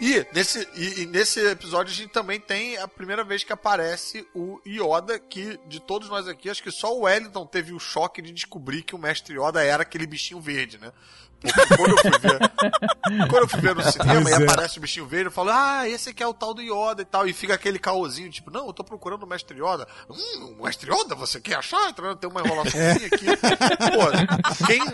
[0.00, 4.26] E nesse, e, e nesse episódio a gente também tem a primeira vez que aparece
[4.34, 8.22] o Yoda, que de todos nós aqui, acho que só o Wellington teve o choque
[8.22, 10.90] de descobrir que o mestre Yoda era aquele bichinho verde, né?
[11.40, 12.38] Porque quando eu fui ver,
[13.28, 14.44] quando eu fui ver no cinema Pois e é.
[14.44, 17.04] aparece o bichinho verde, eu falo, ah, esse aqui é o tal do Yoda e
[17.04, 19.86] tal, e fica aquele caôzinho, tipo, não, eu tô procurando o mestre Yoda.
[20.08, 21.90] Hum, o mestre Yoda, você quer achar?
[21.90, 23.26] Então, Tem uma enrolaçãozinha aqui.
[23.26, 24.84] Pô, quem,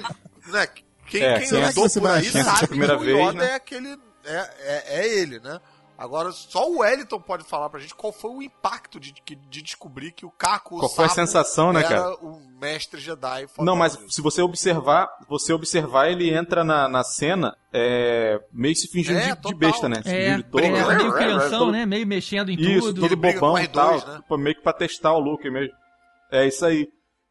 [0.52, 0.66] né,
[1.06, 3.50] quem, É, quem quem andou por aí sabe que o vez, Yoda né?
[3.50, 5.60] é aquele, é, é, é ele, né?
[5.98, 9.62] Agora, só o Wellington pode falar pra gente qual foi o impacto de, de, de
[9.62, 12.14] descobrir que o Caco, o Qual foi a sensação, né, era cara?
[12.16, 13.46] o mestre Jedi.
[13.60, 18.88] Não, mas se você observar, você observar, ele entra na, na cena é, meio se
[18.88, 20.02] fingindo É, de- de, besta, né?
[20.02, 20.64] Se É, fingindo de todo.
[20.64, 21.86] é, meio todo- crianção, né?
[21.86, 23.00] Meio mexendo em Isso, tudo.
[23.00, 23.92] todo bobão e R2, tal.
[24.06, 24.16] né?
[24.20, 25.72] tipo, meio que pra testar o look mesmo.
[26.30, 26.86] É isso aí.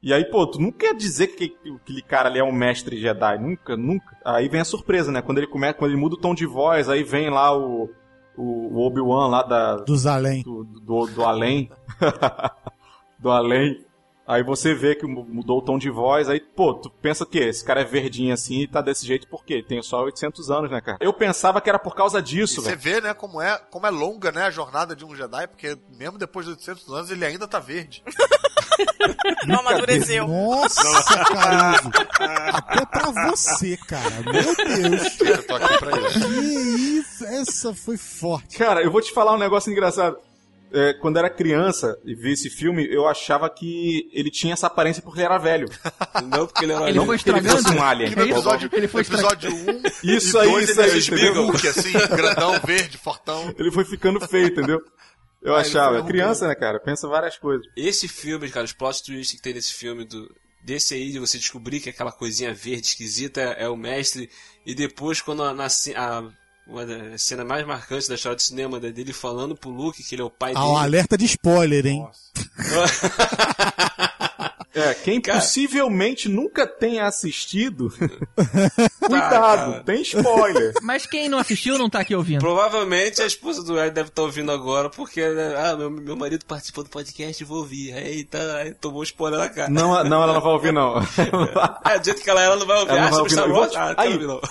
[0.05, 2.95] E aí, pô, tu não quer dizer que que aquele cara ali é um mestre
[2.95, 3.39] Jedi.
[3.39, 4.15] Nunca, nunca.
[4.23, 5.19] Aí vem a surpresa, né?
[5.19, 7.89] Quando ele começa, quando ele muda o tom de voz, aí vem lá o,
[8.37, 10.43] o, o Obi-Wan lá da, Dos além.
[10.43, 11.71] do, do, do além.
[13.17, 13.83] do além.
[14.27, 17.37] Aí você vê que mu- mudou o tom de voz, aí, pô, tu pensa que
[17.37, 19.61] esse cara é verdinho assim e tá desse jeito por quê?
[19.61, 20.97] Tem só 800 anos, né, cara?
[20.99, 22.79] Eu pensava que era por causa disso, você velho.
[22.81, 26.17] vê, né, como é, como é longa, né, a jornada de um Jedi, porque mesmo
[26.17, 28.03] depois de 800 anos ele ainda tá verde.
[29.47, 30.27] Não amadureceu.
[30.27, 30.83] Nossa,
[31.25, 31.91] Caruso.
[32.53, 34.09] Até pra você, cara.
[34.25, 35.21] Meu Deus.
[35.21, 36.19] Eu tô aqui pra isso.
[36.19, 36.27] Que
[36.99, 37.25] isso?
[37.25, 38.57] Essa foi forte.
[38.57, 40.17] Cara, eu vou te falar um negócio engraçado.
[40.73, 44.67] É, quando eu era criança e vi esse filme, eu achava que ele tinha essa
[44.67, 45.67] aparência porque ele era velho.
[46.27, 48.09] Não porque ele era Ele não foi porque ele fosse um alien.
[48.09, 48.33] Que no É isso?
[48.35, 49.81] episódio, Ele foi episódio 1
[50.15, 51.43] Isso e aí, 2 isso ele aí, é entendeu?
[51.45, 53.53] Hulk, assim, grandão, verde, fortão.
[53.57, 54.79] Ele foi ficando feio, entendeu?
[55.41, 56.03] Eu Ah, achava.
[56.03, 56.79] Criança, né, cara?
[56.79, 57.65] Pensa várias coisas.
[57.77, 60.27] Esse filme, cara, os plot twists que tem nesse filme do
[60.63, 64.27] desse aí de você descobrir que aquela coisinha verde esquisita é, é o mestre
[64.65, 66.23] e depois quando a, na, ce- a
[66.67, 70.15] uma das cenas mais marcantes da história do cinema né, dele falando pro Luke que
[70.15, 70.83] ele é o pai Ah, um dele.
[70.85, 72.07] alerta de spoiler, hein?
[74.77, 75.39] É, quem Cara.
[75.39, 78.07] possivelmente nunca tenha assistido, Tá,
[79.07, 79.83] cuidado, cara.
[79.85, 80.73] tem spoiler.
[80.81, 82.41] Mas quem não assistiu não tá aqui ouvindo.
[82.41, 86.43] Provavelmente a esposa do Ed deve estar ouvindo agora, porque né, ah, meu, meu marido
[86.45, 87.93] participou do podcast, vou ouvir.
[87.93, 89.69] Aí, tá, aí tomou spoiler na cara.
[89.69, 90.95] Não, não, ela não vai ouvir, não.
[91.85, 92.91] É, do jeito que ela é, ela não vai ouvir.
[92.91, 93.47] Ela não ah, vai ouvir, não.
[93.53, 94.27] Vou te- Ah, quero Aí.
[94.27, 94.41] não.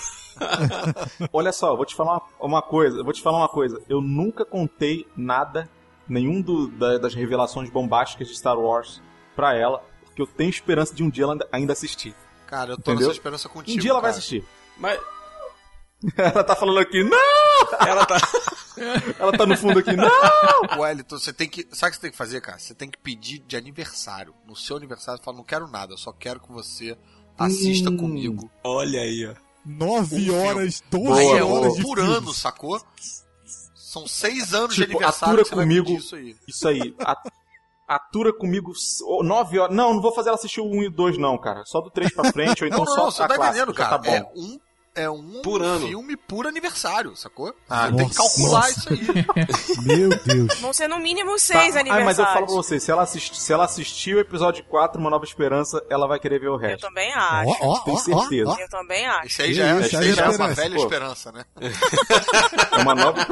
[1.31, 2.97] Olha só, eu vou te falar uma, uma coisa.
[2.97, 3.81] Eu vou te falar uma coisa.
[3.89, 5.69] Eu nunca contei nada,
[6.07, 9.01] nenhum do- da- das revelações bombásticas de Star Wars
[9.35, 12.15] pra ela, porque eu tenho esperança de um dia ela ainda- assistir.
[12.47, 13.07] Cara, eu tô Entendeu?
[13.07, 13.77] nessa esperança contigo.
[13.77, 14.17] um dia ela vai cara.
[14.19, 14.45] assistir.
[14.77, 14.99] Mas
[16.17, 17.17] Ela tá falando aqui, não!
[17.87, 18.17] ela tá.
[19.17, 20.79] Ela tá no fundo aqui, não!
[20.81, 21.65] Wellington, você tem que.
[21.71, 22.59] Sabe o que você tem que fazer, cara?
[22.59, 24.35] Você tem que pedir de aniversário.
[24.45, 26.95] No seu aniversário, você fala, não quero nada, eu só quero que você
[27.39, 27.97] assista Hum.
[27.97, 28.51] comigo.
[28.63, 29.44] Olha aí, ó.
[29.65, 31.59] Nove Um horas, doze Boa, Aí é boa.
[31.59, 32.13] horas de por filme.
[32.15, 32.79] ano, sacou?
[33.75, 35.91] São seis anos de Tipo, aniversário atura que você vai comigo.
[35.91, 36.35] isso aí.
[36.47, 36.95] Isso aí.
[37.87, 39.75] atura comigo s- ô, nove horas.
[39.75, 41.63] Não, não vou fazer ela assistir o 1 e o 2, não, cara.
[41.65, 43.67] Só do 3 pra frente, ou então Não, não, só não, você a tá entendendo,
[43.71, 43.89] já cara.
[43.89, 44.11] Tá bom.
[44.15, 44.59] é um
[44.95, 45.87] é um Por ano.
[45.87, 47.53] filme por aniversário, sacou?
[47.69, 48.71] Ah, Você tem que calcular nossa.
[48.71, 49.25] isso aí.
[49.85, 50.59] Meu Deus.
[50.59, 52.05] Vão ser no mínimo Tá, seis ah, aniversários.
[52.05, 55.09] mas eu falo pra você, se ela, assistir, se ela assistir o episódio 4, Uma
[55.09, 56.81] Nova Esperança, ela vai querer ver o Eu resto.
[56.81, 57.49] também acho.
[57.61, 58.49] Ó, ó, Tenho certeza.
[58.51, 58.57] ó.
[58.59, 59.27] Eu também acho.
[59.27, 60.83] Isso aí já é, isso, aí já é uma velha pô.
[60.83, 61.45] esperança, né?
[62.71, 63.25] É uma nova.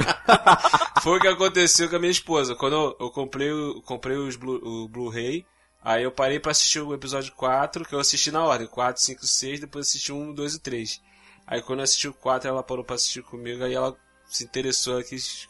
[1.01, 2.55] Foi o que aconteceu com a minha esposa.
[2.55, 5.45] Quando eu, eu comprei, o- comprei os Blu- o Blu-ray,
[5.83, 8.67] aí eu parei pra assistir o episódio 4, que eu assisti na ordem.
[8.67, 11.01] 4, 5, 6, depois assisti o 1, 2 e 3.
[11.47, 13.95] Aí quando eu assisti o 4, ela parou pra assistir comigo, aí ela
[14.25, 15.47] se interessou, ela quis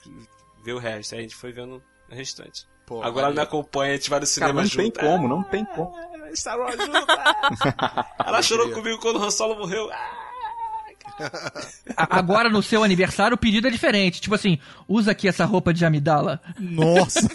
[0.63, 1.13] ver o resto.
[1.13, 2.65] Aí a gente foi vendo o restante.
[2.85, 4.77] Pô, Agora ela me acompanha, a gente vai no Cara, cinema não junto.
[4.77, 5.95] tem como, não tem como.
[5.95, 7.05] Ah, Star Wars junto.
[7.09, 8.05] ah.
[8.27, 9.89] Ela chorou comigo quando o Han Solo morreu.
[9.91, 10.19] Ah.
[11.95, 14.19] Agora, no seu aniversário, o pedido é diferente.
[14.19, 14.57] Tipo assim,
[14.87, 16.41] usa aqui essa roupa de amidala.
[16.59, 17.19] Nossa.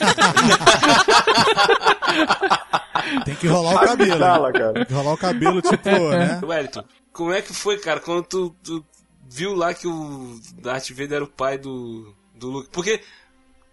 [3.24, 4.12] Tem que rolar o cabelo.
[4.12, 4.72] Amidala, cara.
[4.74, 6.40] Tem que rolar o cabelo, tipo, né?
[6.43, 6.85] Wellington,
[7.19, 8.86] como é que foi, cara, quando tu, tu
[9.28, 12.70] viu lá que o Darth Vader era o pai do, do Luke?
[12.70, 13.03] Porque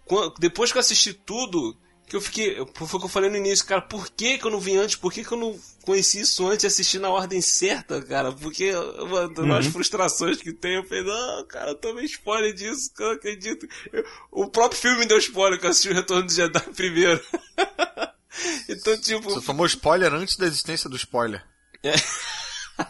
[0.04, 1.76] quan- depois que eu assisti tudo,
[2.08, 2.56] que eu fiquei.
[2.74, 4.96] Foi o que eu falei no início, cara, por que, que eu não vi antes?
[4.96, 8.32] Por que, que eu não conheci isso antes e assisti na ordem certa, cara?
[8.32, 9.72] Porque uma das Uhum.
[9.72, 13.68] frustrações que tem, eu falei, não, cara, eu tomei spoiler disso, que eu não acredito.
[13.92, 17.20] Eu- o próprio filme me deu spoiler, que eu assisti o Retorno de Jedi primeiro.
[18.68, 19.30] então, tipo.
[19.30, 21.44] Você tomou spoiler antes da existência do spoiler.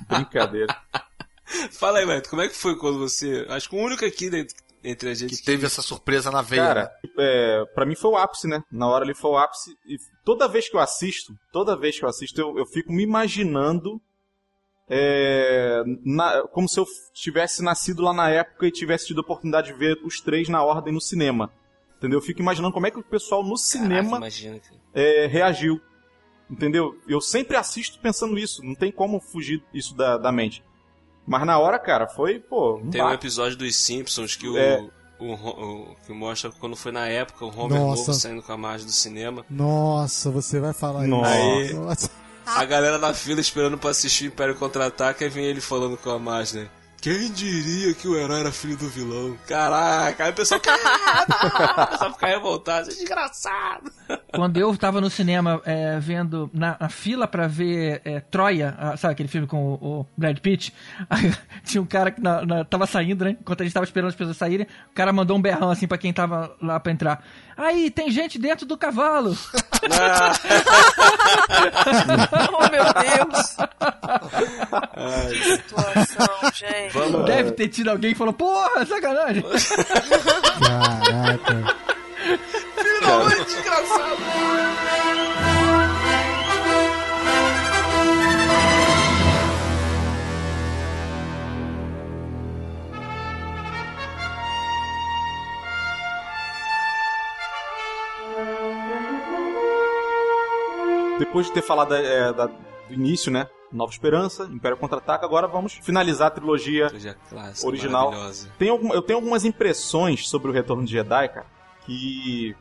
[0.09, 0.77] Brincadeira.
[1.73, 3.47] Fala aí, Wellington, como é que foi quando você.
[3.49, 4.31] Acho que o único aqui
[4.83, 6.63] entre a gente Que teve essa surpresa na veia.
[6.63, 7.11] Cara, né?
[7.19, 8.63] é, pra mim foi o ápice, né?
[8.71, 9.71] Na hora ali foi o ápice.
[9.87, 13.03] E toda vez que eu assisto, toda vez que eu assisto, eu, eu fico me
[13.03, 14.01] imaginando
[14.89, 19.69] é, na- como se eu tivesse nascido lá na época e tivesse tido a oportunidade
[19.73, 21.51] de ver os três na ordem no cinema.
[21.99, 22.19] Entendeu?
[22.19, 24.61] Eu fico imaginando como é que o pessoal no cinema Caraca, imagina,
[24.95, 25.81] é, reagiu.
[26.51, 26.97] Entendeu?
[27.09, 28.63] Eu sempre assisto pensando isso.
[28.65, 30.63] Não tem como fugir isso da, da mente.
[31.27, 32.77] Mas na hora, cara, foi, pô.
[32.77, 34.87] Um Tem um episódio dos Simpsons que o, É.
[35.19, 38.01] o, Ro- o- que mostra quando foi na época o Homer Nossa.
[38.03, 39.45] novo saindo com a margem do cinema.
[39.51, 41.37] Nossa, você vai falar Nossa.
[41.63, 41.75] isso.
[41.81, 42.11] Nossa.
[42.47, 46.11] A galera na fila esperando pra assistir o Império Contra-Ataca e vem ele falando com
[46.11, 46.69] a margem, né?
[47.01, 49.37] Quem diria que o herói era filho do vilão?
[49.47, 53.93] Caraca, aí o pessoal, caraca, o pessoal fica revoltado, isso é desgraçado.
[54.35, 58.97] Quando eu tava no cinema é, vendo, na, na fila pra ver é, Troia, ah,
[58.97, 60.75] sabe aquele filme com o, o Brad Pitt?
[61.09, 61.33] Aí,
[61.65, 63.37] tinha um cara que na- na- tava saindo, né?
[63.41, 65.99] Enquanto a gente tava esperando as pessoas saírem, o cara mandou um berrão assim pra
[65.99, 67.23] quem tava lá pra entrar.
[67.57, 69.37] Aí, tem gente dentro do cavalo!
[72.53, 73.57] oh, meu Deus.
[75.33, 76.86] Que situação, gente.
[76.93, 79.43] Vamos, Deve ter tido alguém que falou, porra, sacanagem!
[80.61, 81.77] Caraca.
[82.77, 84.17] Finalmente, desgraçado.
[101.19, 103.49] Depois de ter falado é, da- do início, né?
[103.73, 108.13] Nova Esperança, Império Contra-Ataca, agora vamos finalizar a trilogia Trilogia clássica, original.
[108.59, 111.47] Tem algum- eu tenho algumas impressões sobre o Retorno de Jedi, cara,
[111.85, 112.55] que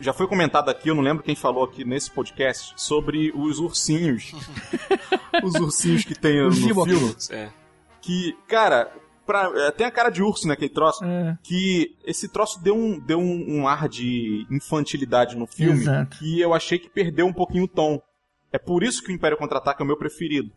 [0.00, 4.32] já foi comentado aqui, eu não lembro quem falou aqui nesse podcast, sobre os ursinhos.
[5.42, 7.14] os ursinhos que tem no filme.
[7.30, 7.48] É.
[8.00, 8.92] Que, cara,
[9.24, 11.04] pra, é, tem a cara de urso, né, aquele troço.
[11.04, 11.38] É.
[11.42, 16.18] Que esse troço deu um, deu um, um ar de infantilidade no filme Exato.
[16.18, 18.02] que eu achei que perdeu um pouquinho o tom.
[18.54, 20.50] É por isso que o Império Contra-Ataca é o meu preferido.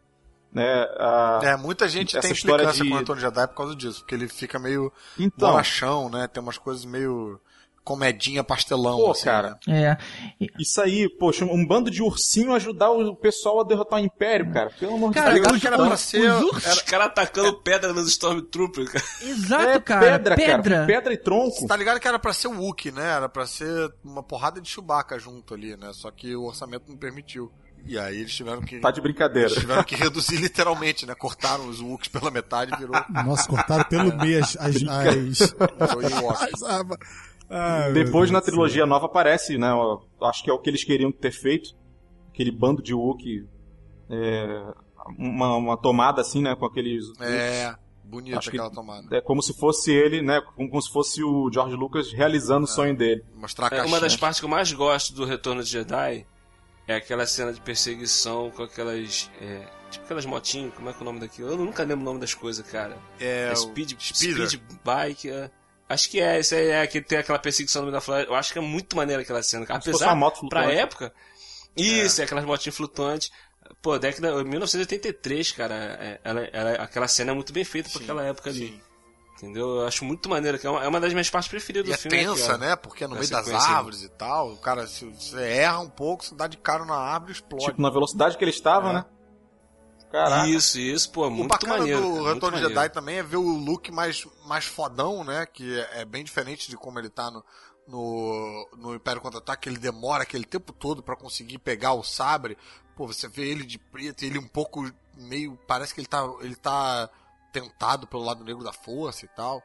[0.54, 0.64] Né?
[0.98, 3.76] a- É, muita gente essa tem história implicância de- com o de Jedi por causa
[3.76, 5.50] disso, porque ele fica meio Então.
[5.50, 6.28] bolachão, né?
[6.28, 7.40] Tem umas coisas meio
[7.84, 9.58] comedinha pastelão, Pô, assim, cara.
[9.68, 9.98] né?
[10.42, 10.48] É.
[10.60, 14.70] Isso aí, poxa, um bando de ursinho ajudar o pessoal a derrotar o Império, cara.
[14.80, 15.54] Pelo amor Cara, de Deus.
[15.54, 19.06] os- que era pra os- ser- os ursos- Os caras atacando pedra nos Stormtroopers, cara.
[19.22, 20.02] Exato, É cara.
[20.02, 20.76] pedra, pedra.
[20.76, 20.86] cara.
[20.86, 21.52] Pedra e tronco.
[21.62, 23.10] Você tá ligado que era pra ser o Wookie, né?
[23.16, 25.92] Era pra ser uma porrada de Chewbacca junto ali, né?
[25.94, 27.52] Só que o orçamento não permitiu.
[27.88, 28.80] E aí eles tiveram que.
[28.80, 29.48] Tá de brincadeira.
[29.50, 31.16] Eles tiveram que reduzir literalmente, né?
[31.16, 32.96] Cortaram os Wookies pela metade e virou.
[33.26, 34.58] Nossa, cortaram pelo meio as.
[34.58, 35.98] as, as, as
[37.50, 39.70] meu Depois na trilogia nova aparece, né?
[40.22, 41.70] Acho que é o que eles queriam ter feito.
[42.30, 43.48] Aquele bando de Wookiee.
[44.10, 44.64] É,
[45.18, 46.56] uma, uma tomada assim, né?
[46.56, 47.06] Com aqueles.
[47.20, 47.74] É,
[48.04, 49.16] bonita Acho que- aquela tomada.
[49.16, 50.42] É como se fosse ele, né?
[50.56, 53.24] Como, como se fosse o George Lucas realizando o sonho dele.
[53.36, 53.88] Mostrar a É, caixinha.
[53.88, 56.26] uma das partes que eu mais gosto do Retorno de Jedi
[56.88, 59.30] é aquela cena de perseguição com aquelas.
[59.42, 61.50] é, tipo aquelas motinhas, como é que é o nome daquilo?
[61.52, 62.98] Eu nunca lembro o nome das coisas, cara.
[63.20, 64.48] É, É speed, Speeder.
[64.50, 65.30] speed Bike.
[65.30, 65.50] é.
[65.90, 68.30] Acho que é, esse aí é que tem aquela perseguição no meio da floresta.
[68.32, 69.66] Eu acho que é muito maneira aquela cena.
[69.66, 69.80] cara.
[69.80, 71.14] Apesar, moto pra época,
[71.76, 72.26] isso, é.
[72.26, 73.32] aquelas motinhas flutuantes.
[73.82, 75.76] Pô, década 1983, cara.
[75.76, 78.82] é- Ela, ela- aquela cena é muito bem feita pra aquela época ali.
[79.38, 79.82] Entendeu?
[79.82, 81.94] Eu acho muito maneiro, que é uma, é uma das minhas partes preferidas E do
[81.94, 82.18] é filme.
[82.18, 82.58] tensa, aquela.
[82.70, 82.76] né?
[82.76, 84.54] Porque é no meio das árvores e tal.
[84.54, 87.66] O cara, se você erra um pouco, você dá de cara na árvore e explode.
[87.66, 89.06] Tipo, na velocidade que ele estava, né?
[90.12, 90.48] Caraca.
[90.48, 92.00] Isso, isso, pô, O muito bacana maneiro.
[92.02, 92.74] do cara, muito Retorno maneiro.
[92.76, 95.46] Jedi também é ver o look mais, mais fodão, né?
[95.46, 97.44] Que é, é bem diferente de como ele tá no,
[97.88, 99.70] no, no Império Contra-Ataque.
[99.70, 102.58] Ele demora aquele tempo todo pra conseguir pegar o sabre.
[102.96, 105.56] Pô, você vê ele de preto, ele um pouco meio...
[105.68, 107.08] Parece que ele tá, ele tá
[107.52, 109.62] tentado pelo lado negro da força e tal.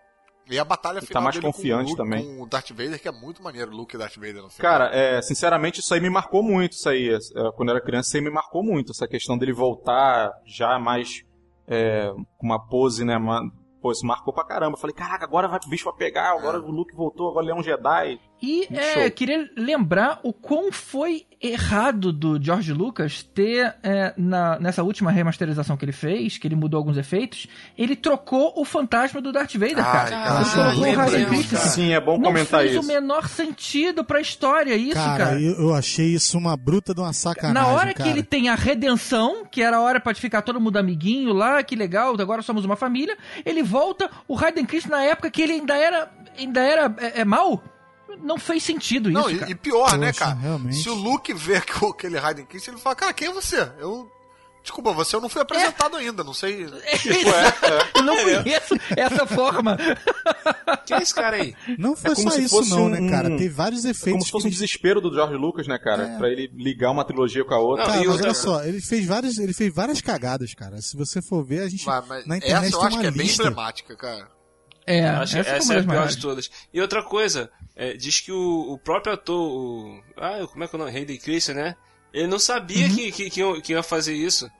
[0.51, 2.37] E a batalha Ele tá final mais dele confiante com, o Luke- também.
[2.37, 4.51] com o Darth Vader, que é muito maneiro, o look Darth Vader filme.
[4.59, 7.09] Cara, é, sinceramente, isso aí me marcou muito, isso aí.
[7.15, 7.19] É,
[7.55, 8.91] Quando eu era criança, isso aí me marcou muito.
[8.91, 11.23] Essa questão dele voltar já mais
[11.69, 13.17] é, com uma pose, né?
[13.17, 13.41] Uma,
[13.81, 14.75] pô, isso marcou pra caramba.
[14.77, 17.53] Eu falei, caraca, agora vai, o bicho vai pegar, agora o Luke voltou, agora ele
[17.53, 18.21] é um Jedi.
[18.43, 24.83] E é, queria lembrar o quão foi errado do George Lucas ter, é, na, nessa
[24.83, 27.47] última remasterização que ele fez, que ele mudou alguns efeitos,
[27.79, 30.11] ele trocou o fantasma do Darth Vader, Ai, cara.
[30.11, 31.59] cara, ele colocou o Hayden Christensen.
[31.59, 31.71] cara.
[31.71, 32.81] Sim, é bom Não comentar fez isso.
[32.81, 35.25] o menor sentido pra história isso, cara.
[35.25, 37.55] Cara, eu, eu achei isso uma bruta de uma sacanagem.
[37.55, 38.05] Na hora cara.
[38.05, 41.63] que ele tem a redenção, que era a hora pra ficar todo mundo amiguinho lá,
[41.63, 45.53] que legal, agora somos uma família, ele volta, o Hayden Christensen na época que ele
[45.55, 47.63] ainda era, ainda era é, é mal,
[48.23, 49.51] não fez sentido Não, isso, e, cara.
[49.51, 50.35] e pior, né, Poxa, cara?
[50.39, 50.77] realmente.
[50.83, 53.71] Se o Luke vê que o- aquele Raiden Christensen, ele fala, cara, quem é você?
[53.79, 54.11] Eu...
[54.63, 56.67] Desculpa, você eu não fui apresentado ainda, não sei...
[57.03, 59.77] Tipo, é, Eu não conheço essa forma.
[60.87, 61.53] Quem é esse cara aí?
[61.77, 63.37] Não foi É como só se isso fosse não, um- né, cara?
[63.37, 64.55] Tem vários É efeitos como se fosse um que...
[64.55, 66.05] desespero do George Lucas, né, cara?
[66.05, 66.17] É.
[66.17, 67.87] Pra ele ligar uma trilogia com a outra.
[67.87, 70.81] Cara, e mas outra- olha só, ele fez várias, ele fez várias cagadas, cara.
[70.81, 73.03] Se você for ver, a gente mas, mas na internet essa eu tem acho uma
[73.03, 74.29] que é bem emblemática, cara.
[74.87, 76.17] É, Acho que essa, essa, foi é a pior maiores.
[76.17, 76.51] de todas.
[76.73, 80.03] E outra coisa, é, diz que o, o próprio ator, o.
[80.17, 80.97] Ah, como é que é o nome?
[80.97, 81.77] Hayden Christensen, né?
[82.13, 82.95] Ele não sabia Uhum.
[82.97, 84.51] que, que, que, ia, que ia fazer isso.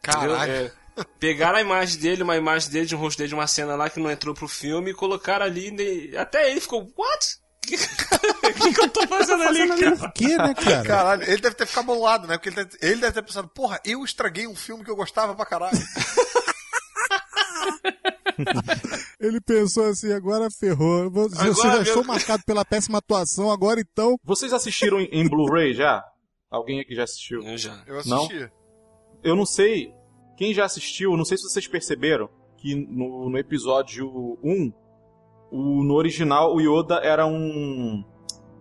[0.00, 0.50] Caralho.
[0.52, 0.72] É,
[1.18, 3.90] pegaram a imagem dele, uma imagem dele, de um rosto dele, de uma cena lá
[3.90, 5.70] que não entrou pro filme e colocaram ali.
[5.70, 7.36] ne- Até ele ficou, what?
[7.64, 9.96] O que, que, que eu tô fazendo ali, cara?
[9.96, 10.82] Por quê, né, cara?
[10.82, 12.36] Caralho, ele deve ter ficado bolado, né?
[12.36, 15.34] Porque ele deve, ele deve ter pensado, porra, eu estraguei um filme que eu gostava
[15.34, 15.78] pra caralho.
[19.22, 21.08] Ele pensou assim, agora ferrou.
[21.10, 24.16] Você Agora, já meu- estou marcado pela péssima atuação, agora então...
[24.24, 26.04] Vocês assistiram em, em Blu-ray já?
[26.50, 27.40] Alguém aqui já assistiu?
[27.42, 27.82] Eu já.
[27.86, 28.24] Eu Não?
[28.24, 28.50] assisti.
[29.22, 29.94] Eu não sei.
[30.36, 32.28] Quem já assistiu, não sei se vocês perceberam
[32.58, 34.72] que no, no episódio 1,
[35.52, 38.04] o, no original, o Yoda era um.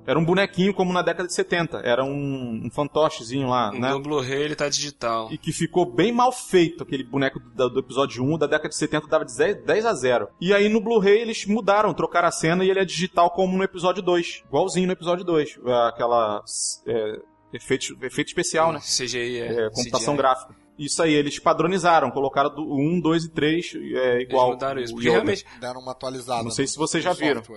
[0.05, 1.79] Era um bonequinho como na década de 70.
[1.79, 3.91] Era um, um fantochezinho lá, né?
[3.91, 5.29] No Blu-ray ele tá digital.
[5.31, 8.75] E que ficou bem mal feito, aquele boneco do, do episódio 1, da década de
[8.75, 10.27] 70, dava de 10, 10 a 0.
[10.39, 13.63] E aí no Blu-ray eles mudaram, trocaram a cena e ele é digital como no
[13.63, 14.43] episódio 2.
[14.47, 15.59] Igualzinho no episódio 2.
[15.87, 16.43] Aquela.
[16.87, 17.19] É,
[17.53, 18.79] efeito, efeito especial, né?
[18.79, 19.65] CGI é.
[19.65, 20.17] É, computação CGI.
[20.17, 20.60] gráfica.
[20.79, 24.47] Isso aí, eles padronizaram, colocaram do 1, 2 e 3 é, igual.
[24.47, 25.17] Eles mudaram isso, o porque Yoda.
[25.17, 25.45] realmente.
[25.59, 26.43] Deram uma atualizada.
[26.43, 27.43] Não sei se vocês já viram.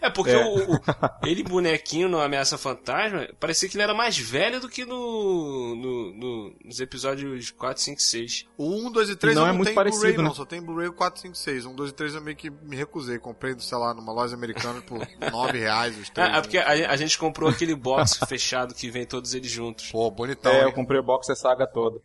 [0.00, 0.44] É porque É.
[0.44, 0.80] O, o-
[1.24, 6.12] ele bonequinho no Ameaça Fantasma, parecia que ele era mais velho do que no, no-
[6.14, 8.46] no- nos episódios 4, 5, 6.
[8.58, 10.30] O 1, 2 e 3 Não eu é não muito tem parecido, Blu-ray, não.
[10.30, 10.34] né?
[10.34, 11.66] Só tem Blu-ray 4, 5, 6.
[11.66, 13.18] 1, 2 e 3 eu meio que me recusei.
[13.18, 14.98] Comprei, sei lá, numa loja americana por
[15.30, 16.32] 9 reais os três.
[16.34, 19.90] É, é porque a, a gente comprou aquele box fechado que vem todos eles juntos.
[19.90, 20.52] Pô, bonitão.
[20.52, 20.74] É, eu hein?
[20.74, 21.98] comprei o box essa saga toda.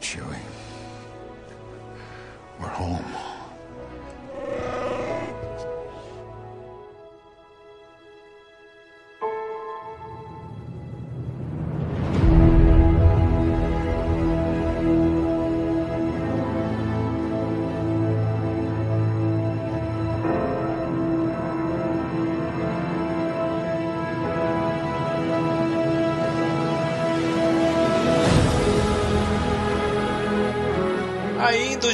[0.00, 0.38] Chewie.
[2.60, 3.21] We're home.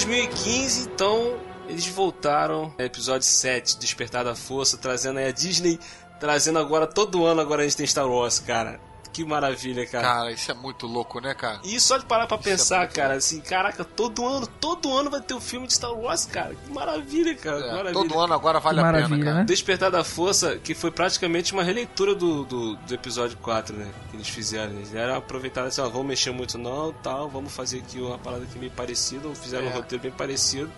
[0.04, 5.76] 2015, então, eles voltaram, episódio 7, Despertar da Força, trazendo aí a Disney,
[6.20, 8.78] trazendo agora, todo ano agora a gente tem Star Wars, cara.
[9.18, 10.06] Que maravilha, cara.
[10.06, 11.60] Cara, isso é muito louco, né, cara?
[11.64, 14.96] E só de parar pra Isso é pensar, muito cara, assim, caraca, todo ano, todo
[14.96, 16.54] ano vai ter um filme de Star Wars, cara.
[16.54, 17.60] Que maravilha, cara.
[17.60, 17.92] que É, maravilha.
[17.94, 19.34] todo ano agora vale a pena, cara.
[19.38, 19.44] né?
[19.44, 23.90] Despertar da Força, que foi praticamente uma releitura do, do, do episódio 4, né?
[24.10, 24.72] Que eles fizeram.
[24.74, 28.18] Eles deram uma aproveitada assim, ó, vamos mexer muito não, tal, vamos fazer aqui uma
[28.18, 29.70] parada aqui meio parecida, ou fizeram É.
[29.70, 30.70] um roteiro bem parecido.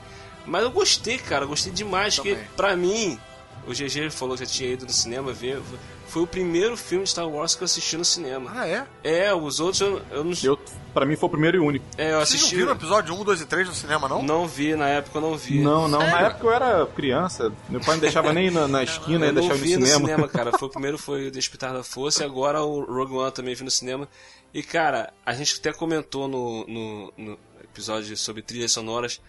[0.46, 2.48] Mas eu gostei, cara, eu gostei demais, porque Também.
[2.56, 3.20] pra mim,
[3.66, 5.60] o GG falou que já tinha ido no cinema ver.
[6.10, 8.50] Foi o primeiro filme de Star Wars que eu assisti no cinema.
[8.52, 8.84] Ah, é?
[9.04, 10.32] É, os outros eu, eu não.
[10.42, 10.58] Eu,
[10.92, 11.84] pra mim foi o primeiro e único.
[11.96, 12.54] É, eu Vocês assisti.
[12.56, 14.20] não viram o episódio 1, 2 e 3 no cinema, não?
[14.20, 15.60] Não vi, na época eu não vi.
[15.60, 16.02] Não, não.
[16.02, 16.10] É.
[16.10, 17.52] Na época eu era criança.
[17.68, 19.80] Meu pai não deixava nem na, na esquina, ia eu não deixar eu vi no
[19.80, 20.04] no cinema.
[20.08, 20.58] cinema, cara.
[20.58, 23.62] Foi, o primeiro foi o Despertar da Força e agora o Rogue One também vi
[23.62, 24.08] no cinema.
[24.52, 29.20] E, cara, a gente até comentou no, no, no episódio sobre trilhas sonoras.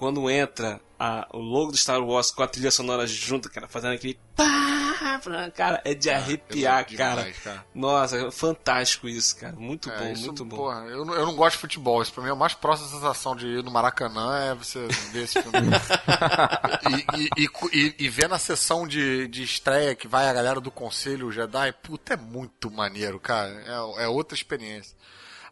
[0.00, 3.92] Quando entra a- o logo do Star Wars com a trilha sonora junto, cara, fazendo
[3.92, 5.20] aquele pá,
[5.54, 7.16] cara, é de arrepiar, é cara.
[7.16, 7.66] demais, cara.
[7.74, 9.54] Nossa, é fantástico isso, cara.
[9.54, 10.56] Muito É, bom, isso, muito bom.
[10.56, 12.00] Porra, eu, não- eu não gosto de futebol.
[12.00, 15.24] Isso pra mim é a mais próxima sensação de ir no Maracanã é você ver
[15.24, 15.68] esse filme.
[17.14, 20.62] e, e, e, e- e ver na sessão de, de estreia que vai a galera
[20.62, 23.50] do Conselho Jedi, puta, é muito maneiro, cara.
[23.98, 24.96] É, é outra experiência.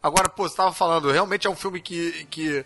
[0.02, 2.64] Agora, pô, você tava falando, realmente é um filme que, que,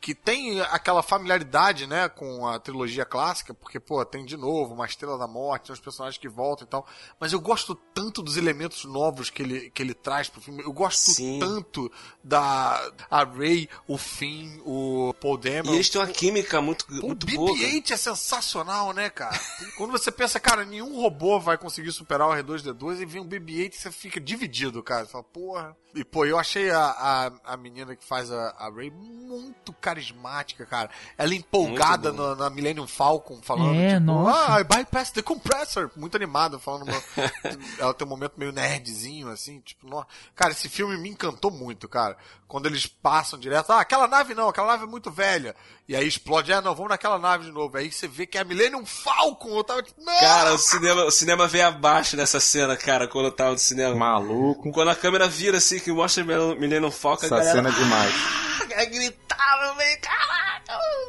[0.00, 4.86] que tem aquela familiaridade, né, com a trilogia clássica, porque, pô, tem de novo uma
[4.86, 6.86] Estrela da Morte, tem os personagens que voltam e tal.
[7.18, 10.62] Mas eu gosto tanto dos elementos novos que ele, que ele traz pro filme.
[10.62, 11.90] Eu gosto tanto
[12.22, 15.72] da a Ray, o Finn, o Paul Dameron.
[15.72, 17.56] E eles têm uma química muito, muito o boa.
[17.58, 17.68] cara.
[17.68, 19.38] BB-8 é sensacional, né, cara?
[19.76, 23.74] Quando você pensa, cara, nenhum robô vai conseguir superar o R2-D2 e vem um BB-8
[23.74, 25.04] e você fica dividido, cara.
[25.04, 25.76] Você fala, porra.
[25.94, 30.66] E, pô, eu achei a, a, a menina que faz a, a Ray muito carismática,
[30.66, 30.90] cara.
[31.16, 34.54] Ela empolgada Muito na, na Millennium Falcon, falando, É, tipo, nossa.
[34.54, 35.90] ah, I bypass the compressor.
[35.96, 36.82] Muito animada, falando.
[36.84, 37.02] uma-
[37.80, 40.06] ela tem um momento meio nerdzinho, assim, tipo, no...
[40.36, 42.16] cara, esse filme me encantou muito, cara.
[42.48, 45.54] Quando eles passam direto, ah, aquela nave não, aquela nave é muito velha.
[45.86, 47.76] E aí explode, ah, não, vamos naquela nave de novo.
[47.76, 49.58] Aí você vê que é a Millennium Falcon.
[49.58, 50.18] Eu tava tipo, não!
[50.18, 53.94] Cara, o cinema, o cinema veio abaixo nessa cena, cara, quando eu tava no cinema.
[53.94, 54.72] Maluco.
[54.72, 57.52] Quando a câmera vira assim, que mostra o Millennium Falcon, a Essa galera...
[57.52, 58.14] cena é demais.
[58.78, 60.57] Ah, gritava, velho, caraca!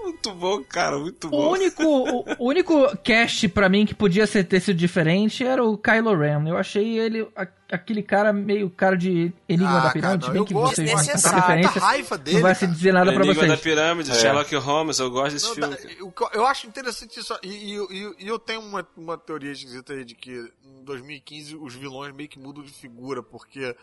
[0.04, 1.52] Muito bom, cara, muito O bom.
[1.52, 5.78] único, o, o único cast pra mim que podia ser, ter sido diferente era o
[5.78, 6.48] Kylo Ren.
[6.48, 10.42] Eu achei ele a- aquele cara meio cara de Enigma Ah, da Pirâmide, cara, bem
[10.42, 11.80] eu que vocês essa referência.
[11.82, 13.52] raiva dele, não vai se dizer nada pra Enigma vocês.
[13.52, 14.16] da Pirâmide, É.
[14.16, 15.76] Sherlock Holmes, eu gosto desse Não, filme.
[15.76, 17.38] da- eu, eu acho interessante isso.
[17.44, 20.32] E, e- e- e eu tenho uma, uma teoria esquisita aí de que
[20.64, 23.76] em 2015 os vilões meio que mudam de figura, porque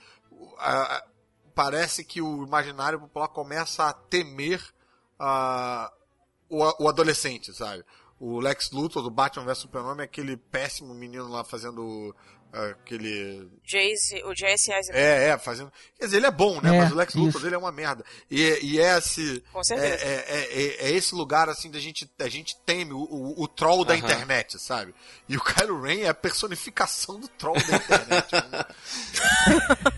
[0.58, 1.02] a- a-
[1.54, 4.60] parece que o imaginário popular começa a temer
[5.18, 5.92] a-
[6.48, 7.84] o, o adolescente, sabe?
[8.18, 12.14] O Lex Luthor do Batman vs Superman é aquele péssimo menino lá fazendo
[12.52, 14.98] ah, aquele Jace, o Jesse Eisenberg.
[15.06, 15.70] é, é, fazendo.
[15.98, 16.74] Quer dizer, ele é bom, né?
[16.74, 18.02] É, Mas o Lex Luthor dele é uma merda.
[18.30, 19.42] E, e é esse.
[19.52, 20.02] Com certeza.
[20.02, 23.48] É, é, é- é esse lugar, assim, da gente, a gente teme o, o, o
[23.48, 24.94] troll da internet, sabe?
[25.28, 28.30] E o Kylo Ren é a personificação do troll da internet.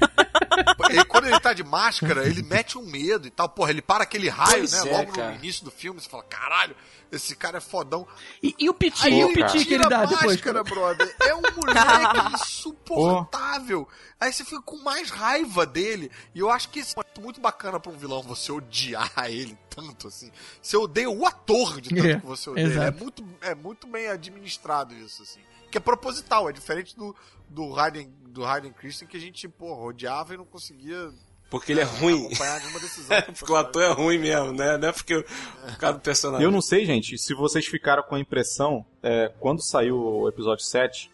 [1.62, 3.48] de máscara, ele mete um medo e tal.
[3.48, 4.78] Porra, ele para aquele raio, Pois né?
[4.90, 5.30] é, Logo cara.
[5.32, 6.74] no início do filme, você fala, caralho,
[7.12, 8.06] esse cara é fodão.
[8.42, 10.24] E, e o piti, Aí e o piti que tira ele dá a depois?
[10.36, 11.16] máscara, brother.
[11.20, 13.88] É um moleque insuportável.
[14.20, 16.10] Aí você fica com mais raiva dele.
[16.34, 20.08] E eu acho que isso é muito bacana pra um vilão, você odiar ele tanto,
[20.08, 20.30] assim.
[20.60, 22.64] Você odeia o ator de tanto É, que você odeia.
[22.66, 22.74] ele.
[22.74, 22.98] É exato.
[22.98, 25.40] muito, é muito bem administrado isso, assim.
[25.70, 27.14] Que é proposital, é diferente do,
[27.48, 31.12] do Hayden, do Hayden Christensen que a gente, porra, odiava e não conseguia
[31.50, 32.28] Porque ele é ruim.
[32.28, 33.22] decisão.
[33.38, 34.76] porque o ator é ruim mesmo, né?
[34.76, 36.44] Não é porque o por causa do personagem.
[36.44, 40.62] Eu não sei, gente, se vocês ficaram com a impressão, é, quando saiu o episódio
[40.64, 41.10] 7,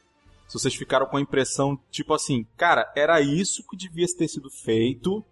[0.49, 4.51] se vocês ficaram com a impressão, tipo assim, cara, era isso que devia ter sido
[4.51, 5.25] feito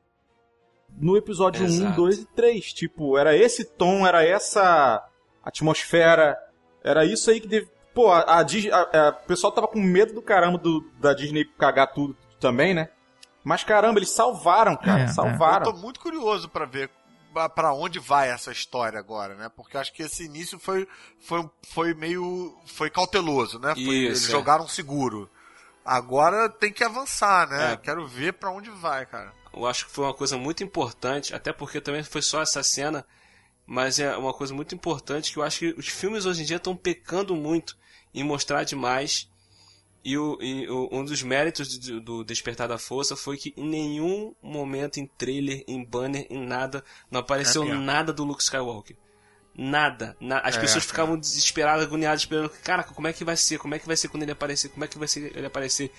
[0.97, 1.97] no episódio 1, Exato.
[1.97, 2.73] 2 e 3.
[2.73, 5.05] Tipo, era esse tom, era essa
[5.43, 6.37] atmosfera,
[6.83, 7.69] era isso aí que deve.
[7.95, 11.45] Pô, a, a, a- a- o pessoal tava com medo do caramba do, da Disney
[11.59, 12.89] cagar tudo também, né?
[13.44, 15.09] Mas caramba, eles salvaram, cara, É, é.
[15.09, 15.66] salvaram.
[15.66, 16.90] Eu tô muito curioso pra ver
[17.55, 19.51] pra onde vai essa história agora, né?
[19.56, 20.86] Porque acho que esse início foi,
[21.20, 22.55] foi, foi meio.
[22.66, 23.74] foi cauteloso, né?
[23.74, 24.32] Foi- eles Isso, é.
[24.32, 25.31] jogaram seguro.
[25.85, 27.73] Agora tem que avançar, né?
[27.73, 27.77] É.
[27.77, 29.32] Quero ver pra onde vai, cara.
[29.52, 33.05] Eu acho que foi uma coisa muito importante, até porque também foi só essa cena,
[33.66, 36.56] mas é uma coisa muito importante que eu acho que os filmes hoje em dia
[36.59, 37.77] estão pecando muito
[38.14, 39.28] em mostrar demais.
[40.05, 43.65] E, o, e o- um dos méritos do, do Despertar da Força foi que em
[43.69, 47.83] nenhum momento em trailer, em banner, em nada, não apareceu É mesmo.
[47.83, 48.97] nada do Luke Skywalker.
[49.55, 50.16] Nada.
[50.20, 50.87] Na- as É, pessoas é.
[50.87, 52.51] ficavam desesperadas, agoniadas, esperando.
[52.65, 53.59] Caraca, como é que vai ser?
[53.59, 54.70] Como é que vai ser quando ele aparecer?
[54.70, 55.93] Como é que vai ser ele aparecer?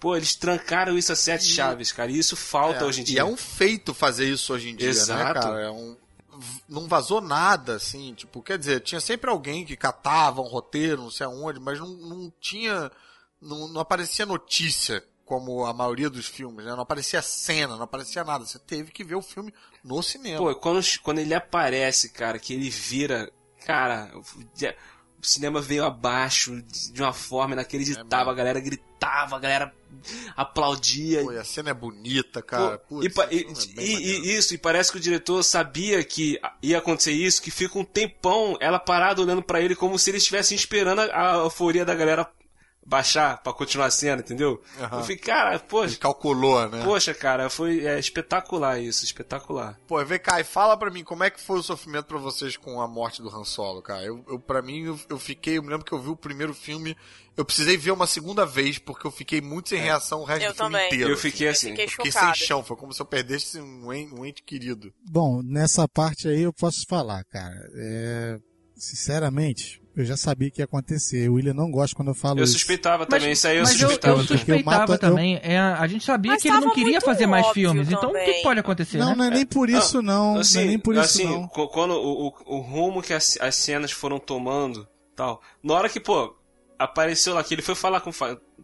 [0.00, 2.10] Pô, eles trancaram isso a sete chaves, cara.
[2.10, 3.20] E isso falta É, hoje em E dia.
[3.20, 5.40] é um feito fazer isso hoje em dia, né, Exato.
[5.40, 5.60] cara?
[5.60, 5.96] É um...
[6.68, 11.10] Não vazou nada, assim, tipo, quer dizer, tinha sempre alguém que catava um roteiro, não
[11.10, 12.90] sei aonde, mas não, não tinha.
[13.44, 16.72] Não, não aparecia notícia, como a maioria dos filmes, né?
[16.72, 18.44] Não aparecia cena, não aparecia nada.
[18.44, 19.52] Você teve que ver o filme
[19.84, 20.38] no cinema.
[20.38, 23.30] Pô, quando, quando ele aparece, cara, que ele vira.
[23.64, 26.60] Cara, o cinema veio abaixo
[26.92, 28.30] de uma forma inacreditável.
[28.30, 29.74] a galera gritava, a galera
[30.36, 31.22] aplaudia.
[31.22, 32.78] Pô, e a cena é bonita, cara.
[32.78, 36.78] Pô, Putz, e, e- é e- isso, e parece que o diretor sabia que ia
[36.78, 40.54] acontecer isso, que fica um tempão ela parada olhando pra ele como se ele estivesse
[40.54, 42.30] esperando a, a euforia da galera
[42.86, 44.62] baixar pra continuar a cena, entendeu?
[44.78, 44.98] Aham.
[44.98, 45.92] Eu fiquei, cara, poxa.
[45.94, 46.82] Ele calculou, né?
[46.84, 49.78] Poxa, cara, foi é, espetacular isso, espetacular.
[49.86, 52.56] Pô, vem cá e fala pra mim, como é que foi o sofrimento pra vocês
[52.56, 54.04] com a morte do Han Solo, cara?
[54.04, 56.52] Eu, eu pra mim, eu, eu fiquei, eu me lembro que eu vi o primeiro
[56.54, 56.96] filme,
[57.36, 60.52] eu precisei ver uma segunda vez, porque eu fiquei muito sem reação o resto Eu
[60.52, 60.86] do filme também.
[60.86, 61.10] inteiro.
[61.10, 61.70] Eu fiquei assim.
[61.70, 62.34] fiquei fiquei chocada.
[62.34, 64.92] sem chão, foi como se eu perdesse um ente, um ente querido.
[65.10, 67.54] Bom, nessa parte aí eu posso falar, cara.
[67.74, 68.38] É,
[68.76, 71.28] Sinceramente, eu já sabia que ia acontecer.
[71.28, 72.54] O William não gosta quando eu falo Eu isso.
[72.54, 74.12] suspeitava também, isso aí eu mas eu, suspeitava.
[74.20, 74.38] eu também.
[74.38, 75.40] suspeitava Porque o mapa- também.
[75.42, 77.88] É, a gente sabia Mas que ele não queria fazer mais filmes.
[77.88, 78.42] Então o que também.
[78.42, 79.14] pode acontecer, Não, né?
[79.16, 80.38] não é nem por isso não.
[80.38, 81.46] Assim, não é nem por isso assim, não.
[81.48, 85.40] quando o, o, o rumo que as, as cenas foram tomando, tal.
[85.62, 86.34] Na hora que, pô,
[86.78, 88.10] apareceu lá que ele foi falar com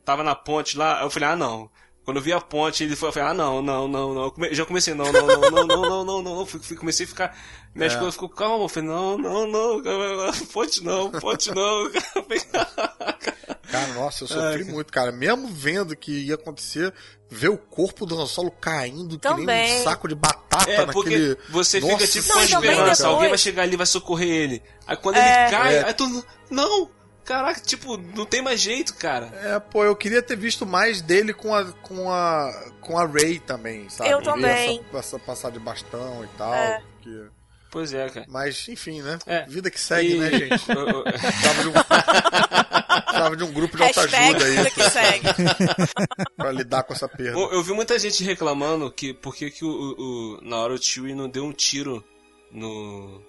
[0.05, 1.70] tava na ponte lá, eu falei: "Ah, não".
[2.05, 4.23] Quando eu vi a ponte, ele foi, eu falei: "Ah, não, não, não, não".
[4.24, 6.20] Eu come- já comecei: "Não, não, não, não, não, não, não, não".
[6.59, 7.39] Fui- comecei a ficar
[7.74, 7.93] minha É.
[7.93, 9.81] esposa ficou calma, eu falei: "Não, não, não,
[10.52, 11.90] ponte não, ponte não".
[13.70, 15.12] Cara, nossa, eu sofri muito, cara.
[15.12, 16.93] Mesmo vendo que ia acontecer,
[17.31, 19.81] ver o corpo do Han Solo caindo que nem Também.
[19.81, 21.39] um saco de batata É, porque naquele...
[21.51, 24.62] você Nossa fica tipo com também esperança, alguém vai chegar ali e vai socorrer ele.
[24.89, 25.43] Aí quando É.
[25.43, 25.85] ele cai, É.
[25.85, 26.90] aí tu não,
[27.25, 29.27] caraca, tipo, não tem mais jeito, cara.
[29.43, 33.39] É, pô, eu queria ter visto mais dele com a com a com a Ray
[33.39, 34.11] também, sabe?
[34.11, 34.81] Eu também.
[34.91, 36.81] Essa, essa passar de bastão e tal, É.
[37.03, 37.29] porque-
[37.73, 38.27] Pois é, cara.
[38.29, 39.17] mas enfim, né?
[39.27, 39.45] É.
[39.47, 40.65] Vida que segue, E- né, gente?
[40.67, 41.73] Precisava de um
[43.07, 45.27] Precisava de um grupo de autoajuda aí vida que segue.
[46.37, 47.39] pra lidar com essa perda.
[47.39, 50.75] Eu, eu vi muita gente reclamando que por que que o, o- o- na hora
[50.75, 52.05] o Chewie não deu um tiro
[52.51, 53.23] no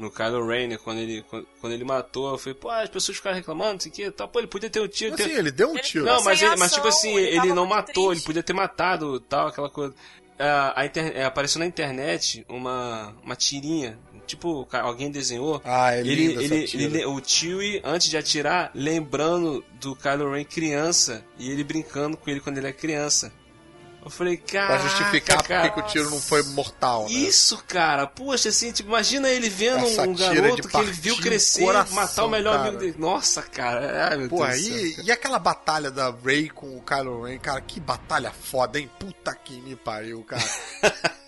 [0.00, 3.18] no Kylo Ren, né, quando ele quando, quando ele matou, eu falei, pô, as pessoas
[3.18, 5.14] ficaram reclamando, não sei o que, tá, pô, ele podia ter um tiro.
[5.14, 6.04] Assim, ter- ele deu um tiro.
[6.04, 8.22] Não, mas, ele- mas tipo assim, ele ele, não matou, triste.
[8.22, 9.94] ele podia ter matado, tal, aquela coisa.
[10.38, 16.00] Ah, a inter- é, apareceu na internet uma uma tirinha, tipo, alguém desenhou Ah, é
[16.00, 21.62] ele, ele, ele- o Chewie, antes de atirar, lembrando do Kylo Ren criança e ele
[21.62, 23.30] brincando com ele quando ele é criança.
[24.02, 24.66] Eu falei, cara.
[24.66, 27.10] Pra justificar por que que o tiro não foi mortal, né?
[27.10, 28.06] Isso, cara.
[28.06, 32.24] Poxa, assim, tipo, imagina ele vendo Essa um garoto que ele viu crescer, coração, matar
[32.24, 32.68] o melhor cara.
[32.68, 32.94] amigo dele.
[32.98, 34.08] Nossa, cara.
[34.10, 35.04] Ai, meu Porra, Deus do céu.
[35.04, 38.90] e, e aquela batalha da Ray com o Kylo Ren, cara, que batalha foda, hein?
[38.98, 40.42] Puta que me pariu, cara.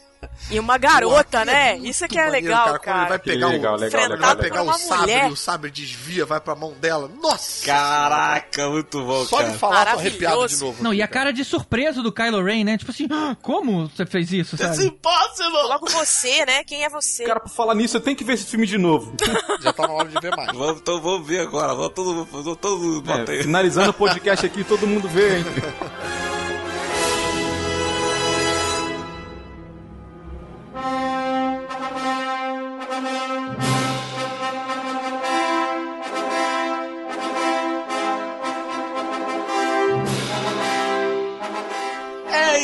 [0.51, 1.73] E uma garota, né?
[1.77, 3.19] muito Isso que é maneiro, legal, Quando ele vai cara.
[3.19, 5.29] pegar legal, o, legal, vai legal, pegar o sabre mulher.
[5.29, 7.11] e o sabre desvia, vai pra mão dela.
[7.21, 7.65] Nossa!
[7.67, 9.51] Caraca, muito bom, Só cara.
[9.51, 10.83] de falar, tô arrepiado de novo.
[10.83, 12.79] Não, aqui, e a cara de surpresa do Kylo Ren, né?
[12.79, 14.87] Tipo assim, "Ah, como você fez isso, It's sabe?
[14.89, 15.63] impossible!
[15.69, 16.65] Logo você, né?
[16.65, 17.25] Quem é você?
[17.25, 19.13] Cara, pra falar nisso, eu tenho que ver esse filme de novo.
[19.61, 20.57] Já tá na hora de ver mais.
[20.57, 21.75] Vamos, então vamos ver agora.
[21.75, 25.45] Vamos todo mundo, todo mundo É, finalizando o podcast aqui, todo mundo vê, hein?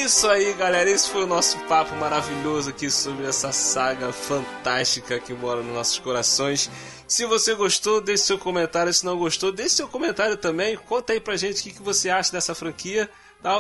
[0.09, 0.89] isso aí, galera.
[0.89, 5.99] Esse foi o nosso papo maravilhoso aqui sobre essa saga fantástica que mora nos nossos
[5.99, 6.71] corações.
[7.07, 8.93] Se você gostou, deixe seu comentário.
[8.93, 10.77] Se não gostou, deixe seu comentário também.
[10.77, 13.09] Conta aí pra gente o que, você acha dessa franquia.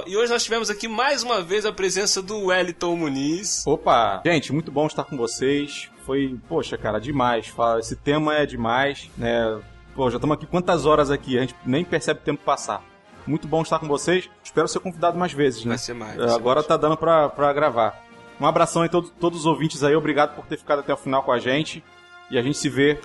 [0.07, 3.67] E hoje nós tivemos aqui mais uma vez a presença do Wellington Muniz.
[3.67, 4.23] Opa!
[4.25, 5.91] Gente, muito bom estar com vocês.
[6.07, 7.53] Foi, poxa, cara, demais.
[7.79, 9.61] Esse tema é demais, né?
[9.95, 11.37] Pô, já estamos aqui quantas horas aqui?
[11.37, 12.83] A gente nem percebe o tempo passar.
[13.29, 14.29] Muito bom estar com vocês.
[14.43, 15.71] Espero ser convidado mais vezes, né?
[15.71, 16.15] Vai ser mais.
[16.15, 16.67] É, vai ser Agora mais.
[16.67, 18.03] tá dando pra, pra gravar.
[18.41, 19.95] Um abração aí a todos, todos os ouvintes aí.
[19.95, 21.85] Obrigado por ter ficado até o final com a gente.
[22.31, 22.99] E a gente se vê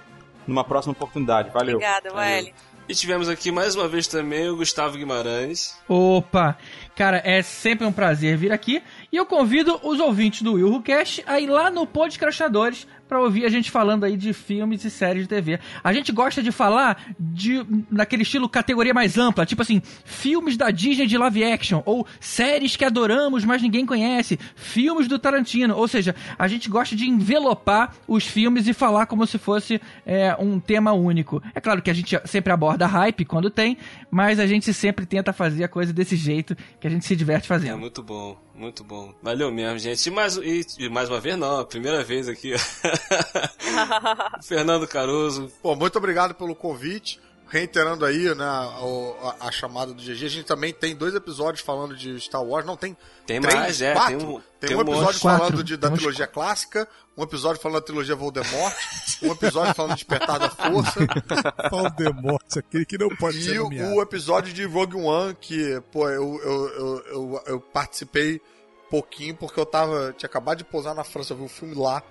[0.47, 1.49] numa próxima oportunidade.
[1.49, 1.75] Valeu.
[1.75, 2.13] Obrigada.
[2.13, 2.53] Welly.
[2.87, 5.77] E tivemos aqui mais uma vez também o Gustavo Guimarães.
[5.87, 6.57] Opa!
[6.95, 10.81] Cara, é sempre um prazer vir aqui e eu convido os ouvintes do Will Who
[10.81, 14.89] Cast a ir lá no Podcrachadores pra ouvir a gente falando aí de filmes e
[14.89, 15.59] séries de TV.
[15.83, 20.71] A gente gosta de falar de naquele estilo categoria mais ampla, tipo assim, filmes da
[20.71, 25.87] Disney de live action ou séries que adoramos, mas ninguém conhece, filmes do Tarantino, ou
[25.87, 30.59] seja, a gente gosta de envelopar os filmes e falar como se fosse é, um
[30.59, 31.39] tema único.
[31.53, 33.77] É claro que a gente sempre aborda hype quando tem,
[34.09, 37.45] mas a gente sempre tenta fazer a coisa desse jeito que a gente se diverte
[37.45, 37.77] É fazendo.
[37.77, 39.13] muito bom, muito bom.
[39.21, 40.03] Valeu mesmo, gente.
[40.03, 42.53] E mais, e mais uma vez, não, a primeira vez aqui.
[44.43, 45.51] Fernando Caruso.
[45.61, 47.19] Pô, muito obrigado pelo convite.
[47.49, 51.63] reiterando aí, né, a, a, a chamada do GG, a gente também tem dois episódios
[51.63, 52.97] falando de Star Wars, não tem
[53.27, 54.17] Tem três, mais, é, quatro?
[54.17, 55.39] tem um- Tem tem um um episódio Quatro.
[55.45, 58.73] falando de, da trilogia clássica, um episódio falando da trilogia Voldemort,
[59.21, 60.99] um episódio falando de Despertar da Força,
[61.69, 66.39] Voldemort, aquele que não pode ser e o, episódio de Rogue One, que, pô, eu,
[66.43, 68.41] eu, eu, eu, eu participei
[68.89, 70.13] pouquinho porque eu tava.
[70.17, 72.01] Tinha acabado de pousar na França, eu vi o filme lá.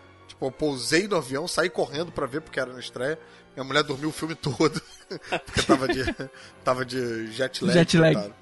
[0.46, 3.18] Eu pousei no avião, saí correndo pra ver porque era na estreia.
[3.54, 4.80] Minha mulher dormiu o filme todo.
[5.44, 6.04] porque tava de,
[6.64, 7.72] tava de jet lag.
[7.74, 8.32] Jet lag.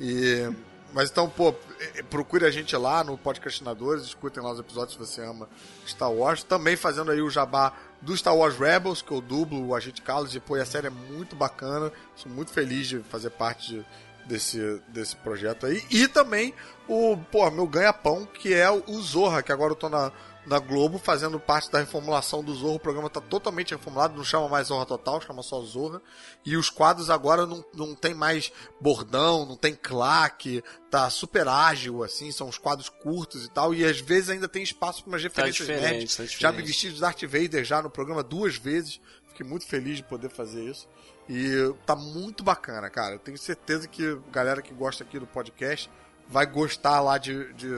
[0.00, 0.48] E,
[0.92, 4.98] mas então, pô, eh, procure a gente lá no Podcastinadores, escutem lá os episódios se
[4.98, 5.48] você ama
[5.86, 6.42] Star Wars.
[6.42, 10.34] Também fazendo aí o jabá do Star Wars Rebels, que eu dublo o Agente Carlos,
[10.34, 11.92] e pô, a série é muito bacana.
[12.14, 13.86] Sou muito feliz de fazer parte de-
[14.26, 15.82] desse, desse projeto aí.
[15.90, 16.52] E também
[16.88, 20.10] o, pô, meu ganha-pão, que é o Zorra, que agora eu tô na,
[20.46, 22.76] na Globo fazendo parte da reformulação do Zorro.
[22.76, 26.00] O programa tá totalmente reformulado, não chama mais Zorra Total, chama só Zorra.
[26.44, 32.02] E os quadros agora não, não tem mais bordão, não tem claque, tá super ágil,
[32.04, 33.74] assim, são os quadros curtos e tal.
[33.74, 36.16] E às vezes ainda tem espaço para umas referências diferente, nerds.
[36.16, 39.00] tá Já me vesti de Darth Vader já no programa duas vezes.
[39.28, 40.88] Fiquei muito feliz de poder fazer isso.
[41.28, 43.16] E tá muito bacana, cara.
[43.16, 45.90] Eu tenho certeza que a galera que gosta aqui do podcast
[46.28, 47.68] vai gostar lá de, de,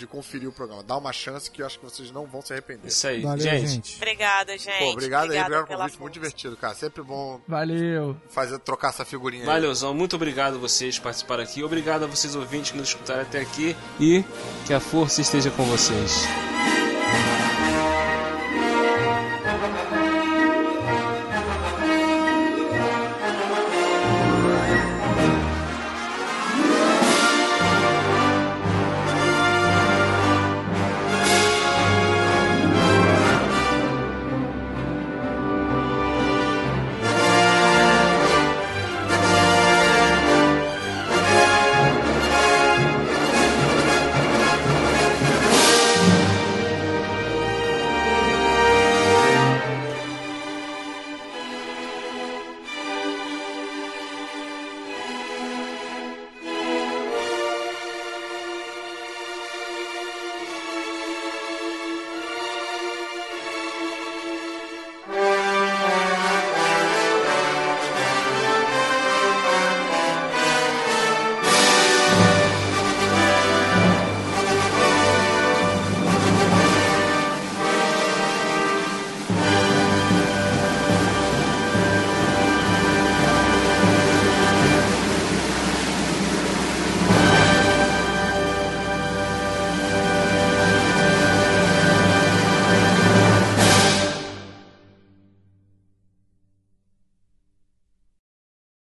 [0.00, 0.82] de conferir o programa.
[0.82, 2.88] Dá uma chance que eu acho que vocês não vão se arrepender.
[2.88, 3.66] Isso aí, Valeu, gente.
[3.68, 3.96] gente.
[3.96, 4.78] Obrigada, gente.
[4.78, 6.74] Pô, obrigado aí, obrigado pelo convite, muito divertido, cara.
[6.74, 8.16] Sempre bom Valeu.
[8.28, 9.46] fazer, trocar essa figurinha aí.
[9.46, 11.62] Valeuzão, muito obrigado a vocês por participarem aqui.
[11.62, 13.76] Obrigado a vocês ouvintes que nos escutaram até aqui.
[14.00, 14.24] E
[14.66, 16.79] que a força esteja com vocês.